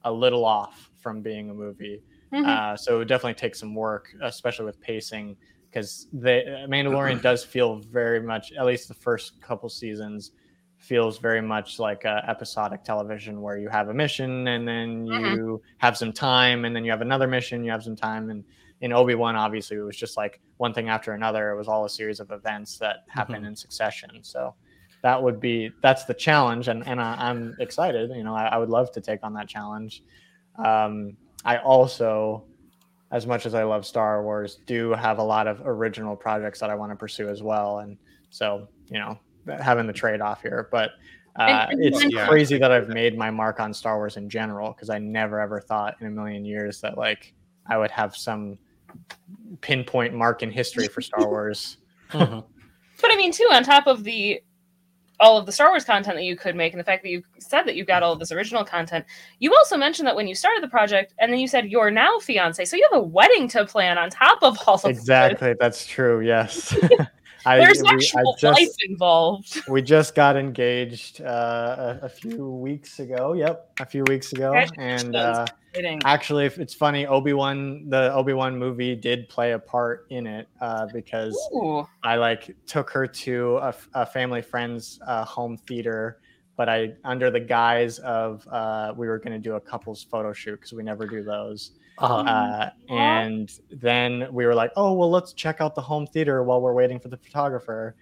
a 0.04 0.12
little 0.12 0.44
off 0.44 0.90
from 1.00 1.22
being 1.22 1.48
a 1.48 1.54
movie. 1.54 2.02
Mhm. 2.32 2.46
Uh, 2.46 2.76
so 2.76 2.94
it 2.94 2.98
would 2.98 3.08
definitely 3.08 3.34
take 3.34 3.54
some 3.54 3.74
work, 3.74 4.08
especially 4.22 4.64
with 4.64 4.80
pacing, 4.80 5.36
because 5.70 6.06
the 6.12 6.66
Mandalorian 6.68 7.20
does 7.22 7.44
feel 7.44 7.76
very 7.76 8.20
much, 8.22 8.52
at 8.52 8.64
least 8.66 8.88
the 8.88 8.94
first 8.94 9.40
couple 9.40 9.68
seasons, 9.68 10.32
feels 10.78 11.18
very 11.18 11.40
much 11.40 11.78
like 11.78 12.04
uh, 12.04 12.22
episodic 12.26 12.82
television, 12.84 13.40
where 13.40 13.56
you 13.56 13.68
have 13.68 13.88
a 13.88 13.94
mission 13.94 14.48
and 14.48 14.66
then 14.66 15.06
you 15.06 15.60
Mhm. 15.60 15.60
have 15.78 15.96
some 15.96 16.12
time, 16.12 16.64
and 16.64 16.74
then 16.74 16.84
you 16.84 16.90
have 16.90 17.02
another 17.02 17.28
mission, 17.28 17.64
you 17.64 17.70
have 17.70 17.82
some 17.84 17.96
time, 17.96 18.30
and 18.30 18.44
in 18.80 18.92
Obi 18.92 19.14
Wan, 19.14 19.36
obviously, 19.36 19.76
it 19.76 19.80
was 19.80 19.96
just 19.96 20.16
like 20.16 20.40
one 20.56 20.74
thing 20.74 20.88
after 20.88 21.12
another. 21.12 21.52
It 21.52 21.56
was 21.56 21.68
all 21.68 21.84
a 21.84 21.88
series 21.88 22.18
of 22.18 22.32
events 22.32 22.78
that 22.78 23.04
happened 23.08 23.46
in 23.46 23.54
succession. 23.54 24.10
So 24.24 24.56
that 25.02 25.22
would 25.22 25.38
be 25.38 25.70
that's 25.82 26.04
the 26.04 26.14
challenge, 26.14 26.66
and 26.66 26.84
and 26.86 27.00
I, 27.00 27.14
I'm 27.28 27.54
excited. 27.60 28.10
You 28.10 28.24
know, 28.24 28.34
I, 28.34 28.46
I 28.46 28.56
would 28.56 28.70
love 28.70 28.90
to 28.92 29.00
take 29.00 29.20
on 29.22 29.34
that 29.34 29.48
challenge. 29.48 30.02
Um, 30.56 31.16
I 31.44 31.58
also, 31.58 32.44
as 33.10 33.26
much 33.26 33.46
as 33.46 33.54
I 33.54 33.62
love 33.64 33.84
Star 33.86 34.22
Wars, 34.22 34.60
do 34.66 34.90
have 34.92 35.18
a 35.18 35.22
lot 35.22 35.46
of 35.46 35.60
original 35.64 36.16
projects 36.16 36.60
that 36.60 36.70
I 36.70 36.74
want 36.74 36.92
to 36.92 36.96
pursue 36.96 37.28
as 37.28 37.42
well, 37.42 37.80
and 37.80 37.96
so 38.30 38.68
you 38.88 38.98
know, 38.98 39.18
having 39.60 39.86
the 39.86 39.92
trade 39.92 40.20
off 40.20 40.42
here, 40.42 40.68
but. 40.70 40.90
Uh, 41.38 41.66
And- 41.70 41.82
it's 41.82 42.04
Yeah. 42.12 42.26
crazy 42.28 42.58
that 42.58 42.70
I've 42.70 42.88
made 42.88 43.16
my 43.16 43.30
mark 43.30 43.58
on 43.58 43.72
Star 43.72 43.96
Wars 43.96 44.18
in 44.18 44.28
general 44.28 44.72
because 44.72 44.90
I 44.90 44.98
never 44.98 45.40
ever 45.40 45.62
thought 45.62 45.96
in 46.02 46.06
a 46.06 46.10
million 46.10 46.44
years 46.44 46.82
that 46.82 46.98
like 46.98 47.32
I 47.66 47.78
would 47.78 47.90
have 47.90 48.14
some 48.14 48.58
pinpoint 49.62 50.12
mark 50.12 50.42
in 50.42 50.50
history 50.50 50.88
for 50.88 51.00
Star 51.00 51.26
Wars. 51.26 51.78
mhm. 52.10 52.44
But 53.00 53.10
I 53.10 53.16
mean, 53.16 53.32
too, 53.32 53.48
on 53.50 53.64
top 53.64 53.86
of 53.86 54.04
the 54.04 54.42
all 55.22 55.38
of 55.38 55.46
the 55.46 55.52
Star 55.52 55.70
Wars 55.70 55.84
content 55.84 56.16
that 56.16 56.24
you 56.24 56.36
could 56.36 56.54
make, 56.56 56.72
and 56.72 56.80
the 56.80 56.84
fact 56.84 57.02
that 57.04 57.08
you 57.08 57.22
said 57.38 57.62
that 57.62 57.76
you 57.76 57.84
got 57.84 58.02
all 58.02 58.12
of 58.12 58.18
this 58.18 58.32
original 58.32 58.64
content, 58.64 59.04
you 59.38 59.54
also 59.54 59.76
mentioned 59.78 60.06
that 60.06 60.16
when 60.16 60.26
you 60.28 60.34
started 60.34 60.62
the 60.62 60.68
project, 60.68 61.14
and 61.18 61.32
then 61.32 61.38
you 61.38 61.46
said 61.48 61.66
you're 61.70 61.90
now 61.90 62.18
fiance, 62.18 62.64
so 62.64 62.76
you 62.76 62.86
have 62.92 63.00
a 63.00 63.02
wedding 63.04 63.48
to 63.48 63.64
plan 63.64 63.96
on 63.96 64.10
top 64.10 64.42
of 64.42 64.58
all 64.66 64.74
of 64.74 64.82
this. 64.82 64.98
exactly, 64.98 65.54
that's 65.58 65.86
true. 65.86 66.20
Yes, 66.20 66.76
I, 67.46 67.58
There's 67.58 67.82
we- 67.82 67.88
actual 67.88 68.36
just- 68.38 68.60
life 68.60 68.74
involved. 68.88 69.62
we 69.68 69.80
just 69.82 70.14
got 70.14 70.36
engaged 70.36 71.20
uh, 71.22 71.98
a, 72.02 72.06
a 72.06 72.08
few 72.08 72.48
weeks 72.50 72.98
ago. 72.98 73.32
Yep, 73.32 73.70
a 73.80 73.86
few 73.86 74.04
weeks 74.08 74.32
ago, 74.32 74.52
and 74.76 75.16
uh, 75.16 75.46
kidding. 75.72 76.00
Actually, 76.04 76.46
if 76.46 76.58
it's 76.58 76.74
funny, 76.74 77.06
Obi 77.06 77.32
Wan, 77.32 77.88
the 77.88 78.12
Obi 78.12 78.32
Wan 78.32 78.58
movie 78.58 78.94
did 78.94 79.28
play 79.28 79.52
a 79.52 79.58
part 79.58 80.06
in 80.10 80.26
it 80.26 80.48
uh, 80.60 80.86
because 80.92 81.36
Ooh. 81.54 81.86
I 82.02 82.16
like 82.16 82.54
took 82.66 82.90
her 82.90 83.06
to 83.06 83.60
a 83.94 84.06
family 84.06 84.42
friend's 84.42 85.00
uh, 85.06 85.24
home 85.24 85.56
theater, 85.56 86.20
but 86.56 86.68
I 86.68 86.94
under 87.04 87.30
the 87.30 87.40
guise 87.40 87.98
of 88.00 88.46
uh, 88.48 88.92
we 88.96 89.08
were 89.08 89.18
going 89.18 89.32
to 89.32 89.38
do 89.38 89.54
a 89.54 89.60
couples 89.60 90.04
photo 90.04 90.32
shoot 90.32 90.56
because 90.56 90.72
we 90.72 90.82
never 90.82 91.06
do 91.06 91.22
those. 91.22 91.72
Uh, 91.98 92.24
Uh, 92.26 92.70
and 92.88 93.60
then 93.70 94.26
we 94.32 94.46
were 94.46 94.54
like, 94.54 94.72
oh 94.76 94.92
well, 94.94 95.10
let's 95.10 95.32
check 95.32 95.60
out 95.60 95.74
the 95.74 95.80
home 95.80 96.06
theater 96.06 96.42
while 96.42 96.60
we're 96.60 96.74
waiting 96.74 96.98
for 96.98 97.08
the 97.08 97.16
photographer. 97.16 97.96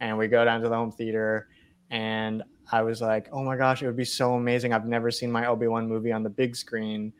And 0.00 0.18
we 0.18 0.28
go 0.28 0.44
down 0.44 0.60
to 0.60 0.68
the 0.68 0.74
home 0.74 0.92
theater, 0.92 1.48
and 1.90 2.42
I 2.72 2.82
was 2.82 3.00
like, 3.00 3.28
oh 3.32 3.44
my 3.44 3.56
gosh, 3.56 3.82
it 3.82 3.86
would 3.86 3.96
be 3.96 4.04
so 4.04 4.34
amazing. 4.34 4.72
I've 4.72 4.86
never 4.86 5.10
seen 5.10 5.30
my 5.30 5.46
Obi 5.46 5.68
Wan 5.68 5.88
movie 5.88 6.12
on 6.12 6.22
the 6.22 6.30
big 6.30 6.56
screen. 6.56 7.12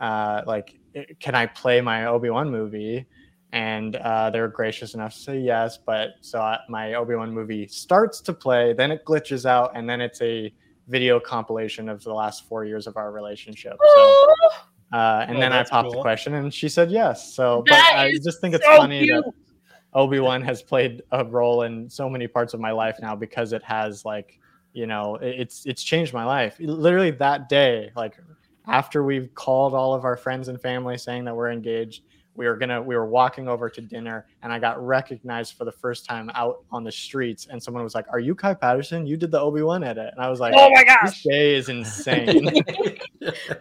Uh, 0.00 0.42
like, 0.46 0.78
can 1.20 1.34
I 1.34 1.46
play 1.46 1.80
my 1.80 2.06
Obi 2.06 2.30
Wan 2.30 2.50
movie? 2.50 3.06
And 3.52 3.96
uh, 3.96 4.30
they 4.30 4.40
were 4.40 4.48
gracious 4.48 4.94
enough 4.94 5.14
to 5.14 5.18
say 5.20 5.38
yes. 5.38 5.78
But 5.78 6.14
so 6.20 6.40
I, 6.40 6.58
my 6.68 6.94
Obi 6.94 7.14
Wan 7.14 7.32
movie 7.32 7.68
starts 7.68 8.20
to 8.22 8.32
play, 8.32 8.72
then 8.72 8.90
it 8.90 9.04
glitches 9.04 9.46
out, 9.46 9.72
and 9.74 9.88
then 9.88 10.00
it's 10.00 10.20
a 10.22 10.52
video 10.88 11.20
compilation 11.20 11.88
of 11.88 12.02
the 12.02 12.12
last 12.12 12.48
four 12.48 12.64
years 12.64 12.86
of 12.86 12.96
our 12.96 13.12
relationship. 13.12 13.76
So, 13.96 14.26
uh, 14.92 15.26
and 15.28 15.36
Oh, 15.36 15.40
then 15.40 15.52
I 15.52 15.56
that's 15.56 15.70
popped 15.70 15.92
the 15.92 16.00
question, 16.00 16.34
and 16.34 16.52
she 16.52 16.68
said 16.68 16.90
yes. 16.90 17.34
So, 17.34 17.62
but 17.66 17.78
I 17.78 18.12
just 18.22 18.40
think 18.40 18.54
it's 18.54 18.64
so 18.64 18.76
funny 18.76 19.06
that. 19.06 19.24
Obi 19.94 20.18
Wan 20.18 20.42
has 20.42 20.60
played 20.60 21.02
a 21.12 21.24
role 21.24 21.62
in 21.62 21.88
so 21.88 22.10
many 22.10 22.26
parts 22.26 22.52
of 22.52 22.60
my 22.60 22.72
life 22.72 22.96
now 23.00 23.14
because 23.14 23.52
it 23.52 23.62
has 23.62 24.04
like, 24.04 24.40
you 24.74 24.86
know, 24.86 25.16
it's 25.22 25.64
it's 25.64 25.82
changed 25.82 26.12
my 26.12 26.24
life. 26.24 26.56
Literally 26.58 27.12
that 27.12 27.48
day, 27.48 27.90
like 27.96 28.18
after 28.66 29.04
we've 29.04 29.32
called 29.34 29.72
all 29.72 29.94
of 29.94 30.04
our 30.04 30.16
friends 30.16 30.48
and 30.48 30.60
family 30.60 30.98
saying 30.98 31.24
that 31.24 31.34
we're 31.34 31.52
engaged, 31.52 32.02
we 32.34 32.46
were 32.46 32.56
gonna 32.56 32.82
we 32.82 32.96
were 32.96 33.06
walking 33.06 33.46
over 33.46 33.70
to 33.70 33.80
dinner, 33.80 34.26
and 34.42 34.52
I 34.52 34.58
got 34.58 34.84
recognized 34.84 35.56
for 35.56 35.64
the 35.64 35.72
first 35.72 36.06
time 36.06 36.28
out 36.34 36.64
on 36.72 36.82
the 36.82 36.90
streets, 36.90 37.46
and 37.48 37.62
someone 37.62 37.84
was 37.84 37.94
like, 37.94 38.06
"Are 38.10 38.18
you 38.18 38.34
Kai 38.34 38.54
Patterson? 38.54 39.06
You 39.06 39.16
did 39.16 39.30
the 39.30 39.40
Obi 39.40 39.62
Wan 39.62 39.84
edit," 39.84 40.10
and 40.12 40.20
I 40.20 40.28
was 40.28 40.40
like, 40.40 40.54
Oh 40.56 40.68
my 40.70 40.82
"This 40.82 41.12
gosh, 41.12 41.22
day 41.22 41.54
is 41.54 41.68
insane." 41.68 42.44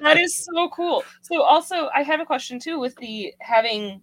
that 0.02 0.18
is 0.18 0.36
so 0.36 0.68
cool. 0.70 1.04
So 1.22 1.44
also, 1.44 1.90
I 1.94 2.02
have 2.02 2.20
a 2.22 2.26
question 2.26 2.60
too 2.60 2.80
with 2.80 2.96
the 2.96 3.32
having 3.40 4.02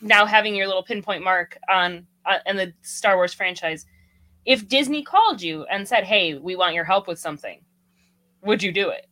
now 0.00 0.26
having 0.26 0.56
your 0.56 0.66
little 0.66 0.82
pinpoint 0.82 1.22
mark 1.22 1.56
on 1.70 2.06
uh, 2.26 2.38
in 2.46 2.56
the 2.56 2.72
Star 2.82 3.14
Wars 3.14 3.32
franchise. 3.32 3.86
If 4.44 4.68
Disney 4.68 5.02
called 5.02 5.42
you 5.42 5.64
and 5.64 5.86
said, 5.86 6.04
"Hey, 6.04 6.34
we 6.34 6.56
want 6.56 6.74
your 6.74 6.84
help 6.84 7.06
with 7.06 7.18
something," 7.18 7.60
would 8.42 8.62
you 8.62 8.72
do 8.72 8.90
it? 8.90 9.06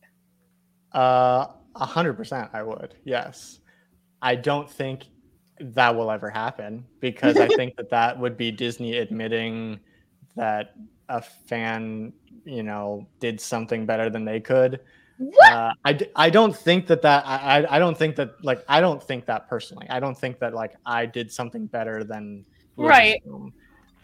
Uh, 0.93 1.47
a 1.75 1.85
hundred 1.85 2.13
percent, 2.13 2.49
I 2.53 2.63
would. 2.63 2.95
Yes, 3.03 3.59
I 4.21 4.35
don't 4.35 4.69
think 4.69 5.05
that 5.59 5.95
will 5.95 6.11
ever 6.11 6.29
happen 6.29 6.85
because 6.99 7.37
I 7.37 7.47
think 7.47 7.75
that 7.77 7.89
that 7.89 8.17
would 8.19 8.37
be 8.37 8.51
Disney 8.51 8.97
admitting 8.97 9.79
that 10.35 10.73
a 11.09 11.21
fan, 11.21 12.13
you 12.45 12.63
know, 12.63 13.07
did 13.19 13.39
something 13.41 13.85
better 13.85 14.09
than 14.09 14.23
they 14.25 14.39
could. 14.39 14.79
Uh, 15.51 15.71
I, 15.83 15.99
I 16.15 16.29
don't 16.29 16.55
think 16.55 16.85
that 16.87 17.01
that 17.01 17.25
I, 17.25 17.61
I- 17.61 17.75
I 17.77 17.79
don't 17.79 17.97
think 17.97 18.15
that 18.17 18.43
like 18.43 18.63
I 18.67 18.79
don't 18.79 19.01
think 19.01 19.25
that 19.25 19.49
personally. 19.49 19.87
I 19.89 19.99
don't 19.99 20.17
think 20.17 20.39
that 20.39 20.53
like 20.53 20.75
I 20.85 21.05
did 21.07 21.31
something 21.31 21.65
better 21.65 22.03
than 22.03 22.45
Right. 22.75 23.19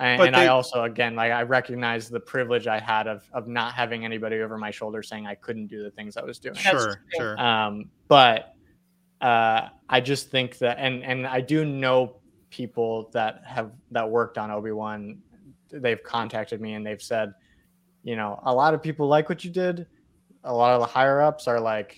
Lucasfilm. 0.03 0.13
And, 0.13 0.21
and 0.21 0.35
they- 0.35 0.39
I 0.39 0.47
also 0.47 0.83
again 0.83 1.15
like 1.15 1.31
I 1.31 1.43
recognize 1.43 2.09
the 2.09 2.19
privilege 2.19 2.67
I 2.67 2.79
had 2.79 3.07
of 3.07 3.23
of 3.33 3.47
not 3.47 3.73
having 3.73 4.05
anybody 4.05 4.39
over 4.41 4.57
my 4.57 4.71
shoulder 4.71 5.01
saying 5.03 5.27
I 5.27 5.35
couldn't 5.35 5.67
do 5.67 5.83
the 5.83 5.91
things 5.91 6.17
I 6.17 6.23
was 6.23 6.39
doing. 6.39 6.55
Sure, 6.55 7.01
sure. 7.15 7.39
Um, 7.41 7.89
but 8.07 8.53
uh, 9.21 9.69
I 9.89 10.01
just 10.01 10.29
think 10.29 10.57
that, 10.57 10.77
and 10.79 11.03
and 11.03 11.25
I 11.25 11.39
do 11.41 11.63
know 11.65 12.17
people 12.49 13.09
that 13.13 13.41
have 13.45 13.71
that 13.91 14.09
worked 14.09 14.37
on 14.37 14.51
Obi 14.51 14.71
Wan. 14.71 15.19
They've 15.71 16.03
contacted 16.03 16.61
me 16.61 16.73
and 16.73 16.85
they've 16.85 17.01
said, 17.01 17.33
you 18.03 18.15
know, 18.15 18.39
a 18.43 18.53
lot 18.53 18.73
of 18.73 18.83
people 18.83 19.07
like 19.07 19.29
what 19.29 19.43
you 19.43 19.49
did. 19.49 19.87
A 20.43 20.53
lot 20.53 20.73
of 20.73 20.81
the 20.81 20.85
higher 20.85 21.21
ups 21.21 21.47
are 21.47 21.59
like, 21.59 21.97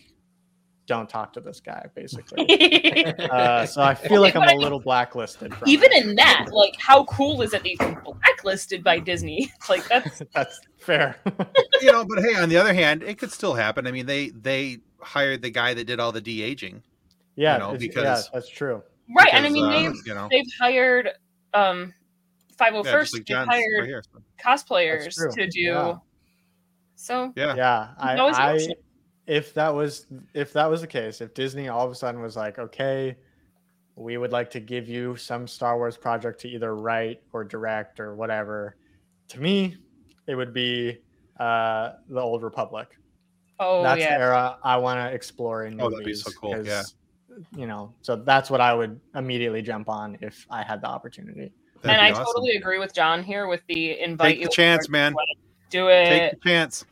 don't 0.88 1.09
talk 1.09 1.33
to 1.33 1.39
this 1.41 1.59
guy, 1.59 1.88
basically. 1.95 3.05
uh, 3.31 3.65
so 3.65 3.81
I 3.81 3.95
feel 3.95 4.21
like 4.21 4.36
I'm 4.36 4.41
But 4.41 4.49
I 4.49 4.51
a 4.51 4.55
mean, 4.55 4.61
little 4.63 4.79
blacklisted. 4.79 5.53
From 5.55 5.67
Even 5.67 5.91
it. 5.91 6.05
in 6.05 6.15
that, 6.15 6.47
like, 6.51 6.75
how 6.79 7.05
cool 7.05 7.41
is 7.41 7.53
it 7.53 7.63
that 7.63 7.69
you've 7.69 8.03
blacklisted 8.03 8.83
by 8.83 8.99
Disney? 8.99 9.51
Like, 9.69 9.88
that's 9.88 10.21
that's 10.33 10.59
fair. 10.77 11.17
you 11.81 11.91
know, 11.91 12.05
but 12.05 12.23
hey, 12.23 12.36
on 12.36 12.49
the 12.49 12.57
other 12.57 12.73
hand, 12.73 13.01
it 13.03 13.17
could 13.17 13.31
still 13.31 13.53
happen. 13.55 13.88
I 13.88 13.91
mean, 13.91 14.05
they 14.05 14.29
they 14.29 14.77
hired 14.99 15.41
the 15.41 15.49
guy 15.49 15.73
that 15.73 15.86
did 15.86 15.99
all 15.99 16.11
the 16.11 16.21
de 16.21 16.41
aging. 16.43 16.83
yeah, 17.36 17.57
know, 17.57 17.73
it's- 17.73 17.81
yeah, 17.81 17.88
because- 17.88 18.29
that's 18.31 18.49
true. 18.49 18.83
right. 19.17 19.29
And 19.33 19.45
I 19.45 19.49
mean, 19.49 19.69
they've 19.71 19.95
you 20.05 20.13
know, 20.13 20.27
they've 20.29 20.45
hired 20.59 21.09
um 21.55 21.93
501st. 22.59 22.86
yeah, 22.86 22.93
like 22.99 23.11
they've 23.11 23.25
John's 23.25 23.47
right 23.47 23.55
hired 23.55 23.86
here. 23.88 24.03
so- 24.13 24.19
cosplayers 24.43 25.36
to 25.36 25.47
do. 25.47 25.59
Yeah. 25.61 25.95
So 26.95 27.33
Yeah. 27.36 27.55
yeah 27.55 27.89
i, 27.99 28.15
always 29.28 29.51
an 29.55 29.61
I 29.61 29.65
option. 29.67 29.76
if 29.76 29.76
that 29.76 29.76
was 29.76 30.05
if 30.34 30.53
that 30.53 30.69
was 30.69 30.82
the 30.82 30.88
case 30.88 31.21
if 31.21 31.34
disney 31.34 31.67
all 31.69 31.86
of 31.86 31.91
a 31.91 31.95
sudden 31.95 32.21
was 32.21 32.36
like 32.36 32.59
okay 32.59 33.15
we 33.95 34.17
would 34.17 34.32
like 34.32 34.49
to 34.51 34.59
give 34.59 34.89
you 34.89 35.15
some 35.15 35.47
star 35.47 35.78
wars 35.78 35.97
project 35.97 36.39
to 36.41 36.49
either 36.49 36.76
write 36.76 37.21
or 37.34 37.43
direct 37.43 37.99
or 37.99 38.15
whatever 38.15 38.76
to 39.28 39.39
me 39.39 39.78
it 40.28 40.36
would 40.36 40.53
be 40.53 40.97
uh 41.39 41.93
the 42.09 42.19
old 42.19 42.43
republic 42.43 42.89
oh 43.59 43.84
that's 43.84 43.99
yeah. 44.01 44.17
the 44.17 44.23
era 44.23 44.57
i 44.63 44.76
want 44.78 44.99
to 44.99 45.13
explore 45.13 45.65
in 45.65 45.78
movies. 45.78 45.86
Oh, 45.86 45.89
that'd 45.89 46.05
be 46.05 46.13
so 46.13 46.32
cool, 46.32 46.65
yeah. 46.65 46.82
'cause, 46.82 46.95
you 47.57 47.67
know 47.67 47.93
so 48.01 48.15
that's 48.15 48.49
what 48.49 48.61
i 48.61 48.73
would 48.73 48.99
immediately 49.15 49.61
jump 49.61 49.89
on 49.89 50.17
if 50.21 50.45
i 50.49 50.63
had 50.63 50.82
the 50.82 50.88
opportunity 50.88 51.51
That'd 51.82 51.99
and 51.99 52.07
I 52.07 52.11
awesome. 52.11 52.26
totally 52.26 52.55
agree 52.55 52.80
with 52.80 52.93
John 52.93 53.23
here 53.23 53.47
with 53.47 53.61
the 53.67 53.99
invite 53.99 54.36
Take 54.36 54.39
you 54.39 54.45
the 54.45 54.51
chance, 54.51 54.89
man. 54.89 55.13
Do 55.69 55.89
it. 55.89 56.05
Take 56.05 56.32
the 56.32 56.49
chance. 56.49 56.86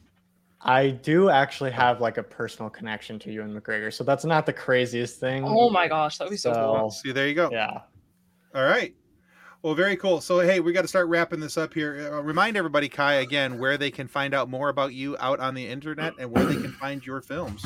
I 0.64 0.90
do 0.90 1.30
actually 1.30 1.72
have 1.72 2.02
like 2.02 2.18
a 2.18 2.24
personal 2.24 2.70
connection 2.70 3.20
to 3.20 3.32
ewan 3.32 3.54
mcgregor 3.60 3.92
so 3.94 4.04
that's 4.04 4.26
not 4.26 4.46
the 4.46 4.54
craziest 4.54 5.20
thing 5.20 5.44
Oh 5.46 5.70
my 5.70 5.88
gosh, 5.88 6.18
that 6.18 6.26
would 6.26 6.32
be 6.32 6.38
so, 6.38 6.54
cool. 6.54 6.90
So- 6.92 7.02
See, 7.04 7.12
there 7.12 7.28
you 7.28 7.36
go. 7.36 7.50
yeah 7.52 7.82
All 8.56 8.64
right. 8.64 8.94
Well, 9.62 9.76
very 9.76 9.96
cool. 9.96 10.20
So, 10.20 10.40
hey, 10.42 10.60
we 10.60 10.74
got 10.74 10.82
to 10.82 10.90
start 10.90 11.08
wrapping 11.08 11.40
this 11.40 11.58
up 11.58 11.74
here. 11.74 12.12
Uh, 12.14 12.22
remind 12.22 12.58
everybody, 12.58 12.90
Kai, 12.90 13.14
again, 13.14 13.58
where 13.58 13.78
they 13.78 13.92
can 13.92 14.10
find 14.10 14.34
out 14.34 14.50
more 14.50 14.68
about 14.68 14.94
you 14.94 15.16
out 15.22 15.40
on 15.40 15.54
the 15.56 15.66
internet 15.66 16.14
and 16.20 16.30
where 16.30 16.44
they 16.44 16.56
can 16.62 16.74
find 16.74 17.06
your 17.06 17.22
films. 17.22 17.66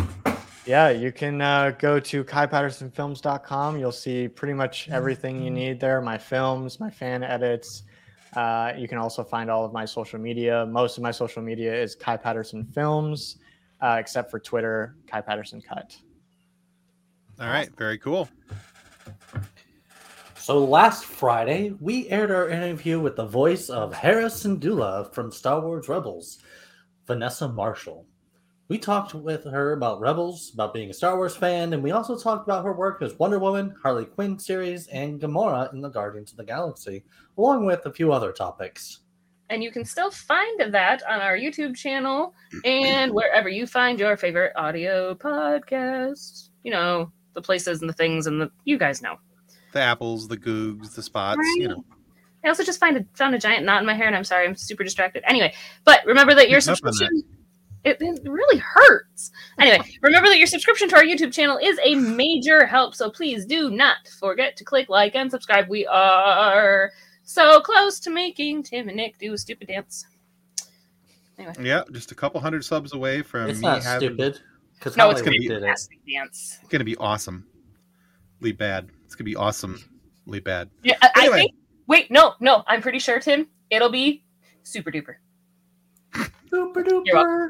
Yeah, 0.68 0.90
you 0.90 1.12
can 1.12 1.42
uh, 1.42 1.72
go 1.80 2.00
to 2.00 2.24
kaipattersonfilms.com. 2.24 3.80
You'll 3.80 3.92
see 3.92 4.28
pretty 4.28 4.54
much 4.54 4.90
everything 4.90 5.42
you 5.42 5.50
need 5.50 5.80
there 5.80 6.00
my 6.02 6.18
films, 6.20 6.80
my 6.80 6.92
fan 6.92 7.24
edits. 7.24 7.82
Uh, 8.36 8.74
you 8.78 8.88
can 8.88 8.98
also 8.98 9.24
find 9.24 9.50
all 9.50 9.64
of 9.66 9.74
my 9.74 9.86
social 9.86 10.20
media. 10.20 10.66
Most 10.66 10.98
of 10.98 11.04
my 11.04 11.12
social 11.12 11.42
media 11.42 11.74
is 11.74 11.96
Kai 11.96 12.18
Patterson 12.18 12.66
Films, 12.66 13.38
uh, 13.82 13.98
except 14.00 14.32
for 14.32 14.40
Twitter, 14.40 14.96
Kai 15.08 15.22
Patterson 15.22 15.62
Cut. 15.62 15.98
All 17.40 17.48
right. 17.48 17.70
Very 17.78 17.98
cool. 17.98 18.28
So 20.48 20.64
last 20.64 21.04
Friday, 21.04 21.76
we 21.82 22.08
aired 22.08 22.32
our 22.32 22.50
interview 22.50 23.02
with 23.02 23.18
the 23.18 23.26
voice 23.26 23.70
of 23.70 23.94
Hera 23.94 24.26
Syndulla 24.26 25.14
from 25.14 25.30
Star 25.30 25.60
Wars 25.60 25.90
Rebels, 25.90 26.40
Vanessa 27.06 27.50
Marshall. 27.50 28.07
We 28.70 28.78
talked 28.78 29.14
with 29.14 29.46
her 29.46 29.72
about 29.72 30.02
Rebels, 30.02 30.52
about 30.54 30.74
being 30.74 30.90
a 30.90 30.94
Star 30.94 31.16
Wars 31.16 31.38
fan, 31.38 31.72
and 31.72 31.82
we 31.82 31.92
also 31.92 32.18
talked 32.18 32.46
about 32.46 32.66
her 32.66 32.74
work 32.74 33.02
as 33.02 33.18
Wonder 33.18 33.40
Woman, 33.40 33.74
Harley 33.82 34.04
Quinn 34.04 34.38
series, 34.38 34.88
and 34.88 35.22
Gamora 35.22 35.72
in 35.72 35.80
the 35.80 35.88
Guardians 35.88 36.32
of 36.32 36.38
the 36.38 36.44
Galaxy, 36.44 37.06
along 37.38 37.66
with 37.66 37.86
a 37.86 37.94
few 37.94 38.12
other 38.12 38.34
topics. 38.34 39.00
And 39.50 39.64
you 39.64 39.72
can 39.72 39.86
still 39.86 40.12
find 40.12 40.74
that 40.74 41.02
on 41.10 41.22
our 41.22 41.38
YouTube 41.38 41.78
channel 41.78 42.34
and 42.66 43.14
wherever 43.14 43.48
you 43.48 43.66
find 43.66 43.98
your 43.98 44.18
favorite 44.18 44.52
audio 44.58 45.16
podcast. 45.16 46.50
You 46.64 46.72
know, 46.72 47.10
the 47.36 47.42
places 47.42 47.80
and 47.80 47.88
the 47.88 47.94
things 47.94 48.28
and 48.28 48.42
the 48.42 48.52
you 48.66 48.78
guys 48.78 49.02
know. 49.02 49.16
The 49.72 49.80
apples, 49.80 50.28
the 50.28 50.36
googs, 50.36 50.94
the 50.94 51.02
spots, 51.02 51.40
you 51.56 51.70
know. 51.70 51.86
I 52.44 52.50
also 52.50 52.66
just 52.66 52.82
find 52.82 52.98
a, 52.98 53.06
found 53.14 53.34
a 53.34 53.40
giant 53.40 53.66
knot 53.66 53.80
in 53.80 53.86
my 53.86 53.94
hair, 53.94 54.08
and 54.08 54.16
I'm 54.16 54.26
sorry, 54.26 54.46
I'm 54.46 54.56
super 54.56 54.84
distracted. 54.84 55.24
Anyway, 55.26 55.54
but 55.86 56.06
remember 56.06 56.36
that 56.36 56.50
your 56.50 56.60
Keep 56.60 56.72
up 56.72 56.78
subscription 56.78 57.37
it, 57.90 57.98
it 58.02 58.30
really 58.30 58.58
hurts. 58.60 59.32
Anyway, 59.60 59.80
remember 60.02 60.30
that 60.30 60.38
your 60.38 60.48
subscription 60.48 60.90
to 60.90 60.96
our 60.96 61.04
YouTube 61.04 61.34
channel 61.34 61.58
is 61.62 61.80
a 61.84 61.96
major 61.96 62.66
help. 62.66 62.96
So 62.96 63.10
please 63.10 63.46
do 63.46 63.70
not 63.70 63.98
forget 64.20 64.56
to 64.58 64.64
click 64.64 64.90
like 64.90 65.16
and 65.16 65.30
subscribe. 65.32 65.68
We 65.70 65.86
are 65.88 66.92
so 67.24 67.60
close 67.62 68.00
to 68.02 68.10
making 68.10 68.64
Tim 68.64 68.88
and 68.88 68.98
Nick 68.98 69.18
do 69.20 69.34
a 69.34 69.38
stupid 69.38 69.68
dance. 69.68 70.06
Anyway. 71.38 71.54
Yeah, 71.62 71.84
just 71.92 72.12
a 72.12 72.16
couple 72.16 72.40
hundred 72.42 72.66
subs 72.66 72.94
away 72.94 73.22
from 73.22 73.50
It's 73.50 73.60
me 73.60 73.68
not 73.68 73.84
having. 73.84 74.10
stupid. 74.10 74.40
Because 74.74 74.98
No, 74.98 75.10
it's 75.10 75.22
gonna 75.22 75.32
be- 75.38 75.48
did 75.48 75.64
it. 75.64 75.66
Dance. 76.08 76.60
It's 76.62 76.70
gonna 76.70 76.84
be 76.84 76.96
awesomely 76.98 77.44
bad. 78.58 78.90
It's 79.06 79.16
gonna 79.16 79.26
be 79.26 79.36
awesomely 79.36 80.40
bad. 80.44 80.70
Yeah, 80.84 80.96
I, 81.02 81.10
I 81.16 81.20
Anyway. 81.22 81.38
think. 81.40 81.52
Wait, 81.88 82.12
no, 82.12 82.34
no. 82.40 82.64
I'm 82.68 82.82
pretty 82.82 83.00
sure, 83.00 83.20
Tim. 83.20 83.48
It'll 83.70 83.90
be 83.90 84.24
super 84.64 84.92
duper. 84.92 85.16
Super 86.50 86.84
You're 87.04 87.04
duper. 87.16 87.50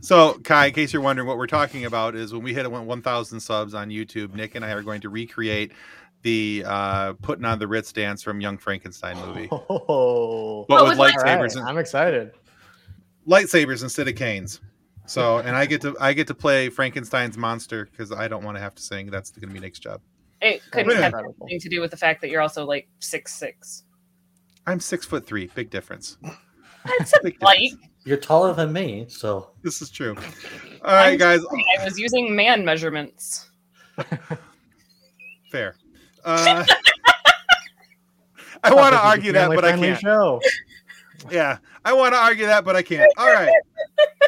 So, 0.00 0.34
Kai, 0.44 0.66
in 0.66 0.72
case 0.74 0.92
you're 0.92 1.02
wondering 1.02 1.28
what 1.28 1.36
we're 1.38 1.46
talking 1.46 1.84
about, 1.84 2.14
is 2.16 2.32
when 2.32 2.42
we 2.42 2.52
hit 2.54 2.68
1,000 2.70 3.40
subs 3.40 3.72
on 3.74 3.88
YouTube, 3.88 4.34
Nick 4.34 4.54
and 4.56 4.64
I 4.64 4.72
are 4.72 4.82
going 4.82 5.00
to 5.02 5.08
recreate 5.08 5.72
the 6.22 6.62
uh, 6.66 7.12
putting 7.22 7.44
on 7.44 7.58
the 7.58 7.66
Ritz 7.68 7.92
dance 7.92 8.22
from 8.22 8.40
Young 8.40 8.58
Frankenstein 8.58 9.16
movie, 9.26 9.48
Oh, 9.52 10.64
but 10.68 10.84
with 10.84 10.98
with 10.98 11.14
lightsabers, 11.14 11.26
Alright, 11.26 11.54
and, 11.56 11.68
I'm 11.68 11.78
excited. 11.78 12.32
lightsabers 13.26 13.82
instead 13.82 14.08
of 14.08 14.14
canes. 14.16 14.60
So, 15.06 15.38
and 15.38 15.56
I 15.56 15.66
get 15.66 15.80
to 15.82 15.96
I 16.00 16.12
get 16.12 16.28
to 16.28 16.34
play 16.34 16.68
Frankenstein's 16.68 17.36
monster 17.36 17.86
because 17.90 18.12
I 18.12 18.28
don't 18.28 18.44
want 18.44 18.56
to 18.56 18.60
have 18.60 18.74
to 18.76 18.82
sing. 18.82 19.10
That's 19.10 19.30
going 19.30 19.48
to 19.48 19.54
be 19.54 19.58
Nick's 19.60 19.80
job. 19.80 20.00
It 20.40 20.62
couldn't 20.70 20.88
Wait 20.88 20.98
a 20.98 21.02
have 21.02 21.12
minute. 21.12 21.34
anything 21.42 21.60
to 21.60 21.68
do 21.68 21.80
with 21.80 21.90
the 21.90 21.96
fact 21.96 22.20
that 22.20 22.30
you're 22.30 22.40
also 22.40 22.64
like 22.64 22.88
six 23.00 23.34
six. 23.34 23.82
I'm 24.66 24.78
six 24.80 25.04
foot 25.04 25.26
three. 25.26 25.48
Big 25.54 25.70
difference. 25.70 26.18
That's 26.98 27.12
a 27.16 27.20
Big 27.22 27.42
light. 27.42 27.70
difference. 27.72 27.88
You're 28.04 28.16
taller 28.16 28.52
than 28.52 28.72
me, 28.72 29.06
so 29.08 29.50
This 29.62 29.80
is 29.80 29.90
true. 29.90 30.16
All 30.84 30.94
right, 30.94 31.18
guys. 31.18 31.40
I 31.78 31.84
was 31.84 31.98
using 31.98 32.34
man 32.34 32.64
measurements. 32.64 33.50
Fair. 35.50 35.76
Uh, 36.24 36.64
I 38.64 38.74
want 38.74 38.94
to 38.94 38.98
argue 38.98 39.32
that, 39.32 39.50
but 39.50 39.64
I 39.64 39.76
can't. 39.76 40.00
Show. 40.00 40.40
Yeah, 41.30 41.58
I 41.84 41.92
want 41.92 42.14
to 42.14 42.18
argue 42.18 42.46
that, 42.46 42.64
but 42.64 42.74
I 42.74 42.82
can't. 42.82 43.12
All 43.16 43.32
right. 43.32 43.52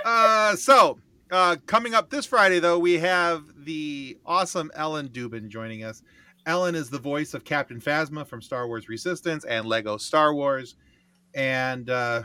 Uh, 0.05 0.55
so 0.55 0.99
uh, 1.31 1.57
coming 1.67 1.95
up 1.95 2.11
this 2.11 2.27
Friday, 2.27 2.61
though, 2.61 2.79
we 2.79 2.99
have 2.99 3.43
the 3.65 4.19
awesome 4.25 4.71
Ellen 4.75 5.09
Dubin 5.09 5.49
joining 5.49 5.83
us. 5.83 6.03
Ellen 6.47 6.75
is 6.75 6.91
the 6.91 6.99
voice 6.99 7.35
of 7.35 7.45
Captain 7.45 7.81
Phasma 7.81 8.27
from 8.27 8.43
Star 8.43 8.69
Wars 8.69 8.89
Resistance 8.89 9.45
and 9.45 9.67
Lego 9.67 9.97
Star 9.97 10.35
Wars, 10.35 10.77
and 11.35 11.89
uh, 11.91 12.23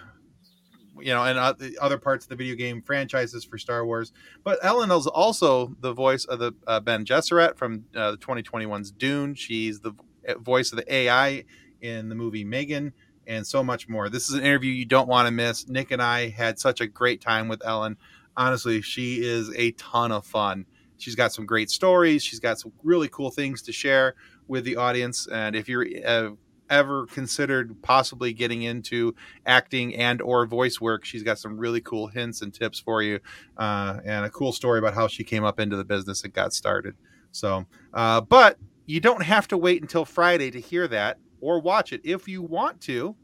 you 0.98 1.14
know, 1.14 1.24
and 1.24 1.40
uh, 1.40 1.54
other 1.82 1.98
parts 1.98 2.26
of 2.26 2.30
the 2.30 2.36
video 2.36 2.56
game 2.56 2.82
franchises 2.82 3.44
for 3.44 3.58
Star 3.58 3.86
Wars. 3.86 4.12
But 4.44 4.60
Ellen 4.62 4.92
is 4.92 5.08
also 5.08 5.76
the 5.80 5.94
voice 5.94 6.26
of 6.26 6.40
the 6.40 6.54
uh, 6.68 6.80
Bene 6.80 7.06
Gesserit 7.06 7.58
from 7.58 7.86
uh, 7.96 8.12
the 8.12 8.18
2021's 8.18 8.92
Dune. 8.92 9.36
She's 9.36 9.80
the 9.80 9.94
voice 10.40 10.72
of 10.72 10.78
the 10.78 10.94
AI 10.94 11.46
in 11.82 12.10
the 12.10 12.16
movie 12.16 12.44
Megan 12.44 12.94
and 13.28 13.46
so 13.46 13.64
much 13.64 13.88
more. 13.88 14.10
This 14.10 14.28
is 14.28 14.36
an 14.36 14.44
interview 14.44 14.72
you 14.72 14.86
don't 14.86 15.08
want 15.08 15.28
to 15.28 15.32
miss. 15.32 15.68
Nick 15.68 15.92
and 15.92 16.02
I 16.02 16.30
had 16.30 16.60
such 16.60 16.82
a 16.82 16.88
great 16.88 17.22
time 17.22 17.48
with 17.48 17.66
Ellen. 17.66 17.98
Honestly, 18.36 18.82
she 18.82 19.22
is 19.22 19.54
a 19.56 19.72
ton 19.74 20.12
of 20.12 20.26
fun. 20.26 20.66
She's 20.98 21.16
got 21.16 21.32
some 21.32 21.46
great 21.46 21.70
stories. 21.70 22.24
She's 22.24 22.40
got 22.40 22.60
some 22.60 22.74
really 22.84 23.08
cool 23.08 23.30
things 23.30 23.62
to 23.64 23.72
share 23.72 24.16
with 24.48 24.66
the 24.66 24.76
audience. 24.76 25.28
And 25.28 25.56
if 25.56 25.70
you're 25.70 25.86
uh, 26.06 26.32
ever 26.70 27.06
considered 27.08 27.82
possibly 27.82 28.34
getting 28.34 28.64
into 28.64 29.16
acting 29.46 29.96
and 29.96 30.22
or 30.22 30.46
voice 30.46 30.80
work, 30.80 31.06
she's 31.06 31.24
got 31.24 31.40
some 31.40 31.58
really 31.58 31.82
cool 31.82 32.08
hints 32.08 32.42
and 32.42 32.54
tips 32.54 32.80
for 32.80 33.02
you, 33.02 33.20
uh, 33.58 34.00
and 34.06 34.26
a 34.26 34.30
cool 34.30 34.52
story 34.52 34.80
about 34.80 34.94
how 34.94 35.08
she 35.08 35.24
came 35.24 35.44
up 35.44 35.60
into 35.60 35.76
the 35.76 35.86
business 35.86 36.24
and 36.24 36.34
got 36.34 36.54
started. 36.54 36.96
So, 37.32 37.66
uh, 37.94 38.22
but 38.22 38.58
you 38.86 39.00
don't 39.00 39.24
have 39.24 39.48
to 39.50 39.58
wait 39.58 39.82
until 39.82 40.06
Friday 40.06 40.50
to 40.52 40.60
hear 40.60 40.88
that 40.88 41.18
or 41.42 41.60
watch 41.60 41.94
it 41.94 42.02
if 42.04 42.28
you 42.28 42.42
want 42.42 42.82
to. 42.82 43.16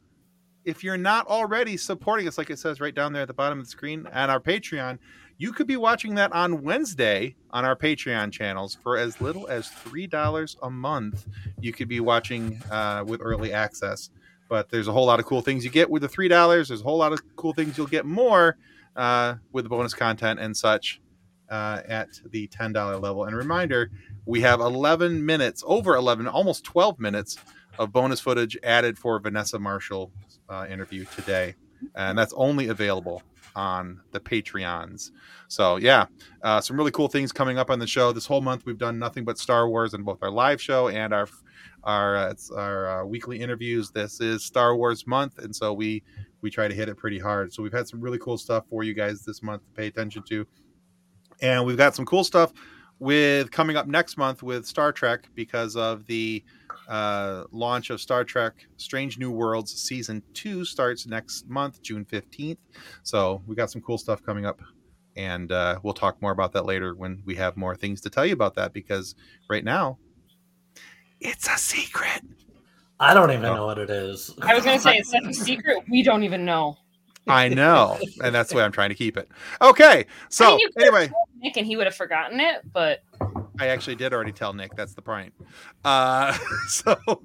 If 0.64 0.84
you're 0.84 0.98
not 0.98 1.28
already 1.28 1.78
supporting 1.78 2.28
us, 2.28 2.38
like 2.40 2.50
it 2.50 2.58
says 2.58 2.82
right 2.82 2.94
down 2.94 3.14
there 3.14 3.22
at 3.22 3.28
the 3.28 3.36
bottom 3.36 3.60
of 3.60 3.66
the 3.66 3.70
screen 3.70 4.08
on 4.08 4.30
our 4.32 4.40
Patreon, 4.40 4.98
you 5.38 5.52
could 5.52 5.68
be 5.68 5.78
watching 5.78 6.16
that 6.16 6.32
on 6.32 6.64
Wednesday 6.64 7.36
on 7.52 7.66
our 7.66 7.76
Patreon 7.76 8.32
channels 8.32 8.78
for 8.82 8.98
as 8.98 9.20
little 9.20 9.48
as 9.48 9.68
$3 9.68 10.56
a 10.62 10.70
month. 10.70 11.28
You 11.60 11.74
could 11.74 11.88
be 11.88 12.00
watching 12.00 12.62
uh, 12.72 13.04
with 13.06 13.22
early 13.22 13.52
access. 13.52 14.10
But 14.48 14.70
there's 14.70 14.88
a 14.88 14.92
whole 14.92 15.08
lot 15.08 15.20
of 15.20 15.26
cool 15.26 15.42
things 15.42 15.66
you 15.66 15.72
get 15.72 15.90
with 15.90 16.04
the 16.04 16.08
$3. 16.08 16.68
There's 16.68 16.82
a 16.82 16.84
whole 16.84 16.98
lot 16.98 17.12
of 17.12 17.22
cool 17.36 17.54
things 17.54 17.78
you'll 17.78 17.88
get 17.88 18.06
more 18.06 18.58
uh, 18.96 19.36
with 19.52 19.66
the 19.66 19.70
bonus 19.70 19.94
content 19.94 20.40
and 20.40 20.56
such 20.56 21.02
uh, 21.50 21.82
at 21.88 22.10
the 22.30 22.48
$10 22.48 23.02
level. 23.02 23.26
And 23.26 23.36
reminder, 23.36 23.92
we 24.26 24.42
have 24.42 24.60
11 24.60 25.26
minutes, 25.26 25.64
over 25.66 25.96
11, 25.96 26.28
almost 26.28 26.64
12 26.64 27.00
minutes 27.00 27.38
of 27.78 27.92
bonus 27.92 28.20
footage 28.20 28.58
added 28.64 28.98
for 28.98 29.20
Vanessa 29.20 29.60
Marshall 29.60 30.12
uh, 30.48 30.66
interview 30.70 31.06
today, 31.16 31.56
and 31.96 32.18
that's 32.18 32.34
only 32.38 32.70
available 32.70 33.22
on 33.56 34.02
the 34.12 34.20
Patreons. 34.20 35.12
So 35.48 35.78
yeah, 35.78 36.06
uh, 36.44 36.62
some 36.62 36.78
really 36.78 36.92
cool 36.92 37.08
things 37.08 37.32
coming 37.32 37.58
up 37.58 37.70
on 37.70 37.80
the 37.80 37.88
show. 37.88 38.12
This 38.12 38.26
whole 38.26 38.42
month 38.42 38.66
we've 38.66 38.78
done 38.78 39.00
nothing 39.00 39.24
but 39.24 39.38
Star 39.38 39.70
Wars 39.70 39.94
in 39.94 40.04
both 40.04 40.22
our 40.22 40.32
live 40.32 40.62
show 40.62 40.90
and 40.90 41.14
our 41.14 41.28
our 41.84 42.18
uh, 42.18 42.30
it's 42.30 42.52
our 42.52 43.02
uh, 43.02 43.06
weekly 43.06 43.40
interviews. 43.40 43.92
This 43.92 44.20
is 44.20 44.44
Star 44.44 44.76
Wars 44.76 45.06
month, 45.08 45.38
and 45.38 45.56
so 45.56 45.74
we 45.74 46.04
we 46.42 46.50
try 46.50 46.68
to 46.68 46.74
hit 46.74 46.90
it 46.90 46.96
pretty 46.96 47.20
hard. 47.20 47.54
So 47.54 47.64
we've 47.64 47.74
had 47.74 47.88
some 47.88 48.02
really 48.02 48.20
cool 48.20 48.38
stuff 48.38 48.66
for 48.70 48.84
you 48.84 48.94
guys 48.94 49.24
this 49.24 49.42
month 49.42 49.64
to 49.66 49.72
pay 49.72 49.88
attention 49.88 50.24
to, 50.30 50.46
and 51.42 51.66
we've 51.66 51.78
got 51.78 51.96
some 51.96 52.06
cool 52.06 52.24
stuff 52.24 52.54
with 53.00 53.52
coming 53.52 53.76
up 53.76 53.88
next 53.88 54.18
month 54.18 54.42
with 54.42 54.66
Star 54.66 54.92
Trek 54.92 55.30
because 55.36 55.76
of 55.76 56.06
the 56.08 56.44
uh, 56.88 57.44
launch 57.52 57.90
of 57.90 58.00
Star 58.02 58.24
Trek 58.24 58.54
Strange 58.78 59.18
New 59.18 59.32
Worlds 59.32 59.74
season 59.74 60.22
2 60.34 60.66
starts 60.66 61.06
next 61.08 61.48
month 61.50 61.82
June 61.82 62.06
15th. 62.06 62.58
So, 63.04 63.42
we 63.48 63.56
got 63.56 63.72
some 63.72 63.82
cool 63.82 63.98
stuff 63.98 64.24
coming 64.24 64.46
up 64.46 64.62
and 65.18 65.52
uh, 65.52 65.80
we'll 65.84 65.94
talk 65.94 66.22
more 66.22 66.32
about 66.32 66.52
that 66.54 66.66
later 66.66 66.94
when 66.96 67.22
we 67.26 67.36
have 67.36 67.56
more 67.56 67.76
things 67.76 68.02
to 68.02 68.10
tell 68.10 68.26
you 68.26 68.34
about 68.34 68.56
that 68.56 68.74
because 68.74 69.16
right 69.50 69.64
now 69.64 69.98
it's 71.22 71.48
a 71.48 71.58
secret. 71.58 72.22
I 73.00 73.14
don't 73.14 73.32
even 73.32 73.46
Oh. 73.46 73.56
know 73.56 73.66
what 73.66 73.78
it 73.78 73.90
is. 73.90 74.34
I 74.42 74.54
was 74.54 74.64
gonna 74.66 74.80
say 74.80 74.98
it's 74.98 75.12
such 75.12 75.24
a 75.26 75.34
secret. 75.34 75.80
We 75.90 76.04
don't 76.04 76.24
even 76.24 76.46
know. 76.46 76.78
I 77.28 77.50
know, 77.50 77.98
and 78.24 78.36
that's 78.36 78.54
why 78.54 78.62
I'm 78.62 78.72
trying 78.72 78.90
to 78.90 78.96
keep 78.96 79.18
it. 79.18 79.28
Okay. 79.62 80.06
So, 80.30 80.46
I 80.46 80.50
mean, 80.52 80.60
you 80.60 80.70
anyway, 80.82 81.10
Nick 81.42 81.58
and 81.58 81.66
he 81.66 81.76
would 81.76 81.88
have 81.88 81.96
forgotten 81.96 82.40
it, 82.40 82.62
but 82.72 83.02
I 83.60 83.68
actually 83.68 83.96
did 83.96 84.14
already 84.14 84.32
tell 84.32 84.54
Nick. 84.54 84.76
That's 84.76 84.94
the 84.94 85.02
point. 85.02 85.34
Uh, 85.84 86.38
so, 86.68 86.96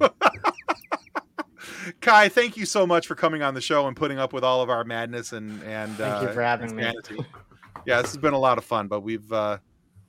Kai, 2.00 2.28
thank 2.28 2.56
you 2.56 2.66
so 2.66 2.86
much 2.86 3.06
for 3.06 3.14
coming 3.14 3.42
on 3.42 3.54
the 3.54 3.60
show 3.60 3.86
and 3.86 3.96
putting 3.96 4.18
up 4.18 4.32
with 4.32 4.44
all 4.44 4.62
of 4.62 4.70
our 4.70 4.84
madness 4.84 5.32
and 5.32 5.62
and 5.64 5.94
Thank 5.96 6.22
you 6.22 6.28
uh, 6.28 6.32
for 6.32 6.42
having 6.42 6.74
me. 6.74 6.92
Yeah, 7.86 8.02
this 8.02 8.12
has 8.12 8.18
been 8.18 8.34
a 8.34 8.38
lot 8.38 8.58
of 8.58 8.64
fun, 8.64 8.88
but 8.88 9.00
we've 9.00 9.32
uh, 9.32 9.58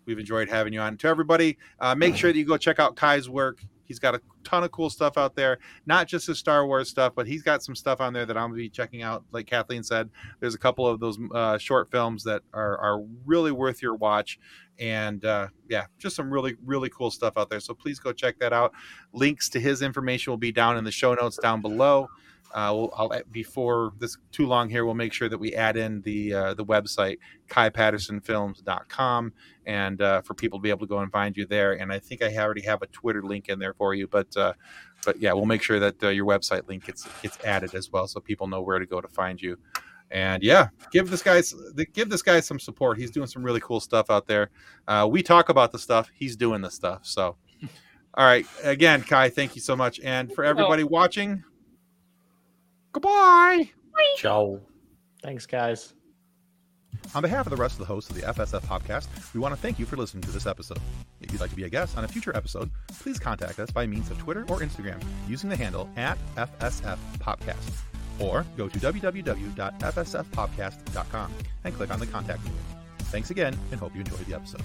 we've 0.05 0.19
enjoyed 0.19 0.49
having 0.49 0.73
you 0.73 0.79
on. 0.79 0.97
To 0.97 1.07
everybody, 1.07 1.57
uh, 1.79 1.95
make 1.95 2.15
sure 2.15 2.31
that 2.31 2.37
you 2.37 2.45
go 2.45 2.57
check 2.57 2.79
out 2.79 2.95
Kai's 2.95 3.29
work. 3.29 3.63
He's 3.91 3.99
got 3.99 4.15
a 4.15 4.21
ton 4.45 4.63
of 4.63 4.71
cool 4.71 4.89
stuff 4.89 5.17
out 5.17 5.35
there, 5.35 5.59
not 5.85 6.07
just 6.07 6.27
his 6.27 6.39
Star 6.39 6.65
Wars 6.65 6.89
stuff, 6.89 7.11
but 7.13 7.27
he's 7.27 7.43
got 7.43 7.61
some 7.61 7.75
stuff 7.75 7.99
on 7.99 8.13
there 8.13 8.25
that 8.25 8.37
I'm 8.37 8.51
gonna 8.51 8.55
be 8.55 8.69
checking 8.69 9.01
out. 9.01 9.25
Like 9.33 9.47
Kathleen 9.47 9.83
said, 9.83 10.09
there's 10.39 10.55
a 10.55 10.57
couple 10.57 10.87
of 10.87 11.01
those 11.01 11.19
uh, 11.33 11.57
short 11.57 11.91
films 11.91 12.23
that 12.23 12.41
are 12.53 12.77
are 12.77 13.03
really 13.25 13.51
worth 13.51 13.81
your 13.81 13.95
watch, 13.95 14.39
and 14.79 15.25
uh, 15.25 15.47
yeah, 15.69 15.87
just 15.97 16.15
some 16.15 16.31
really 16.31 16.55
really 16.65 16.89
cool 16.89 17.11
stuff 17.11 17.33
out 17.35 17.49
there. 17.49 17.59
So 17.59 17.73
please 17.73 17.99
go 17.99 18.13
check 18.13 18.39
that 18.39 18.53
out. 18.53 18.71
Links 19.11 19.49
to 19.49 19.59
his 19.59 19.81
information 19.81 20.31
will 20.31 20.37
be 20.37 20.53
down 20.53 20.77
in 20.77 20.85
the 20.85 20.91
show 20.91 21.13
notes 21.13 21.37
down 21.37 21.61
below. 21.61 22.07
Uh, 22.53 22.71
we'll, 22.75 22.93
I'll 22.97 23.21
before 23.31 23.93
this 23.99 24.17
too 24.31 24.47
long 24.47 24.69
here, 24.69 24.85
we'll 24.85 24.93
make 24.93 25.13
sure 25.13 25.29
that 25.29 25.37
we 25.37 25.53
add 25.53 25.77
in 25.77 26.01
the 26.01 26.33
uh, 26.33 26.53
the 26.53 26.65
website 26.65 27.17
kaipattersonfilms.com 27.47 29.33
and 29.65 30.01
uh, 30.01 30.21
for 30.21 30.33
people 30.33 30.59
to 30.59 30.63
be 30.63 30.69
able 30.69 30.79
to 30.79 30.87
go 30.87 30.99
and 30.99 31.11
find 31.11 31.35
you 31.37 31.45
there. 31.45 31.73
And 31.73 31.91
I 31.91 31.99
think 31.99 32.21
I 32.21 32.35
already 32.37 32.61
have 32.61 32.81
a 32.81 32.87
Twitter 32.87 33.23
link 33.23 33.49
in 33.49 33.59
there 33.59 33.73
for 33.73 33.93
you, 33.93 34.07
but 34.07 34.35
uh, 34.35 34.53
but 35.05 35.19
yeah, 35.19 35.33
we'll 35.33 35.45
make 35.45 35.63
sure 35.63 35.79
that 35.79 36.03
uh, 36.03 36.09
your 36.09 36.25
website 36.25 36.67
link 36.67 36.85
gets 36.85 37.07
gets 37.21 37.37
added 37.43 37.73
as 37.75 37.91
well, 37.91 38.07
so 38.07 38.19
people 38.19 38.47
know 38.47 38.61
where 38.61 38.79
to 38.79 38.85
go 38.85 39.01
to 39.01 39.07
find 39.07 39.41
you. 39.41 39.57
And 40.11 40.43
yeah, 40.43 40.69
give 40.91 41.09
this 41.09 41.23
guy 41.23 41.41
give 41.93 42.09
this 42.09 42.21
guy 42.21 42.41
some 42.41 42.59
support. 42.59 42.97
He's 42.97 43.11
doing 43.11 43.27
some 43.27 43.43
really 43.43 43.61
cool 43.61 43.79
stuff 43.79 44.09
out 44.09 44.27
there. 44.27 44.49
Uh, 44.87 45.07
we 45.09 45.23
talk 45.23 45.49
about 45.49 45.71
the 45.71 45.79
stuff, 45.79 46.11
he's 46.13 46.35
doing 46.35 46.61
the 46.61 46.69
stuff. 46.71 47.05
So, 47.05 47.37
all 48.15 48.25
right, 48.25 48.45
again, 48.63 49.03
Kai, 49.03 49.29
thank 49.29 49.55
you 49.55 49.61
so 49.61 49.75
much. 49.75 50.01
And 50.01 50.31
for 50.33 50.43
everybody 50.43 50.83
watching, 50.83 51.43
goodbye. 52.91 53.69
Joe. 54.17 54.59
Thanks, 55.21 55.45
guys. 55.45 55.93
On 57.15 57.21
behalf 57.21 57.45
of 57.45 57.51
the 57.51 57.57
rest 57.57 57.73
of 57.73 57.79
the 57.79 57.85
hosts 57.85 58.09
of 58.09 58.15
the 58.15 58.23
FSF 58.23 58.61
PopCast, 58.61 59.33
we 59.33 59.39
want 59.39 59.53
to 59.53 59.59
thank 59.59 59.79
you 59.79 59.85
for 59.85 59.97
listening 59.97 60.21
to 60.23 60.31
this 60.31 60.45
episode. 60.45 60.79
If 61.19 61.31
you'd 61.31 61.41
like 61.41 61.49
to 61.49 61.55
be 61.55 61.63
a 61.63 61.69
guest 61.69 61.97
on 61.97 62.03
a 62.03 62.07
future 62.07 62.35
episode, 62.35 62.69
please 62.99 63.19
contact 63.19 63.59
us 63.59 63.71
by 63.71 63.85
means 63.85 64.09
of 64.11 64.17
Twitter 64.17 64.41
or 64.43 64.59
Instagram 64.59 65.01
using 65.27 65.49
the 65.49 65.55
handle 65.55 65.89
at 65.95 66.17
FSF 66.35 66.97
PopCast. 67.19 67.71
Or 68.19 68.45
go 68.55 68.69
to 68.69 68.79
www.fsfpopcast.com 68.79 71.33
and 71.63 71.75
click 71.75 71.91
on 71.91 71.99
the 71.99 72.07
contact 72.07 72.43
link. 72.43 72.55
Thanks 72.99 73.31
again 73.31 73.57
and 73.71 73.79
hope 73.79 73.93
you 73.93 74.01
enjoyed 74.01 74.25
the 74.25 74.35
episode. 74.35 74.61